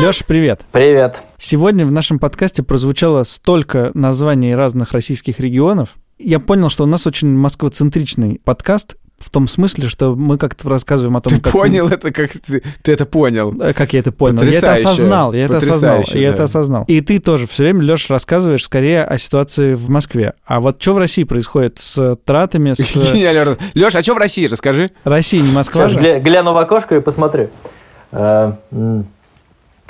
Лёша, 0.00 0.24
привет. 0.26 0.62
Привет. 0.72 1.22
Сегодня 1.36 1.84
в 1.84 1.92
нашем 1.92 2.18
подкасте 2.18 2.62
прозвучало 2.62 3.22
столько 3.24 3.90
названий 3.92 4.54
разных 4.54 4.92
российских 4.92 5.40
регионов. 5.40 5.90
Я 6.18 6.40
понял, 6.40 6.70
что 6.70 6.84
у 6.84 6.86
нас 6.86 7.06
очень 7.06 7.28
москвоцентричный 7.28 8.40
подкаст, 8.42 8.96
в 9.18 9.28
том 9.28 9.46
смысле, 9.46 9.88
что 9.88 10.14
мы 10.16 10.38
как-то 10.38 10.70
рассказываем 10.70 11.18
о 11.18 11.20
том, 11.20 11.34
Ты 11.34 11.40
как... 11.42 11.52
понял 11.52 11.86
это, 11.88 12.10
как 12.12 12.30
ты, 12.30 12.62
ты 12.82 12.92
это 12.92 13.04
понял. 13.04 13.54
Э, 13.60 13.74
Как 13.74 13.92
я 13.92 13.98
это 13.98 14.10
понял? 14.10 14.42
Я 14.42 14.56
это 14.56 14.72
осознал, 14.72 15.34
я 15.34 15.44
это 15.44 15.58
осознал, 15.58 15.98
Потрясающе, 15.98 16.22
я 16.22 16.28
да. 16.28 16.34
это 16.34 16.44
осознал. 16.44 16.84
И 16.88 17.02
ты 17.02 17.18
тоже 17.18 17.46
все 17.46 17.64
время, 17.64 17.84
Леш, 17.84 18.08
рассказываешь 18.08 18.64
скорее 18.64 19.04
о 19.04 19.18
ситуации 19.18 19.74
в 19.74 19.90
Москве. 19.90 20.32
А 20.46 20.60
вот 20.60 20.80
что 20.80 20.94
в 20.94 20.98
России 20.98 21.24
происходит 21.24 21.78
с 21.78 22.16
тратами, 22.24 22.72
с. 22.72 22.96
Леш, 23.74 23.94
а 23.94 24.02
что 24.02 24.14
в 24.14 24.18
России, 24.18 24.46
расскажи? 24.46 24.92
Россией, 25.04 25.42
не 25.42 25.52
Москва 25.52 25.88
Сейчас 25.90 26.22
гляну 26.22 26.54
в 26.54 26.56
окошко 26.56 26.96
и 26.96 27.00
посмотрю. 27.00 27.50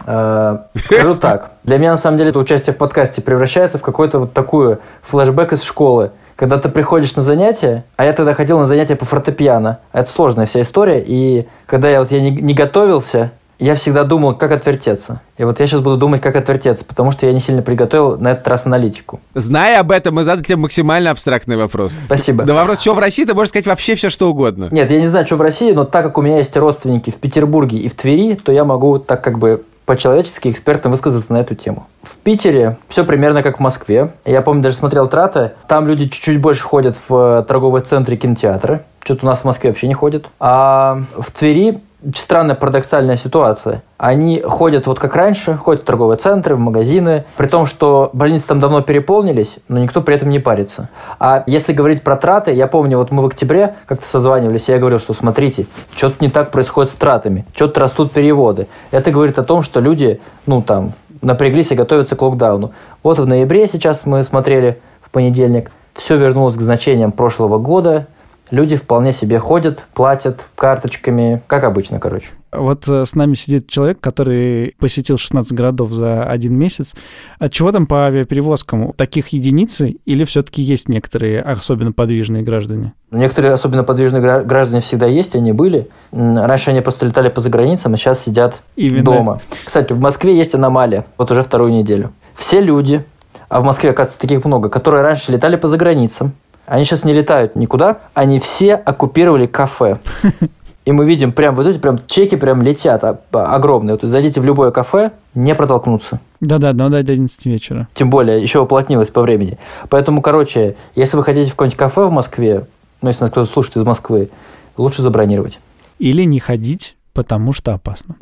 Э, 0.07 0.59
Скажу 0.75 1.15
так. 1.17 1.53
Для 1.65 1.79
меня, 1.79 1.91
на 1.93 1.97
самом 1.97 2.19
деле, 2.19 2.31
это 2.31 2.39
участие 2.39 2.75
в 2.75 2.77
подкасте 2.77 3.23
превращается 3.23 3.79
в 3.79 3.83
какой-то 3.83 4.21
вот 4.21 4.33
такую 4.33 4.81
флешбэк 5.03 5.53
из 5.53 5.63
школы. 5.63 6.11
Когда 6.37 6.59
ты 6.59 6.69
приходишь 6.71 7.15
на 7.17 7.23
занятия, 7.23 7.85
а 7.97 8.05
я 8.05 8.13
тогда 8.13 8.33
ходил 8.33 8.59
на 8.59 8.67
занятия 8.67 8.97
по 8.97 9.05
фортепиано. 9.05 9.79
Это 9.93 10.11
сложная 10.11 10.47
вся 10.47 10.63
история. 10.63 11.05
И 11.07 11.47
когда 11.67 11.91
я, 11.91 12.01
вот, 12.01 12.11
я 12.11 12.21
не, 12.21 12.31
не 12.31 12.55
готовился, 12.55 13.33
я 13.61 13.75
всегда 13.75 14.05
думал, 14.05 14.35
как 14.35 14.53
отвертеться. 14.53 15.21
И 15.37 15.45
вот 15.45 15.61
я 15.61 15.67
сейчас 15.67 15.83
буду 15.83 15.99
думать, 15.99 16.23
как 16.23 16.35
отвертеться, 16.35 16.83
потому 16.85 17.13
что 17.13 17.27
я 17.27 17.33
не 17.35 17.41
сильно 17.41 17.61
приготовил 17.61 18.17
на 18.17 18.33
этот 18.33 18.49
раз 18.49 18.65
аналитику. 18.65 19.21
Зная 19.35 19.81
об 19.81 19.91
этом, 19.93 20.15
мы 20.15 20.25
задали 20.25 20.45
тебе 20.45 20.57
максимально 20.57 21.11
абстрактный 21.11 21.59
вопрос. 21.59 21.93
Спасибо. 22.07 22.45
На 22.45 22.55
вопрос, 22.55 22.81
что 22.81 22.95
в 22.95 22.99
России, 22.99 23.27
ты 23.27 23.35
можешь 23.35 23.51
сказать 23.51 23.67
вообще 23.67 23.95
все, 23.95 24.09
что 24.09 24.31
угодно. 24.31 24.69
Нет, 24.71 24.91
я 24.91 24.99
не 24.99 25.09
знаю, 25.09 25.27
что 25.27 25.37
в 25.37 25.43
России, 25.43 25.73
но 25.73 25.85
так 25.85 26.05
как 26.07 26.17
у 26.17 26.23
меня 26.23 26.39
есть 26.39 26.57
родственники 26.57 27.11
в 27.11 27.17
Петербурге 27.17 27.79
и 27.79 27.89
в 27.89 27.95
Твери, 27.95 28.35
то 28.35 28.51
я 28.51 28.65
могу 28.65 28.99
так 28.99 29.23
как 29.23 29.39
бы 29.39 29.63
по-человечески 29.91 30.49
экспертам 30.49 30.93
высказаться 30.93 31.33
на 31.33 31.39
эту 31.39 31.57
тему. 31.57 31.89
В 32.05 32.17
Питере 32.19 32.77
все 32.89 33.05
примерно 33.05 33.43
как 33.43 33.57
в 33.57 33.61
Москве. 33.61 34.13
Я 34.25 34.41
помню, 34.41 34.63
даже 34.63 34.77
смотрел 34.77 35.09
траты. 35.09 35.55
Там 35.67 35.89
люди 35.89 36.05
чуть-чуть 36.05 36.41
больше 36.41 36.63
ходят 36.63 36.97
в 37.09 37.41
э, 37.41 37.43
торговые 37.43 37.83
центры 37.83 38.15
и 38.15 38.17
кинотеатры. 38.17 38.85
Что-то 39.03 39.27
у 39.27 39.29
нас 39.29 39.41
в 39.41 39.45
Москве 39.47 39.71
вообще 39.71 39.89
не 39.89 39.95
ходят. 39.95 40.29
А 40.39 41.01
в 41.19 41.33
Твери 41.33 41.81
странная 42.15 42.55
парадоксальная 42.55 43.17
ситуация. 43.17 43.83
Они 43.99 44.41
ходят 44.41 44.87
вот 44.87 44.99
как 44.99 45.15
раньше, 45.15 45.55
ходят 45.57 45.83
в 45.83 45.85
торговые 45.85 46.17
центры, 46.17 46.55
в 46.55 46.59
магазины, 46.59 47.25
при 47.37 47.47
том, 47.47 47.67
что 47.67 48.11
больницы 48.13 48.47
там 48.47 48.61
давно 48.61 48.81
переполнились, 48.81 49.57
но 49.69 49.79
никто 49.79 50.01
при 50.01 50.17
этом 50.17 50.31
не 50.31 50.39
парится. 50.39 50.89
А 51.19 51.45
если 51.47 51.73
говорить 51.73 52.03
про 52.03 52.17
траты, 52.17 52.53
я 52.53 52.67
помню, 52.67 52.99
вот 52.99 53.11
мы 53.11 53.23
в 53.23 53.27
октябре 53.27 53.75
как-то 53.87 54.09
созванивались, 54.09 54.69
и 54.69 54.73
я 54.73 54.79
говорил, 54.79 54.99
что 54.99 55.13
смотрите, 55.13 55.67
что-то 55.95 56.17
не 56.21 56.31
так 56.31 56.51
происходит 56.51 56.91
с 56.91 56.95
тратами, 56.95 57.45
что-то 57.55 57.81
растут 57.81 58.13
переводы. 58.13 58.69
Это 58.91 59.11
говорит 59.11 59.39
о 59.39 59.45
том, 59.45 59.63
что 59.63 59.81
люди, 59.81 60.21
ну 60.47 60.63
там, 60.63 60.93
напряглись 61.21 61.71
и 61.71 61.75
готовятся 61.75 62.17
к 62.17 62.23
локдауну. 62.23 62.73
Вот 63.03 63.19
в 63.19 63.27
ноябре 63.27 63.69
сейчас 63.69 64.03
мы 64.05 64.25
смотрели 64.25 64.81
в 65.03 65.11
понедельник, 65.11 65.71
все 65.95 66.17
вернулось 66.17 66.57
к 66.57 66.61
значениям 66.61 67.13
прошлого 67.13 67.59
года, 67.59 68.07
люди 68.51 68.77
вполне 68.77 69.13
себе 69.13 69.39
ходят, 69.39 69.85
платят 69.95 70.47
карточками, 70.57 71.43
как 71.47 71.65
обычно, 71.65 71.99
короче. 71.99 72.29
Вот 72.53 72.89
э, 72.89 73.05
с 73.05 73.15
нами 73.15 73.35
сидит 73.35 73.69
человек, 73.69 74.01
который 74.01 74.75
посетил 74.79 75.19
16 75.19 75.53
городов 75.53 75.93
за 75.93 76.25
один 76.25 76.57
месяц. 76.57 76.95
От 77.39 77.53
чего 77.53 77.71
там 77.71 77.87
по 77.87 78.07
авиаперевозкам? 78.07 78.93
Таких 78.95 79.29
единицы 79.29 79.97
или 80.05 80.25
все-таки 80.25 80.61
есть 80.61 80.89
некоторые 80.89 81.43
особенно 81.43 81.93
подвижные 81.93 82.43
граждане? 82.43 82.93
Некоторые 83.13 83.53
особенно 83.55 83.85
подвижные 83.85 84.21
гра- 84.21 84.43
граждане 84.43 84.81
всегда 84.81 85.07
есть, 85.07 85.37
они 85.37 85.53
были. 85.53 85.89
Раньше 86.11 86.71
они 86.71 86.81
просто 86.81 87.07
летали 87.07 87.29
по 87.29 87.41
заграницам, 87.41 87.95
а 87.95 87.97
сейчас 87.97 88.21
сидят 88.21 88.61
Именно. 88.75 89.05
дома. 89.05 89.39
Кстати, 89.65 89.93
в 89.93 90.01
Москве 90.01 90.37
есть 90.37 90.55
аномалия, 90.55 91.07
вот 91.19 91.31
уже 91.31 91.43
вторую 91.43 91.73
неделю. 91.73 92.13
Все 92.35 92.61
люди, 92.61 93.05
а 93.49 93.61
в 93.61 93.65
Москве, 93.65 93.91
оказывается, 93.91 94.21
таких 94.21 94.45
много, 94.45 94.69
которые 94.69 95.03
раньше 95.03 95.31
летали 95.33 95.57
по 95.57 95.69
заграницам, 95.69 96.33
они 96.71 96.85
сейчас 96.85 97.03
не 97.03 97.13
летают 97.13 97.57
никуда, 97.57 97.99
они 98.15 98.39
все 98.39 98.77
оккупировали 98.77 99.47
кафе. 99.47 99.99
И 100.85 100.93
мы 100.93 101.05
видим 101.05 101.33
прям 101.33 101.57
вот 101.57 101.67
эти 101.67 101.79
прям 101.79 101.99
чеки 102.07 102.37
прям 102.37 102.63
летят 102.63 103.03
а, 103.03 103.19
огромные. 103.33 103.99
Вот 104.01 104.09
зайдите 104.09 104.41
в 104.41 104.45
любое 104.45 104.71
кафе, 104.71 105.11
не 105.35 105.53
протолкнуться. 105.57 106.21
Да-да, 106.41 106.73
но 106.73 106.89
до 106.89 106.99
11 106.99 107.45
вечера. 107.47 107.89
Тем 107.95 108.09
более, 108.09 108.41
еще 108.41 108.61
уплотнилось 108.61 109.09
по 109.09 109.21
времени. 109.21 109.59
Поэтому, 109.89 110.23
короче, 110.23 110.77
если 110.95 111.17
вы 111.17 111.25
хотите 111.25 111.49
в 111.49 111.55
какое-нибудь 111.55 111.77
кафе 111.77 112.07
в 112.07 112.13
Москве, 112.13 112.67
ну, 113.03 113.09
если 113.09 113.25
нас 113.25 113.33
кто-то 113.33 113.51
слушает 113.51 113.77
из 113.77 113.83
Москвы, 113.83 114.31
лучше 114.77 115.03
забронировать. 115.03 115.59
Или 115.99 116.23
не 116.23 116.39
ходить, 116.39 116.97
потому 117.13 117.53
что 117.53 117.75
опасно. 117.75 118.15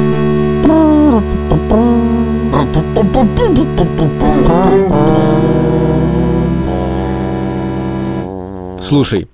Слушай, 8.81 9.29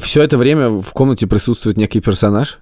все 0.00 0.22
это 0.22 0.36
время 0.38 0.68
в 0.70 0.92
комнате 0.92 1.26
присутствует 1.26 1.76
некий 1.76 2.00
персонаж. 2.00 2.58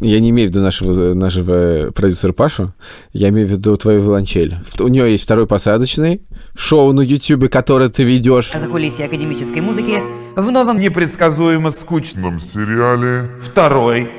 Я 0.00 0.20
не 0.20 0.28
имею 0.28 0.48
в 0.48 0.50
виду 0.50 0.60
нашего, 0.60 1.14
нашего 1.14 1.90
продюсера 1.90 2.32
Пашу, 2.32 2.74
я 3.14 3.30
имею 3.30 3.46
в 3.48 3.50
виду 3.50 3.74
твою 3.78 4.00
виолончель. 4.02 4.56
В- 4.66 4.78
У 4.82 4.88
нее 4.88 5.10
есть 5.10 5.24
второй 5.24 5.46
посадочный 5.46 6.20
шоу 6.54 6.92
на 6.92 7.00
Ютьюбе, 7.00 7.48
которое 7.48 7.88
ты 7.88 8.04
ведешь. 8.04 8.52
За 8.52 8.68
кулисье 8.68 9.06
академической 9.06 9.60
музыки 9.60 10.02
в 10.36 10.50
новом 10.50 10.78
непредсказуемо 10.78 11.70
скучном 11.70 12.38
сериале 12.40 13.30
«Второй 13.40 14.10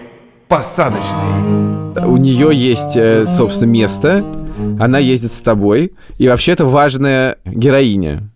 посадочный». 0.48 2.06
У 2.08 2.18
нее 2.18 2.50
есть, 2.54 2.96
э, 2.98 3.26
собственно, 3.28 3.70
место, 3.70 4.26
она 4.80 4.98
ездит 4.98 5.32
с 5.34 5.42
тобой, 5.42 5.94
и 6.18 6.28
вообще 6.28 6.54
это 6.54 6.66
важная 6.66 7.38
героиня. 7.46 8.32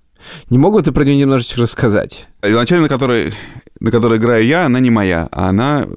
Не 0.49 0.57
могу 0.57 0.81
ты 0.81 0.91
про 0.91 1.03
нее 1.03 1.17
немножечко 1.17 1.61
рассказать? 1.61 2.27
Виолончель, 2.43 2.79
на 2.79 2.87
которой, 2.87 3.33
на 3.79 3.91
которой 3.91 4.17
играю 4.19 4.45
я, 4.45 4.65
она 4.65 4.79
не 4.79 4.89
моя. 4.89 5.27
а 5.31 5.49
Она 5.49 5.87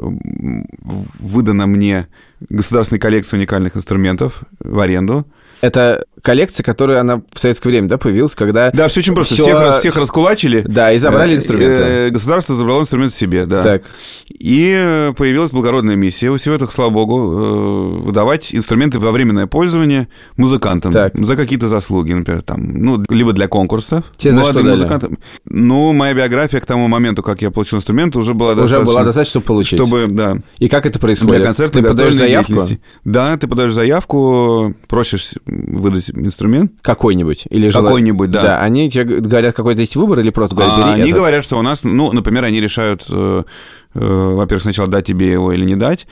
выдана 1.18 1.66
мне 1.66 2.08
государственной 2.48 2.98
коллекцией 2.98 3.40
уникальных 3.40 3.76
инструментов 3.76 4.42
в 4.60 4.78
аренду. 4.80 5.26
Это 5.60 6.04
коллекция, 6.24 6.64
которая 6.64 7.00
она 7.00 7.20
в 7.32 7.38
советское 7.38 7.68
время, 7.68 7.86
да, 7.88 7.98
появилась, 7.98 8.34
когда... 8.34 8.70
Да, 8.70 8.88
все 8.88 9.00
очень 9.00 9.14
просто. 9.14 9.34
Всё- 9.34 9.44
Всех, 9.44 9.78
всех 9.80 9.96
раскулачили. 9.96 10.64
Да, 10.66 10.90
и 10.90 10.98
забрали 10.98 11.34
Э, 11.34 11.36
инструменты. 11.36 11.82
э, 11.82 12.10
Государство 12.10 12.54
забрало 12.56 12.80
инструмент 12.80 13.14
себе, 13.14 13.44
да. 13.44 13.62
Так. 13.62 13.82
И 14.30 14.74
э, 14.74 15.12
появилась 15.16 15.50
благородная 15.50 15.96
миссия 15.96 16.30
у 16.30 16.38
всего 16.38 16.54
этого, 16.54 16.70
слава 16.70 16.88
богу, 16.90 17.18
выдавать 18.04 18.54
инструменты 18.54 18.98
во 18.98 19.12
временное 19.12 19.46
пользование 19.46 20.08
музыкантам 20.38 20.92
Так. 20.92 21.12
за 21.14 21.36
какие-то 21.36 21.68
заслуги, 21.68 22.12
например, 22.14 22.40
там, 22.40 22.74
ну, 22.82 23.02
либо 23.10 23.34
для 23.34 23.46
конкурсов. 23.46 24.04
Тебе 24.16 24.32
за 24.32 24.44
что 24.44 24.62
музыкантам. 24.62 25.18
Ну, 25.44 25.92
моя 25.92 26.14
биография 26.14 26.60
к 26.60 26.66
тому 26.66 26.88
моменту, 26.88 27.22
как 27.22 27.42
я 27.42 27.50
получил 27.50 27.78
инструмент, 27.78 28.16
уже 28.16 28.32
была 28.32 28.52
Уже 28.52 28.60
достаточно... 28.62 28.86
была 28.86 29.04
достаточно, 29.04 29.30
чтобы 29.30 29.46
получить. 29.46 29.78
Чтобы, 29.78 30.06
да, 30.08 30.38
И 30.58 30.68
как 30.68 30.86
это 30.86 30.98
происходит? 30.98 31.34
для 31.36 31.44
концертной 31.44 31.82
Ты 31.82 31.88
подаешь 31.90 32.14
заявку? 32.14 32.66
Да, 33.04 33.36
ты 33.36 33.46
подаешь 33.46 33.74
заявку, 33.74 34.74
просишь 34.88 35.32
выдать 35.44 36.13
инструмент. 36.18 36.72
Какой-нибудь? 36.82 37.44
Или 37.50 37.68
жела- 37.68 37.84
Какой-нибудь, 37.84 38.30
да. 38.30 38.42
Да, 38.42 38.60
они 38.60 38.88
тебе 38.90 39.20
говорят, 39.20 39.54
какой-то 39.54 39.80
есть 39.80 39.96
выбор, 39.96 40.20
или 40.20 40.30
просто 40.30 40.56
говорят, 40.56 40.76
бери 40.78 40.88
А 40.90 40.92
они 40.94 41.02
этот? 41.04 41.14
говорят, 41.16 41.44
что 41.44 41.58
у 41.58 41.62
нас, 41.62 41.84
ну, 41.84 42.12
например, 42.12 42.44
они 42.44 42.60
решают, 42.60 43.04
э, 43.08 43.42
э, 43.94 44.34
во-первых, 44.34 44.62
сначала 44.62 44.88
дать 44.88 45.06
тебе 45.06 45.30
его 45.32 45.52
или 45.52 45.64
не 45.64 45.76
дать, 45.76 46.06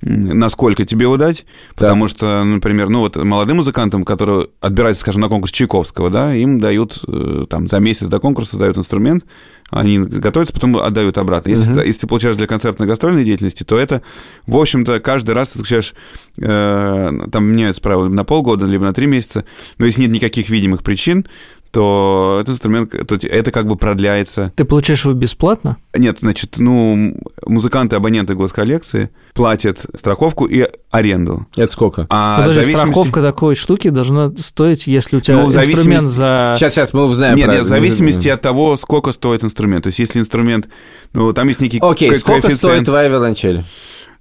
насколько 0.00 0.84
тебе 0.84 1.04
его 1.04 1.16
дать, 1.16 1.44
потому 1.74 2.08
что, 2.08 2.44
например, 2.44 2.88
ну 2.88 3.00
вот 3.00 3.16
молодым 3.16 3.56
музыкантам, 3.58 4.04
которые 4.04 4.48
отбираются, 4.60 5.00
скажем, 5.02 5.22
на 5.22 5.28
конкурс 5.28 5.52
Чайковского, 5.52 6.08
да, 6.10 6.34
им 6.34 6.60
дают 6.60 7.02
э, 7.08 7.46
там 7.50 7.68
за 7.68 7.78
месяц 7.80 8.06
до 8.08 8.18
конкурса 8.20 8.56
дают 8.58 8.78
инструмент, 8.78 9.24
они 9.70 9.98
готовятся, 9.98 10.54
потом 10.54 10.76
отдают 10.78 11.18
обратно. 11.18 11.50
Если, 11.50 11.74
ты- 11.74 11.86
если 11.86 12.00
ты 12.02 12.06
получаешь 12.06 12.36
для 12.36 12.46
концертной 12.46 12.86
гастрольной 12.88 13.24
деятельности, 13.24 13.64
то 13.64 13.76
это, 13.78 14.00
в 14.46 14.56
общем-то, 14.56 14.98
каждый 15.00 15.32
раз 15.34 15.48
ты 15.50 15.58
получаешь, 15.58 15.94
э, 16.38 17.10
там 17.30 17.44
меняются 17.44 17.82
правила 17.82 18.04
либо 18.04 18.14
на 18.14 18.24
полгода, 18.24 18.66
либо 18.66 18.84
на 18.84 18.94
три 18.94 19.06
месяца, 19.06 19.44
но 19.78 19.86
если 19.86 20.02
нет 20.02 20.10
никаких 20.12 20.48
видимых 20.48 20.82
причин, 20.82 21.26
то 21.70 22.38
этот 22.40 22.54
инструмент, 22.54 22.90
то 23.06 23.14
это 23.16 23.50
как 23.50 23.66
бы 23.66 23.76
продляется. 23.76 24.52
Ты 24.56 24.64
получаешь 24.64 25.04
его 25.04 25.14
бесплатно? 25.14 25.76
Нет, 25.96 26.18
значит, 26.20 26.54
ну, 26.58 27.16
музыканты, 27.46 27.96
абоненты 27.96 28.34
госколлекции 28.34 29.10
платят 29.34 29.80
страховку 29.94 30.46
и 30.46 30.66
аренду. 30.90 31.46
Это 31.56 31.72
сколько? 31.72 32.06
А 32.10 32.38
Подожди, 32.38 32.60
в 32.60 32.64
зависимости- 32.64 32.90
страховка 32.92 33.22
такой 33.22 33.54
штуки 33.54 33.88
должна 33.90 34.32
стоить, 34.38 34.86
если 34.86 35.16
у 35.16 35.20
тебя 35.20 35.36
Ну, 35.36 35.42
в 35.44 35.46
инструмент 35.48 35.76
зависимости- 35.84 36.06
за... 36.16 36.54
Сейчас, 36.56 36.72
сейчас, 36.74 36.92
мы 36.92 37.04
узнаем 37.04 37.36
Нет, 37.36 37.48
нет, 37.48 37.62
в 37.62 37.66
зависимости 37.66 38.28
от 38.28 38.40
того, 38.40 38.76
сколько 38.76 39.12
стоит 39.12 39.44
инструмент. 39.44 39.84
То 39.84 39.88
есть, 39.88 39.98
если 39.98 40.18
инструмент, 40.18 40.68
ну, 41.12 41.32
там 41.32 41.46
есть 41.48 41.60
некий 41.60 41.78
Окей, 41.80 42.10
ко- 42.10 42.16
сколько 42.16 42.42
коэффициент. 42.42 42.58
стоит 42.74 42.84
твоя 42.86 43.08
виолончель? 43.08 43.62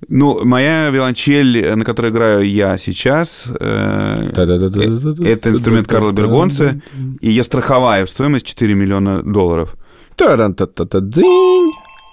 Ну, 0.08 0.45
моя 0.45 0.89
виолончель, 0.89 1.76
на 1.76 1.84
которой 1.84 2.12
играю 2.12 2.48
я 2.48 2.78
сейчас, 2.78 3.48
это 3.48 5.50
инструмент 5.50 5.88
Карла 5.88 6.12
Бергонца, 6.12 6.80
и 7.20 7.32
я 7.32 7.43
страховая 7.43 8.06
стоимость 8.06 8.45
4 8.45 8.76
миллиона 8.76 9.24
долларов. 9.24 9.76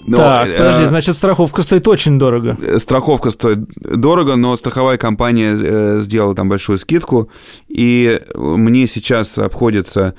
Но, 0.06 0.16
так, 0.16 0.48
подожди, 0.56 0.86
значит, 0.86 1.14
страховка 1.14 1.62
стоит 1.62 1.86
очень 1.88 2.18
дорого. 2.18 2.56
Страховка 2.78 3.30
стоит 3.30 3.58
дорого, 3.76 4.36
но 4.36 4.56
страховая 4.56 4.96
компания 4.96 6.00
сделала 6.00 6.34
там 6.34 6.48
большую 6.48 6.78
скидку, 6.78 7.30
и 7.68 8.20
мне 8.34 8.86
сейчас 8.86 9.38
обходится 9.38 10.14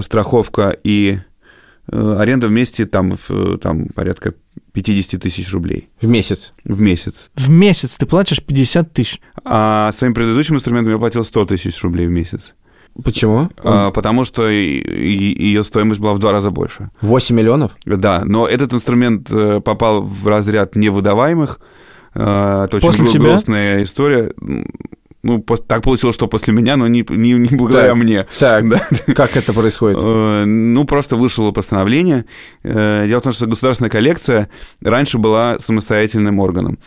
страховка 0.00 0.76
и 0.84 1.18
аренда 1.88 2.48
вместе 2.48 2.84
там, 2.84 3.16
в, 3.16 3.58
там 3.58 3.86
порядка 3.94 4.34
50 4.76 5.22
тысяч 5.22 5.50
рублей 5.52 5.88
В 6.02 6.06
месяц. 6.06 6.52
в 6.64 6.80
месяц. 6.82 7.30
В 7.34 7.48
месяц 7.48 7.96
ты 7.96 8.04
платишь 8.04 8.42
50 8.42 8.92
тысяч. 8.92 9.20
А 9.42 9.90
своим 9.92 10.12
предыдущим 10.12 10.56
инструментом 10.56 10.92
я 10.92 10.98
платил 10.98 11.24
100 11.24 11.46
тысяч 11.46 11.82
рублей 11.82 12.06
в 12.06 12.10
месяц. 12.10 12.54
Почему? 13.02 13.48
А, 13.64 13.90
потому 13.90 14.26
что 14.26 14.48
ее 14.48 15.64
стоимость 15.64 16.00
была 16.00 16.12
в 16.12 16.18
два 16.18 16.32
раза 16.32 16.50
больше. 16.50 16.90
8 17.00 17.34
миллионов? 17.34 17.72
Да, 17.86 18.22
но 18.26 18.46
этот 18.46 18.74
инструмент 18.74 19.30
э, 19.30 19.60
попал 19.60 20.02
в 20.02 20.26
разряд 20.28 20.76
невыдаваемых. 20.76 21.58
Э, 22.14 22.64
Это 22.66 22.76
очень 22.76 22.86
После 22.88 23.04
гру- 23.04 23.12
тебя? 23.12 23.22
грустная 23.30 23.82
история. 23.82 24.32
Ну, 25.26 25.38
так 25.40 25.82
получилось, 25.82 26.14
что 26.16 26.28
после 26.28 26.52
меня, 26.54 26.76
но 26.76 26.86
не, 26.88 27.04
не, 27.08 27.32
не 27.34 27.56
благодаря 27.56 27.88
Так, 27.88 27.96
мне. 27.96 28.26
Так, 28.38 28.68
Да. 28.68 28.80
как 29.14 29.36
это 29.36 29.52
происходит? 29.52 29.98
Э, 30.00 30.44
Ну, 30.44 30.84
просто 30.84 31.16
вышло 31.16 31.50
постановление. 31.50 32.24
Э, 32.62 33.04
Дело 33.08 33.20
в 33.20 33.22
том, 33.24 33.32
что 33.32 33.46
государственная 33.46 33.90
коллекция 33.90 34.48
раньше 34.82 35.18
была 35.18 35.58
самостоятельным 35.58 36.38
органом. 36.38 36.78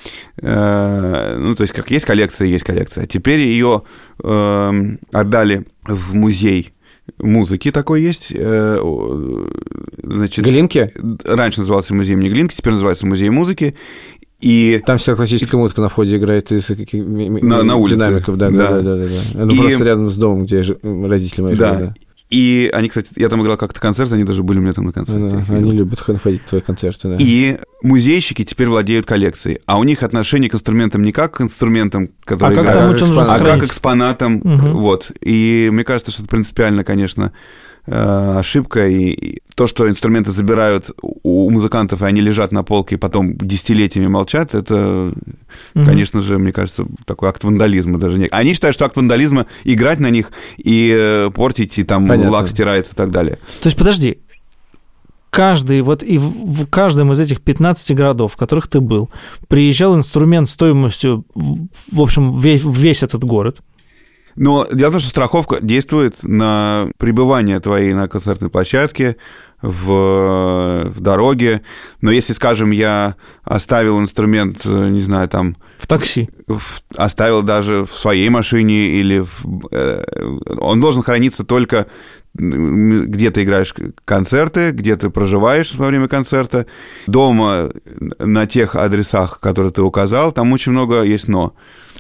Э, 0.41 1.35
Ну, 1.37 1.53
то 1.55 1.63
есть, 1.63 1.73
как 1.73 1.91
есть 1.91 2.05
коллекция, 2.05 2.47
есть 2.47 2.63
коллекция. 2.65 3.05
Теперь 3.05 3.39
ее 3.39 3.81
эм, 4.23 4.99
отдали 5.11 5.65
в 5.87 6.13
музей 6.15 6.71
музыки 7.17 7.71
такой 7.71 8.01
есть. 8.03 8.31
Значит, 10.03 10.45
Глинки? 10.45 10.91
раньше 11.25 11.59
назывался 11.61 11.93
музей 11.93 12.13
имени 12.13 12.29
Глинки, 12.29 12.55
теперь 12.55 12.73
называется 12.73 13.05
музей 13.07 13.29
музыки. 13.29 13.75
И 14.41 14.81
Там 14.85 14.97
вся 14.97 15.15
классическая 15.15 15.57
музыка 15.57 15.81
на 15.81 15.89
входе 15.89 16.15
играет 16.17 16.51
из 16.51 16.65
каких- 16.67 17.03
На- 17.05 17.63
на 17.63 17.75
улице. 17.75 17.95
динамиков. 17.95 18.37
Да, 18.37 18.49
да, 18.49 18.57
да, 18.57 18.69
Да. 18.69 18.81
да, 18.81 18.95
да, 18.95 19.05
да. 19.33 19.45
Ну, 19.45 19.51
И- 19.53 19.57
просто 19.59 19.83
рядом 19.83 20.07
с 20.09 20.15
домом, 20.15 20.45
где 20.45 20.63
жи- 20.63 20.77
родители 20.81 21.41
мои 21.41 21.55
Да. 21.55 21.73
жили, 21.73 21.85
да. 21.87 21.93
И 22.29 22.69
они, 22.73 22.89
кстати, 22.89 23.09
я 23.15 23.27
там 23.27 23.41
играл 23.41 23.57
как-то 23.57 23.81
концерт, 23.81 24.11
они 24.11 24.23
даже 24.23 24.43
были 24.43 24.59
у 24.59 24.61
меня 24.61 24.73
там 24.73 24.85
на 24.85 24.91
концерте. 24.93 25.29
Да, 25.29 25.35
я 25.37 25.41
их 25.41 25.49
Они 25.49 25.71
любят 25.71 25.99
ходить 25.99 26.41
в 26.45 26.49
твои 26.49 26.61
концерты, 26.61 27.07
да. 27.09 27.15
И 27.19 27.57
музейщики 27.81 28.43
теперь 28.45 28.67
владеют 28.69 29.07
коллекцией, 29.07 29.59
а 29.65 29.79
у 29.79 29.83
них 29.83 30.03
отношение 30.03 30.47
к 30.47 30.53
инструментам 30.53 31.01
не 31.01 31.11
как 31.11 31.37
к 31.37 31.41
инструментам, 31.41 32.09
которые 32.23 32.59
А 32.59 32.63
как 32.63 32.71
играют, 32.71 32.97
тому, 32.97 32.97
что 33.05 33.13
нужно 33.15 33.35
а 33.35 33.39
как 33.39 33.63
экспонатам. 33.65 34.41
Мгм. 34.43 34.77
Вот. 34.77 35.11
И 35.21 35.69
мне 35.73 35.83
кажется, 35.83 36.11
что 36.11 36.21
это 36.21 36.29
принципиально, 36.29 36.83
конечно, 36.83 37.33
ошибка. 37.91 38.87
И 38.87 39.39
то, 39.55 39.67
что 39.67 39.89
инструменты 39.89 40.31
забирают 40.31 40.89
у 41.01 41.49
музыкантов, 41.49 42.01
и 42.01 42.05
они 42.05 42.21
лежат 42.21 42.51
на 42.51 42.63
полке, 42.63 42.95
и 42.95 42.97
потом 42.97 43.35
десятилетиями 43.37 44.07
молчат, 44.07 44.55
это, 44.55 45.13
Мгм. 45.73 45.85
конечно 45.85 46.21
же, 46.21 46.37
мне 46.37 46.51
кажется, 46.53 46.85
такой 47.05 47.29
акт 47.29 47.43
вандализма 47.43 47.97
даже. 47.97 48.17
не- 48.19 48.27
Они 48.31 48.53
считают, 48.53 48.73
что 48.75 48.85
акт 48.85 48.95
вандализма 48.95 49.47
играть 49.63 49.99
на 49.99 50.09
них 50.09 50.31
и 50.57 50.95
э, 50.97 51.29
портить, 51.33 51.77
и 51.79 51.83
там 51.83 52.07
Понятно. 52.07 52.31
лак 52.31 52.47
стирается 52.47 52.93
и 52.93 52.95
так 52.95 53.11
далее. 53.11 53.37
То 53.61 53.67
есть, 53.67 53.77
подожди, 53.77 54.19
каждый, 55.29 55.81
вот 55.81 56.03
и 56.03 56.17
в, 56.17 56.65
каждом 56.67 57.11
из 57.11 57.19
этих 57.19 57.41
15 57.41 57.95
городов, 57.95 58.33
в 58.33 58.37
которых 58.37 58.67
ты 58.67 58.79
был, 58.79 59.09
приезжал 59.47 59.95
инструмент 59.95 60.49
стоимостью, 60.49 61.25
в 61.35 62.01
общем, 62.01 62.39
весь, 62.39 62.63
весь 62.63 63.03
этот 63.03 63.23
город. 63.23 63.59
Но 64.39 64.65
дело 64.71 64.89
в 64.89 64.93
том, 64.93 64.99
что 65.01 65.09
страховка 65.09 65.57
действует 65.61 66.15
на 66.23 66.87
пребывание 66.97 67.59
твоей 67.59 67.93
на 67.93 68.07
концертной 68.07 68.49
площадке, 68.49 69.17
в, 69.61 70.85
в 70.85 70.99
дороге. 71.01 71.61
Но 71.99 72.11
если, 72.11 72.31
скажем, 72.31 72.71
я 72.71 73.15
оставил 73.43 73.99
инструмент, 73.99 74.61
э, 74.65 74.89
не 74.89 75.01
знаю, 75.01 75.27
там... 75.27 75.57
В 75.77 75.87
такси. 75.87 76.29
в- 76.47 76.81
оставил 76.95 77.43
даже 77.43 77.85
в 77.85 77.91
своей 77.91 78.29
машине 78.29 78.87
или... 78.91 79.19
в- 79.19 79.67
э, 79.71 80.03
он 80.59 80.79
должен 80.79 81.03
храниться 81.03 81.43
только 81.43 81.87
где 82.35 83.31
ты 83.31 83.43
играешь 83.43 83.73
концерты, 84.05 84.71
где 84.71 84.95
ты 84.95 85.09
проживаешь 85.09 85.73
во 85.75 85.87
время 85.87 86.07
концерта. 86.07 86.67
Дома 87.07 87.71
на 88.19 88.45
тех 88.45 88.75
адресах, 88.75 89.39
которые 89.39 89.73
ты 89.73 89.81
указал, 89.81 90.31
там 90.31 90.53
очень 90.53 90.71
много 90.71 91.01
есть 91.01 91.27
«но». 91.27 91.53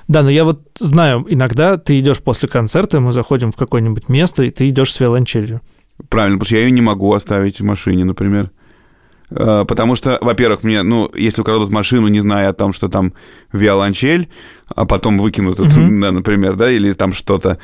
Да, 0.09 0.23
но 0.23 0.31
я 0.31 0.43
вот 0.43 0.63
знаю, 0.79 1.23
иногда 1.29 1.77
ты 1.77 1.99
идешь 1.99 2.19
после 2.19 2.49
концерта, 2.49 2.99
мы 2.99 3.13
заходим 3.13 3.51
в 3.51 3.55
какое-нибудь 3.55 4.09
место, 4.09 4.41
и 4.41 4.49
ты 4.49 4.67
идешь 4.67 4.91
с 4.91 4.99
виолончелью. 4.99 5.61
Правильно, 6.09 6.37
потому 6.39 6.47
что 6.47 6.55
я 6.55 6.63
ее 6.63 6.71
не 6.71 6.81
могу 6.81 7.13
оставить 7.13 7.59
в 7.59 7.63
машине, 7.63 8.05
например. 8.05 8.49
Э, 9.31 9.63
Потому 9.67 9.95
что, 9.95 10.17
во-первых, 10.21 10.63
мне, 10.63 10.81
ну, 10.83 11.09
если 11.15 11.41
украдут 11.41 11.71
машину, 11.71 12.07
не 12.07 12.19
зная 12.19 12.49
о 12.49 12.53
том, 12.53 12.73
что 12.73 12.87
там 12.89 13.13
виолончель, 13.53 14.27
а 14.75 14.85
потом 14.85 15.17
выкинут, 15.19 15.59
Мгм. 15.59 16.01
да, 16.01 16.11
например, 16.11 16.55
да, 16.55 16.71
или 16.71 16.93
там 16.93 17.13
что-то. 17.13 17.57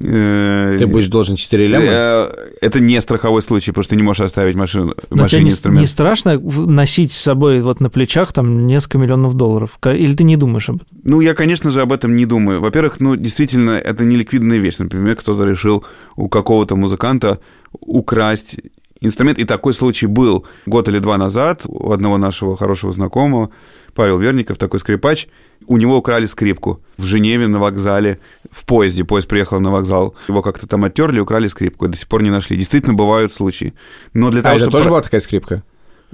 э, 0.00 0.76
Ты 0.78 0.86
будешь 0.86 1.08
должен 1.08 1.34
4 1.36 1.66
ляма? 1.66 1.84
э, 1.88 2.28
Это 2.62 2.78
не 2.80 3.00
страховой 3.00 3.42
случай, 3.42 3.72
потому 3.72 3.82
что 3.84 3.90
ты 3.94 3.96
не 3.96 4.02
можешь 4.04 4.20
оставить 4.26 4.54
машину, 4.56 4.94
Но 5.10 5.22
машине 5.22 5.44
не, 5.44 5.50
инструмент. 5.50 5.80
не 5.80 5.86
страшно 5.86 6.38
носить 6.38 7.10
с 7.12 7.16
собой 7.18 7.60
вот 7.60 7.80
на 7.80 7.90
плечах 7.90 8.32
там 8.32 8.66
несколько 8.66 8.98
миллионов 8.98 9.34
долларов? 9.34 9.78
Или 9.86 10.14
ты 10.14 10.22
не 10.24 10.36
думаешь 10.36 10.68
об 10.68 10.76
этом? 10.76 10.86
Ну, 11.04 11.20
я, 11.20 11.34
конечно 11.34 11.70
же, 11.70 11.80
об 11.82 11.92
этом 11.92 12.14
не 12.16 12.26
думаю. 12.26 12.60
Во-первых, 12.60 13.00
ну, 13.00 13.16
действительно, 13.16 13.72
это 13.72 14.04
не 14.04 14.16
ликвидная 14.16 14.58
вещь. 14.58 14.78
Например, 14.78 15.16
кто-то 15.16 15.44
решил 15.44 15.84
у 16.16 16.28
какого-то 16.28 16.76
музыканта 16.76 17.38
украсть 17.80 18.56
инструмент. 19.00 19.38
И 19.38 19.44
такой 19.44 19.74
случай 19.74 20.06
был 20.06 20.46
год 20.66 20.88
или 20.88 20.98
два 20.98 21.18
назад 21.18 21.62
у 21.66 21.92
одного 21.92 22.18
нашего 22.18 22.56
хорошего 22.56 22.92
знакомого, 22.92 23.50
Павел 23.94 24.18
Верников, 24.18 24.58
такой 24.58 24.80
скрипач. 24.80 25.28
У 25.66 25.76
него 25.76 25.96
украли 25.96 26.26
скрипку 26.26 26.80
в 26.96 27.04
Женеве 27.04 27.48
на 27.48 27.58
вокзале, 27.58 28.20
в 28.50 28.64
поезде. 28.64 29.04
Поезд 29.04 29.28
приехал 29.28 29.60
на 29.60 29.70
вокзал. 29.70 30.14
Его 30.28 30.40
как-то 30.42 30.66
там 30.66 30.84
оттерли, 30.84 31.20
украли 31.20 31.48
скрипку. 31.48 31.86
И 31.86 31.88
до 31.88 31.96
сих 31.96 32.06
пор 32.08 32.22
не 32.22 32.30
нашли. 32.30 32.56
Действительно, 32.56 32.94
бывают 32.94 33.32
случаи. 33.32 33.74
Но 34.14 34.30
для 34.30 34.40
А 34.40 34.44
того, 34.44 34.54
это 34.56 34.64
чтобы... 34.66 34.78
тоже 34.78 34.90
была 34.90 35.02
такая 35.02 35.20
скрипка? 35.20 35.62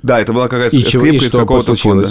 Да, 0.02 0.18
это 0.20 0.32
была 0.32 0.48
какая-то 0.48 0.74
И 0.76 0.82
чего- 0.82 1.02
скрипка 1.02 1.22
и 1.22 1.26
из 1.26 1.28
что 1.28 1.38
какого-то 1.38 1.74
фонда. 1.74 2.10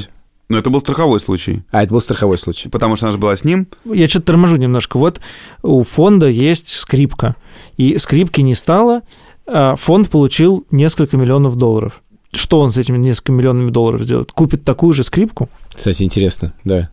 Но 0.49 0.57
это 0.59 0.69
был 0.69 0.81
страховой 0.81 1.19
случай. 1.19 1.63
А, 1.71 1.83
это 1.83 1.93
был 1.93 2.01
страховой 2.01 2.37
случай. 2.37 2.69
Потому 2.69 2.95
что 2.95 3.07
она 3.07 3.11
же 3.13 3.17
была 3.17 3.35
с 3.35 3.43
ним, 3.43 3.67
Я 3.85 4.07
что-то 4.07 4.27
торможу 4.27 4.57
немножко. 4.57 4.97
Вот 4.99 5.19
у 5.63 5.81
фонда 5.83 6.27
есть 6.27 6.67
скрипка, 6.69 7.35
и 7.77 7.97
скрипки 7.97 8.41
не 8.41 8.53
стало, 8.53 9.01
фонд 9.45 10.09
получил 10.09 10.65
несколько 10.71 11.17
миллионов 11.17 11.57
долларов. 11.57 12.01
Что 12.31 12.61
он 12.61 12.71
с 12.71 12.77
этими 12.77 12.97
несколькими 12.97 13.35
миллионами 13.37 13.69
долларов 13.69 14.01
сделает? 14.01 14.31
Купит 14.31 14.63
такую 14.63 14.93
же 14.93 15.03
скрипку? 15.03 15.49
Кстати, 15.75 16.03
интересно, 16.03 16.53
да. 16.63 16.89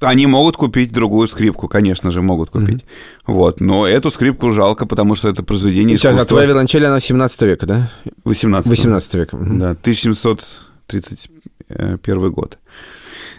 Они 0.00 0.28
могут 0.28 0.56
купить 0.56 0.92
другую 0.92 1.26
скрипку, 1.26 1.66
конечно 1.66 2.12
же, 2.12 2.22
могут 2.22 2.50
купить. 2.50 2.84
Вот. 3.26 3.60
Но 3.60 3.84
эту 3.86 4.10
скрипку 4.12 4.52
жалко, 4.52 4.86
потому 4.86 5.16
что 5.16 5.28
это 5.28 5.42
произведение 5.42 5.98
Сейчас, 5.98 6.12
а 6.12 6.18
искусства 6.18 6.36
твоя 6.36 6.46
виолончель, 6.46 6.86
она 6.86 7.00
17 7.00 7.42
века, 7.42 7.66
да? 7.66 7.90
18 8.24 8.68
18 8.68 9.14
века. 9.14 9.36
Мгм. 9.36 9.58
Да, 9.58 9.70
1731 9.72 12.30
год. 12.30 12.58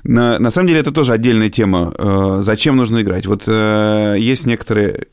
На, 0.04 0.38
на 0.38 0.52
самом 0.52 0.68
деле 0.68 0.82
это 0.82 0.92
тоже 0.92 1.14
отдельная 1.14 1.50
тема. 1.50 1.94
Э, 1.98 2.42
зачем 2.44 2.76
нужно 2.76 3.02
играть? 3.02 3.26
Вот 3.26 3.44
э, 3.48 4.18
есть 4.20 4.46
некоторые... 4.46 5.08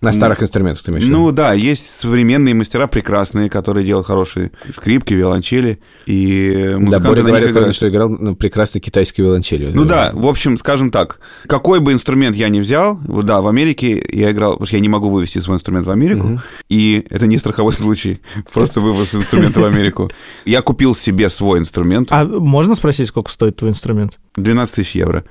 На 0.00 0.12
старых 0.12 0.42
инструментах 0.42 0.82
ты 0.82 0.92
имеешь? 0.92 1.06
Ну 1.06 1.30
да, 1.30 1.52
есть 1.52 2.00
современные 2.00 2.54
мастера 2.54 2.86
прекрасные, 2.86 3.50
которые 3.50 3.84
делают 3.84 4.06
хорошие 4.06 4.50
скрипки, 4.74 5.12
виолончели, 5.12 5.78
и 6.06 6.74
да, 6.80 6.98
Боря 7.00 7.22
говорит, 7.22 7.50
играют. 7.50 7.76
что 7.76 7.88
играл 7.88 8.08
на 8.08 8.34
прекрасной 8.34 8.80
китайской 8.80 9.20
виолончели. 9.20 9.70
Ну 9.72 9.84
да, 9.84 10.10
в 10.14 10.26
общем, 10.26 10.56
скажем 10.56 10.90
так, 10.90 11.20
какой 11.46 11.80
бы 11.80 11.92
инструмент 11.92 12.34
я 12.34 12.48
ни 12.48 12.60
взял, 12.60 12.98
вот 13.06 13.26
да, 13.26 13.42
в 13.42 13.46
Америке 13.46 14.02
я 14.10 14.30
играл, 14.32 14.52
потому 14.52 14.66
что 14.66 14.76
я 14.76 14.80
не 14.82 14.88
могу 14.88 15.10
вывести 15.10 15.38
свой 15.38 15.56
инструмент 15.56 15.86
в 15.86 15.90
Америку, 15.90 16.26
Мгм. 16.26 16.40
и 16.70 17.04
это 17.10 17.26
не 17.26 17.36
страховой 17.36 17.72
случай, 17.74 18.20
просто 18.54 18.80
вывоз 18.80 19.14
инструмента 19.14 19.60
в 19.60 19.64
Америку. 19.64 20.10
Я 20.46 20.62
купил 20.62 20.94
себе 20.94 21.28
свой 21.28 21.58
инструмент, 21.58 22.08
А 22.10 22.24
можно 22.24 22.74
спросить, 22.74 23.08
сколько 23.08 23.30
стоит 23.30 23.56
твой 23.56 23.70
инструмент? 23.72 24.18
12 24.36 24.74
тысяч 24.76 24.94
евро. 24.94 25.24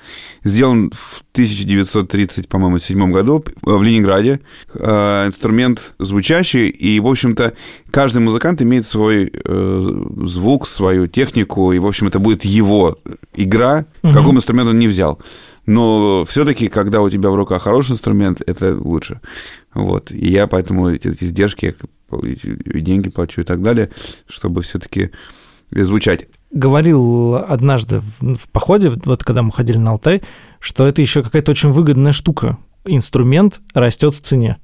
Сделан 0.44 0.92
в 0.94 1.24
1930, 1.32 2.48
по-моему, 2.50 2.80
седьмом 2.80 3.12
году 3.12 3.44
в 3.62 3.82
Ленинграде. 3.82 4.42
Э, 4.74 5.28
Инструмент 5.28 5.94
звучащий, 6.00 6.68
и, 6.68 7.00
в 7.00 7.08
общем-то, 7.08 7.54
каждый 7.92 8.20
музыкант 8.22 8.62
имеет 8.62 8.86
свой 8.86 9.32
э, 9.34 10.06
звук, 10.26 10.68
свою 10.68 11.08
технику, 11.08 11.72
и, 11.72 11.80
в 11.80 11.88
общем, 11.88 12.08
это 12.08 12.20
будет 12.20 12.44
его 12.46 12.98
игра, 13.36 13.86
Мгм. 14.04 14.14
какой 14.14 14.32
инструмент 14.36 14.70
он 14.70 14.80
не 14.80 14.88
взял. 14.88 15.20
Но 15.66 16.26
все-таки, 16.28 16.68
когда 16.68 17.02
у 17.02 17.10
тебя 17.10 17.30
в 17.30 17.36
руках 17.36 17.64
хороший 17.64 17.92
инструмент, 17.92 18.42
это 18.48 18.76
лучше. 18.76 19.22
Вот. 19.74 20.12
И 20.12 20.30
я 20.30 20.48
поэтому 20.48 20.90
эти, 20.90 21.10
эти 21.10 21.24
издержки, 21.26 21.76
деньги 22.12 23.10
плачу 23.10 23.42
и 23.42 23.44
так 23.44 23.62
далее, 23.62 23.90
чтобы 24.28 24.62
все-таки 24.64 25.12
звучать. 25.72 26.28
Говорил 26.52 27.36
однажды 27.36 28.00
в, 28.00 28.36
в 28.36 28.50
походе, 28.50 28.92
вот 29.06 29.24
когда 29.24 29.44
мы 29.44 29.52
ходили 29.52 29.78
на 29.78 29.92
Алтай, 29.92 30.24
что 30.60 30.88
это 30.88 31.02
еще 31.02 31.24
какая-то 31.24 31.52
очень 31.52 31.70
выгодная 31.70 32.14
штука. 32.14 32.58
Инструмент 32.86 33.60
растет 33.74 34.16
в 34.16 34.22
цене. 34.22 34.58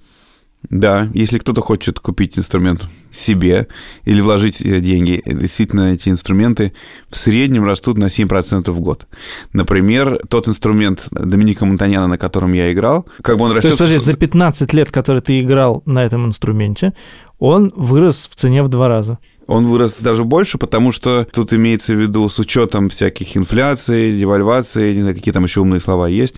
Да, 0.69 1.09
если 1.13 1.37
кто-то 1.37 1.61
хочет 1.61 1.99
купить 1.99 2.37
инструмент 2.37 2.87
себе 3.11 3.67
или 4.03 4.21
вложить 4.21 4.61
э, 4.61 4.79
деньги, 4.79 5.21
э, 5.23 5.33
действительно 5.33 5.93
эти 5.93 6.09
инструменты 6.09 6.73
в 7.07 7.15
среднем 7.15 7.65
растут 7.65 7.97
на 7.97 8.05
7% 8.05 8.71
в 8.71 8.79
год. 8.79 9.07
Например, 9.53 10.19
тот 10.27 10.47
инструмент 10.47 11.07
Доминика 11.11 11.65
Монтаняна, 11.65 12.07
на 12.07 12.17
котором 12.17 12.53
я 12.53 12.71
играл, 12.71 13.05
как 13.21 13.37
бы 13.37 13.45
он 13.45 13.51
То 13.51 13.57
растет... 13.57 13.71
есть, 13.71 13.77
подожди, 13.77 13.99
за 13.99 14.13
15 14.13 14.73
лет, 14.73 14.91
которые 14.91 15.21
ты 15.21 15.39
играл 15.39 15.83
на 15.85 16.03
этом 16.03 16.25
инструменте, 16.25 16.93
он 17.39 17.71
вырос 17.75 18.29
в 18.31 18.35
цене 18.35 18.63
в 18.63 18.67
два 18.67 18.87
раза. 18.87 19.19
Он 19.47 19.67
вырос 19.67 19.97
даже 20.01 20.23
больше, 20.23 20.57
потому 20.57 20.91
что 20.91 21.27
тут 21.31 21.53
имеется 21.53 21.93
в 21.93 21.99
виду 21.99 22.27
с 22.29 22.39
учетом 22.39 22.89
всяких 22.89 23.37
инфляций, 23.37 24.17
девальвации, 24.17 24.93
не 24.95 25.01
знаю, 25.01 25.15
какие 25.15 25.33
там 25.33 25.43
еще 25.43 25.61
умные 25.61 25.79
слова 25.79 26.07
есть. 26.07 26.35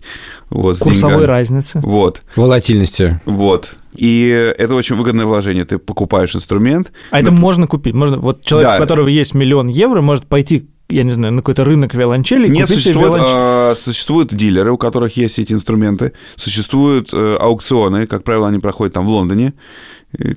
Вот, 0.49 0.77
Курсовой 0.79 1.25
разницы. 1.25 1.79
Вот, 1.83 2.21
Волатильности. 2.35 3.19
вот. 3.25 3.75
И 3.95 4.27
это 4.57 4.75
очень 4.75 4.95
выгодное 4.95 5.25
вложение. 5.25 5.65
Ты 5.65 5.77
покупаешь 5.79 6.35
инструмент, 6.35 6.91
А 7.09 7.19
это 7.19 7.31
можно 7.31 7.65
купить. 7.65 7.95
Можно, 7.95 8.17
вот 8.17 8.43
человек, 8.43 8.69
Да. 8.71 8.75
у 8.75 8.79
которого 8.79 9.07
есть 9.07 9.33
миллион 9.33 9.67
евро, 9.69 10.01
может 10.01 10.25
пойти, 10.27 10.69
я 10.89 11.03
не 11.03 11.11
знаю, 11.13 11.33
на 11.33 11.41
какой-то 11.41 11.63
рынок 11.65 11.93
виолончели 11.95 12.47
Нет, 12.47 12.67
существуют, 12.69 13.13
виолончель. 13.15 13.27
а, 13.35 13.73
существуют 13.75 14.33
дилеры, 14.35 14.71
у 14.71 14.77
которых 14.77 15.17
есть 15.17 15.39
эти 15.39 15.51
инструменты. 15.53 16.11
Существуют 16.35 17.09
э, 17.13 17.37
аукционы, 17.39 18.05
как 18.05 18.23
правило, 18.23 18.47
они 18.47 18.59
проходят 18.59 18.93
там 18.93 19.05
в 19.05 19.09
Лондоне, 19.09 19.53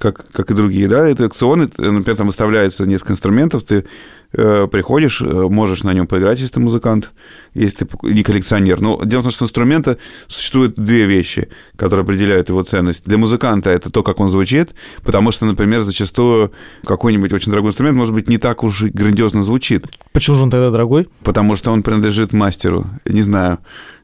как, 0.01 0.31
как 0.33 0.51
и 0.51 0.55
другие, 0.55 0.89
да. 0.89 1.09
Это 1.09 1.25
аукционы, 1.25 1.71
э, 1.79 1.91
например, 1.91 2.17
там 2.17 2.27
выставляются 2.27 2.87
несколько 2.87 3.13
инструментов, 3.13 3.63
ты 3.65 3.85
э, 4.33 4.69
приходишь, 4.71 5.23
э, 5.23 5.27
можешь 5.27 5.83
на 5.83 5.93
нем 5.93 6.07
поиграть, 6.07 6.39
если 6.41 6.55
ты 6.55 6.61
музыкант, 6.61 7.11
если 7.55 7.85
ты 7.85 7.89
не 8.03 8.23
коллекционер. 8.23 8.81
Но 8.81 9.03
дело 9.05 9.21
в 9.21 9.25
том, 9.25 9.33
что 9.33 9.45
инструмента 9.45 9.99
существуют 10.29 10.75
две 10.77 11.07
вещи, 11.07 11.49
которые 11.77 12.05
определяют 12.05 12.49
его 12.49 12.63
ценность. 12.63 13.05
Для 13.05 13.19
музыканта 13.19 13.71
это 13.71 13.91
то, 13.91 14.03
как 14.03 14.21
он 14.21 14.29
звучит, 14.29 14.71
потому 15.03 15.33
что, 15.33 15.47
например, 15.47 15.81
зачастую 15.81 16.53
какой-нибудь 16.85 17.33
очень 17.33 17.51
дорогой 17.51 17.71
инструмент, 17.71 17.97
может 17.97 18.15
быть, 18.15 18.29
не 18.29 18.39
так 18.39 18.63
уж 18.63 18.83
и 18.83 18.89
грандиозно 18.89 19.43
звучит 19.43 19.87
Почему 20.13 20.37
же 20.37 20.43
он 20.45 20.51
тогда 20.51 20.71
дорогой? 20.71 21.09
потому 21.25 21.57
что 21.57 21.71
он 21.73 21.83
принадлежит 21.83 22.33
мастеру. 22.33 22.87
Не 23.05 23.23
знаю. 23.23 23.59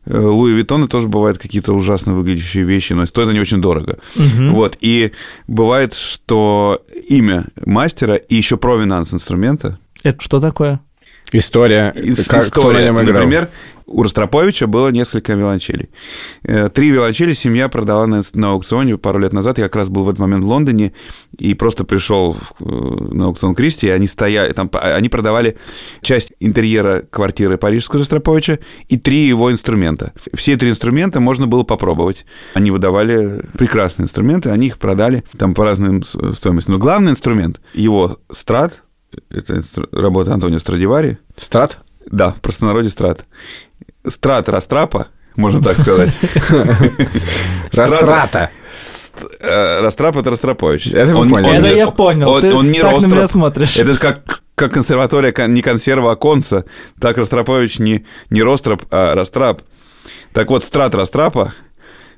Луи 0.07 0.53
Виттоны 0.55 0.87
тоже 0.89 1.09
бывают 1.09 1.39
какие-то 1.39 1.73
ужасно 1.73 2.15
выглядящие 2.15 2.65
вещи, 2.65 2.93
но 2.93 3.07
стоят 3.07 3.31
они 3.31 3.41
очень 3.41 3.61
дорого. 3.61 3.99
Мгм. 4.15 4.53
Вот. 4.53 4.77
И 4.81 5.13
бывает, 5.49 5.95
что 5.95 6.83
имя 7.09 7.47
мастера 7.65 8.15
и 8.15 8.35
еще 8.37 8.57
провинанс 8.57 9.13
инструмента. 9.13 9.79
Это 10.05 10.21
что 10.21 10.41
такое? 10.41 10.81
История. 11.33 11.93
Ис- 11.97 12.29
Как- 12.29 12.47
кто 12.47 12.71
на 12.73 12.79
нем 12.85 12.95
играл? 13.03 13.15
Например, 13.25 13.49
у 13.87 14.03
Ростроповича 14.03 14.67
было 14.67 14.89
несколько 14.89 15.35
виолончелей. 15.35 15.91
Э, 16.43 16.69
Три 16.69 16.91
виолончели 16.91 17.35
семья 17.35 17.69
продала 17.69 18.07
на, 18.07 18.23
на 18.35 18.51
аукционе 18.51 18.99
пару 18.99 19.19
лет 19.21 19.33
назад. 19.33 19.59
Я 19.59 19.65
как 19.65 19.77
раз 19.77 19.89
был 19.89 20.03
в 20.05 20.09
этот 20.09 20.19
момент 20.19 20.45
в 20.45 20.49
Лондоне 20.49 20.93
и 21.39 21.55
просто 21.55 21.85
пришел 21.85 22.37
э, 22.61 22.65
на 22.65 23.27
аукцион 23.27 23.55
Кристи. 23.55 23.89
Они 23.89 24.07
стояли, 24.09 24.53
там, 24.53 24.69
п- 24.69 24.79
они 24.79 25.09
продавали 25.09 25.57
часть 26.03 26.33
интерьера 26.41 27.03
квартиры 27.09 27.59
парижского 27.59 28.01
Ростроповича 28.01 28.59
и 28.89 28.99
три 28.99 29.27
его 29.27 29.53
инструмента. 29.53 30.13
Все 30.35 30.57
три 30.57 30.71
инструмента 30.71 31.21
можно 31.21 31.47
было 31.47 31.63
попробовать. 31.63 32.27
Они 32.55 32.71
выдавали 32.71 33.45
прекрасные 33.57 34.05
инструменты, 34.07 34.51
они 34.51 34.67
их 34.67 34.79
продали 34.79 35.23
там 35.39 35.55
по 35.55 35.65
разным 35.65 36.03
стоимостям. 36.03 36.75
Но 36.75 36.79
главный 36.79 37.13
инструмент, 37.13 37.61
его 37.73 38.19
страт, 38.33 38.83
это 39.31 39.63
работа 39.93 40.35
Антонио 40.35 40.59
Страдивари. 40.59 41.19
Страт? 41.37 41.79
Да, 42.11 42.31
в 42.31 42.41
простонародье 42.41 42.91
страт. 42.91 43.25
Страт 44.07 44.49
Растрапа, 44.49 45.09
можно 45.37 45.63
так 45.63 45.79
сказать. 45.79 46.11
Растрата. 47.73 48.51
Ст- 48.71 49.15
э, 49.41 49.81
Растрап 49.81 50.17
это 50.17 50.31
Ростропович. 50.31 50.89
Это 50.89 51.13
мы 51.13 51.29
поняли. 51.29 51.59
Это 51.59 51.75
я 51.77 51.91
понял. 51.91 52.29
Он, 52.31 52.41
Ты 52.41 52.55
он 52.55 52.71
не 52.71 52.81
так 52.81 52.93
на 52.93 53.07
меня 53.07 53.21
Ростроп. 53.21 53.31
смотришь. 53.31 53.77
Это 53.77 53.93
же 53.93 53.99
как, 53.99 54.43
как 54.55 54.73
консерватория, 54.73 55.33
кон- 55.33 55.53
не 55.55 55.63
консерва, 55.63 56.13
а 56.13 56.17
конца. 56.17 56.65
Так 57.01 57.17
Ростропович 57.19 57.79
не, 57.79 58.05
не 58.31 58.43
Ростроп, 58.43 58.85
а 58.91 59.15
Растрап. 59.15 59.63
Так 60.33 60.51
вот, 60.51 60.63
страт 60.65 60.95
Растрапа 60.95 61.55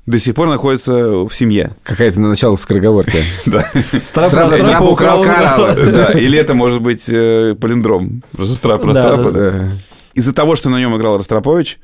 до 0.09 0.17
сих 0.17 0.33
пор 0.33 0.47
находится 0.47 1.07
в 1.07 1.29
семье. 1.29 1.75
Какая-то 1.83 2.19
на 2.19 2.29
начало 2.29 2.55
скороговорки. 2.55 3.23
Да. 3.45 3.69
Страп, 4.03 4.25
Страп, 4.25 4.49
Страп 4.49 4.53
Страп 4.53 4.81
украл. 4.81 5.23
Да, 5.23 6.13
Или 6.13 6.35
это 6.35 6.55
может 6.55 6.81
быть 6.81 7.07
э, 7.07 7.53
палиндром. 7.53 8.23
Просто 8.31 8.55
страп 8.55 8.81
Да, 8.81 8.87
Растрапа. 8.87 9.31
да, 9.31 9.51
да. 9.51 9.71
Из-за 10.15 10.33
того, 10.33 10.55
что 10.55 10.69
на 10.69 10.79
нем 10.79 10.97
играл 10.97 11.17
Ростропович, 11.19 11.77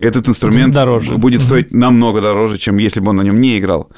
этот 0.00 0.28
инструмент 0.28 0.74
Дороже. 0.74 1.18
будет 1.18 1.42
стоить 1.42 1.72
намного 1.72 2.20
дороже, 2.20 2.58
чем 2.58 2.78
если 2.78 2.98
бы 2.98 3.10
он 3.10 3.16
на 3.18 3.22
нем 3.22 3.40
не 3.40 3.58
играл. 3.58 3.90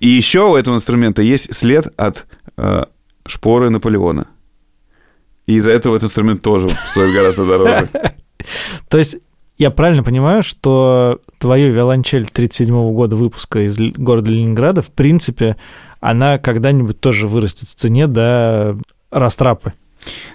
И 0.00 0.08
еще 0.08 0.50
у 0.50 0.56
этого 0.56 0.74
инструмента 0.74 1.22
есть 1.22 1.54
след 1.54 1.86
от 1.96 2.26
э, 2.56 2.86
шпоры 3.24 3.70
Наполеона. 3.70 4.26
И 5.46 5.54
из-за 5.54 5.70
этого 5.70 5.94
этот 5.94 6.08
инструмент 6.08 6.42
тоже 6.42 6.70
стоит 6.90 7.14
гораздо 7.14 7.46
дороже. 7.46 7.88
То 8.88 8.98
есть 8.98 9.18
я 9.62 9.70
правильно 9.70 10.02
понимаю, 10.02 10.42
что 10.42 11.20
твою 11.38 11.72
виолончель 11.72 12.26
37 12.26 12.92
года 12.92 13.14
выпуска 13.14 13.60
из 13.64 13.76
города 13.78 14.28
Ленинграда, 14.28 14.82
в 14.82 14.90
принципе, 14.90 15.56
она 16.00 16.38
когда-нибудь 16.38 16.98
тоже 16.98 17.28
вырастет 17.28 17.68
в 17.68 17.74
цене 17.76 18.08
до 18.08 18.76
растрапы. 19.12 19.72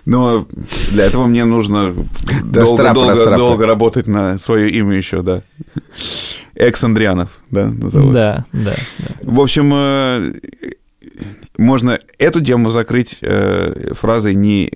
Но 0.06 0.48
для 0.92 1.04
этого 1.04 1.26
мне 1.26 1.44
нужно 1.44 1.94
Да, 2.46 2.62
долго, 2.62 2.66
страп, 2.66 2.94
долго, 2.96 3.10
растрапа. 3.10 3.38
долго 3.38 3.66
работать 3.66 4.08
на 4.08 4.40
свое 4.40 4.70
имя 4.70 4.96
еще, 4.96 5.22
да. 5.22 5.42
Экс 6.56 6.82
Андрианов, 6.86 7.40
да, 7.52 7.66
назовут. 7.68 8.14
Да, 8.14 8.46
да, 8.54 8.76
да. 9.00 9.16
В 9.24 9.42
общем, 9.42 9.72
э, 9.76 10.32
можно 11.58 12.00
эту 12.18 12.40
тему 12.42 12.70
закрыть 12.70 13.18
э, 13.22 13.92
фразой, 13.94 14.36
не, 14.36 14.72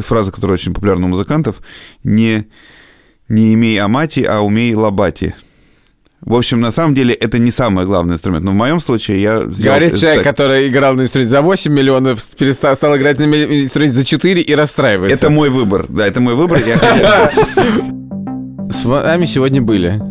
фраза, 0.00 0.32
которая 0.32 0.54
очень 0.56 0.74
популярна 0.74 1.06
у 1.06 1.10
музыкантов, 1.10 1.60
не, 2.02 2.48
не 3.28 3.54
имей 3.54 3.78
амати, 3.78 4.24
а 4.24 4.40
умей 4.40 4.74
лабати. 4.74 5.34
В 6.24 6.34
общем, 6.34 6.60
на 6.60 6.70
самом 6.70 6.94
деле, 6.94 7.12
это 7.12 7.38
не 7.38 7.50
самый 7.50 7.84
главный 7.84 8.14
инструмент. 8.14 8.44
Но 8.44 8.52
в 8.52 8.54
моем 8.54 8.80
случае 8.80 9.20
я 9.20 9.44
сделал... 9.50 9.76
Говорит 9.76 9.92
это 9.92 10.00
человек, 10.00 10.24
так. 10.24 10.34
который 10.34 10.68
играл 10.68 10.94
на 10.94 11.02
инструменте 11.02 11.30
за 11.30 11.42
8 11.42 11.70
миллионов, 11.72 12.26
перестал 12.38 12.74
стал 12.76 12.96
играть 12.96 13.18
на 13.18 13.24
инструменте 13.24 13.94
за 13.94 14.04
4 14.06 14.40
и 14.40 14.54
расстраивается. 14.54 15.18
Это 15.18 15.30
мой 15.30 15.50
выбор. 15.50 15.84
Да, 15.86 16.06
это 16.06 16.22
мой 16.22 16.34
выбор. 16.34 16.62
Я 16.66 17.30
С 18.70 18.86
вами 18.86 19.26
сегодня 19.26 19.60
были 19.60 20.02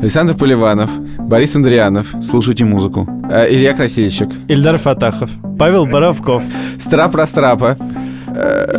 Александр 0.00 0.34
Поливанов, 0.34 0.90
Борис 1.18 1.56
Андрианов, 1.56 2.14
Слушайте 2.22 2.66
музыку. 2.66 3.08
э, 3.30 3.52
Илья 3.52 3.72
Красильщик, 3.72 4.28
Ильдар 4.48 4.76
Фатахов, 4.76 5.30
Павел 5.58 5.86
Боровков 5.86 6.42
Страп 6.78 7.14
Растрапа, 7.14 7.78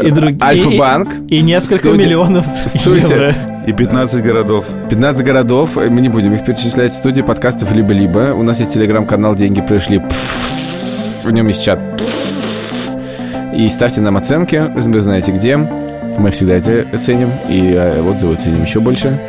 и 0.04 0.12
другие. 0.12 0.38
Альфа-банк. 0.42 1.14
И, 1.30 1.38
и 1.38 1.42
несколько 1.42 1.90
Студия- 1.90 2.06
миллионов 2.06 2.46
студия. 2.66 3.08
евро. 3.10 3.36
И 3.68 3.72
15 3.74 4.22
городов. 4.24 4.66
15 4.90 5.26
городов, 5.26 5.76
мы 5.76 6.02
не 6.02 6.10
будем 6.10 6.34
их 6.34 6.44
перечислять, 6.44 6.94
студии 6.94 7.22
подкастов 7.22 7.74
«Либо-либо». 7.74 8.34
У 8.34 8.44
нас 8.44 8.60
есть 8.60 8.74
телеграм-канал 8.74 9.36
«Деньги 9.36 9.62
пришли». 9.62 10.00
Пф, 10.00 11.24
В 11.26 11.32
нем 11.32 11.48
есть 11.48 11.64
чат. 11.64 11.80
И 13.56 13.70
ставьте 13.70 14.02
нам 14.02 14.18
оценки, 14.18 14.70
вы 14.76 14.82
знаете 15.02 15.32
где. 15.32 15.58
Мы 15.58 16.30
всегда 16.32 16.56
это 16.56 16.86
ценим, 16.98 17.32
и 17.50 17.74
э, 17.74 18.02
отзывы 18.02 18.36
ценим 18.36 18.64
еще 18.64 18.80
больше. 18.80 19.20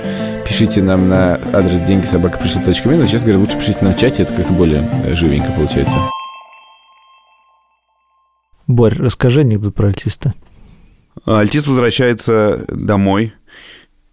Пишите 0.47 0.83
нам 0.83 1.09
на 1.09 1.39
адрес 1.53 1.81
деньги 1.81 2.05
собака 2.05 2.39
пришли.ми, 2.39 2.97
но, 2.97 3.07
честно 3.07 3.29
говоря, 3.29 3.39
лучше 3.41 3.59
пишите 3.59 3.79
нам 3.83 3.95
в 3.95 3.97
чате, 3.99 4.25
это 4.25 4.35
как-то 4.35 4.53
более 4.53 4.83
э, 5.05 5.15
живенько 5.15 5.51
получается. 5.53 5.97
Борь, 8.67 8.97
расскажи 8.97 9.41
анекдот 9.41 9.75
про 9.75 9.89
альтиста. 9.89 10.35
Альтист 11.27 11.67
возвращается 11.67 12.65
домой 12.69 13.33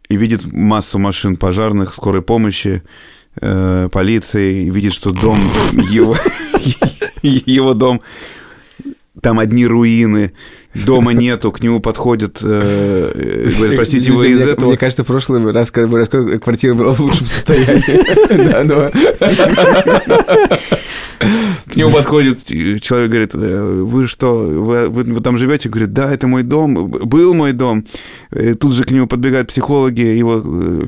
и 0.10 0.18
видит 0.18 0.52
массу 0.52 1.00
машин 1.00 1.38
пожарных, 1.38 1.94
скорой 1.94 2.22
помощи, 2.22 2.84
э, 3.40 3.90
полиции, 3.92 4.66
и 4.66 4.70
видит, 4.70 4.94
что 4.94 5.12
дом 5.12 5.38
его, 5.90 6.16
его 7.22 7.74
дом, 7.74 8.02
там 9.22 9.40
одни 9.40 9.66
руины, 9.66 10.34
дома 10.74 11.14
нету, 11.14 11.52
к 11.52 11.62
нему 11.62 11.80
подходят, 11.80 12.40
э, 12.44 13.52
говорят, 13.58 13.76
простите, 13.76 14.12
вы 14.12 14.32
из 14.32 14.42
мне, 14.42 14.52
этого... 14.52 14.70
Мне 14.70 14.78
кажется, 14.78 15.04
в 15.04 15.08
прошлый 15.08 15.50
раз, 15.52 15.72
когда 15.72 16.06
квартира 16.06 16.74
была 16.74 16.94
в 16.94 17.00
лучшем 17.00 17.26
состоянии. 17.26 17.82
К 21.72 21.76
нему 21.78 21.92
подходит 21.92 22.44
человек, 22.82 23.10
говорит, 23.10 23.32
«Э, 23.34 23.84
вы 23.84 24.08
что, 24.08 24.34
вы, 24.38 24.90
вы- 24.90 25.22
там 25.22 25.38
живете? 25.38 25.70
Говорит, 25.70 25.94
да, 25.94 26.12
это 26.12 26.28
мой 26.28 26.44
дом, 26.44 26.88
был 26.88 27.34
мой 27.34 27.54
дом. 27.54 27.86
Э, 28.32 28.56
Тут 28.56 28.74
же 28.74 28.84
к 28.84 28.92
нему 28.92 29.08
подбегают 29.08 29.48
психологи, 29.48 30.02
его, 30.02 30.42
э, 30.44 30.88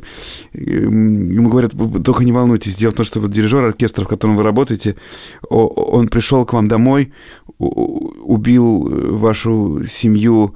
ему 0.53 1.49
говорят, 1.49 1.73
«Вы 1.73 2.03
только 2.03 2.23
не 2.25 2.31
волнуйтесь, 2.33 2.75
дело 2.75 2.91
в 2.91 2.95
том, 2.95 3.05
что 3.05 3.21
вот 3.21 3.31
дирижер 3.31 3.63
оркестра, 3.63 4.03
в 4.03 4.07
котором 4.07 4.35
вы 4.35 4.43
работаете, 4.43 4.95
он 5.49 6.07
пришел 6.09 6.45
к 6.45 6.53
вам 6.53 6.67
домой, 6.67 7.13
убил 7.59 9.17
вашу 9.17 9.83
семью, 9.89 10.55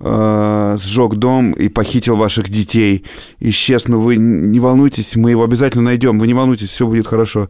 э, 0.00 0.76
сжег 0.80 1.14
дом 1.14 1.52
и 1.52 1.68
похитил 1.68 2.16
ваших 2.16 2.48
детей. 2.48 3.04
Исчез, 3.40 3.88
но 3.88 4.00
вы 4.00 4.16
не 4.16 4.60
волнуйтесь, 4.60 5.16
мы 5.16 5.30
его 5.30 5.44
обязательно 5.44 5.84
найдем, 5.84 6.18
вы 6.18 6.26
не 6.26 6.34
волнуйтесь, 6.34 6.68
все 6.70 6.86
будет 6.86 7.06
хорошо. 7.06 7.48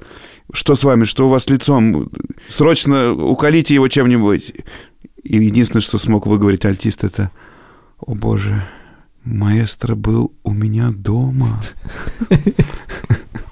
Что 0.53 0.75
с 0.75 0.85
вами, 0.85 1.05
что 1.05 1.27
у 1.27 1.31
вас 1.31 1.49
лицом? 1.49 2.11
Срочно 2.49 3.13
уколите 3.13 3.75
его 3.75 3.89
чем-нибудь. 3.89 4.55
И 5.25 5.37
единственное, 5.37 5.83
что 5.83 5.99
смог 5.99 6.27
выговорить 6.27 6.65
альтист, 6.65 7.05
это 7.05 7.31
«О 7.99 8.15
боже, 8.15 8.65
маэстро 9.25 9.95
был 9.95 10.33
у 10.43 10.53
меня 10.53 10.91
дома». 10.91 11.61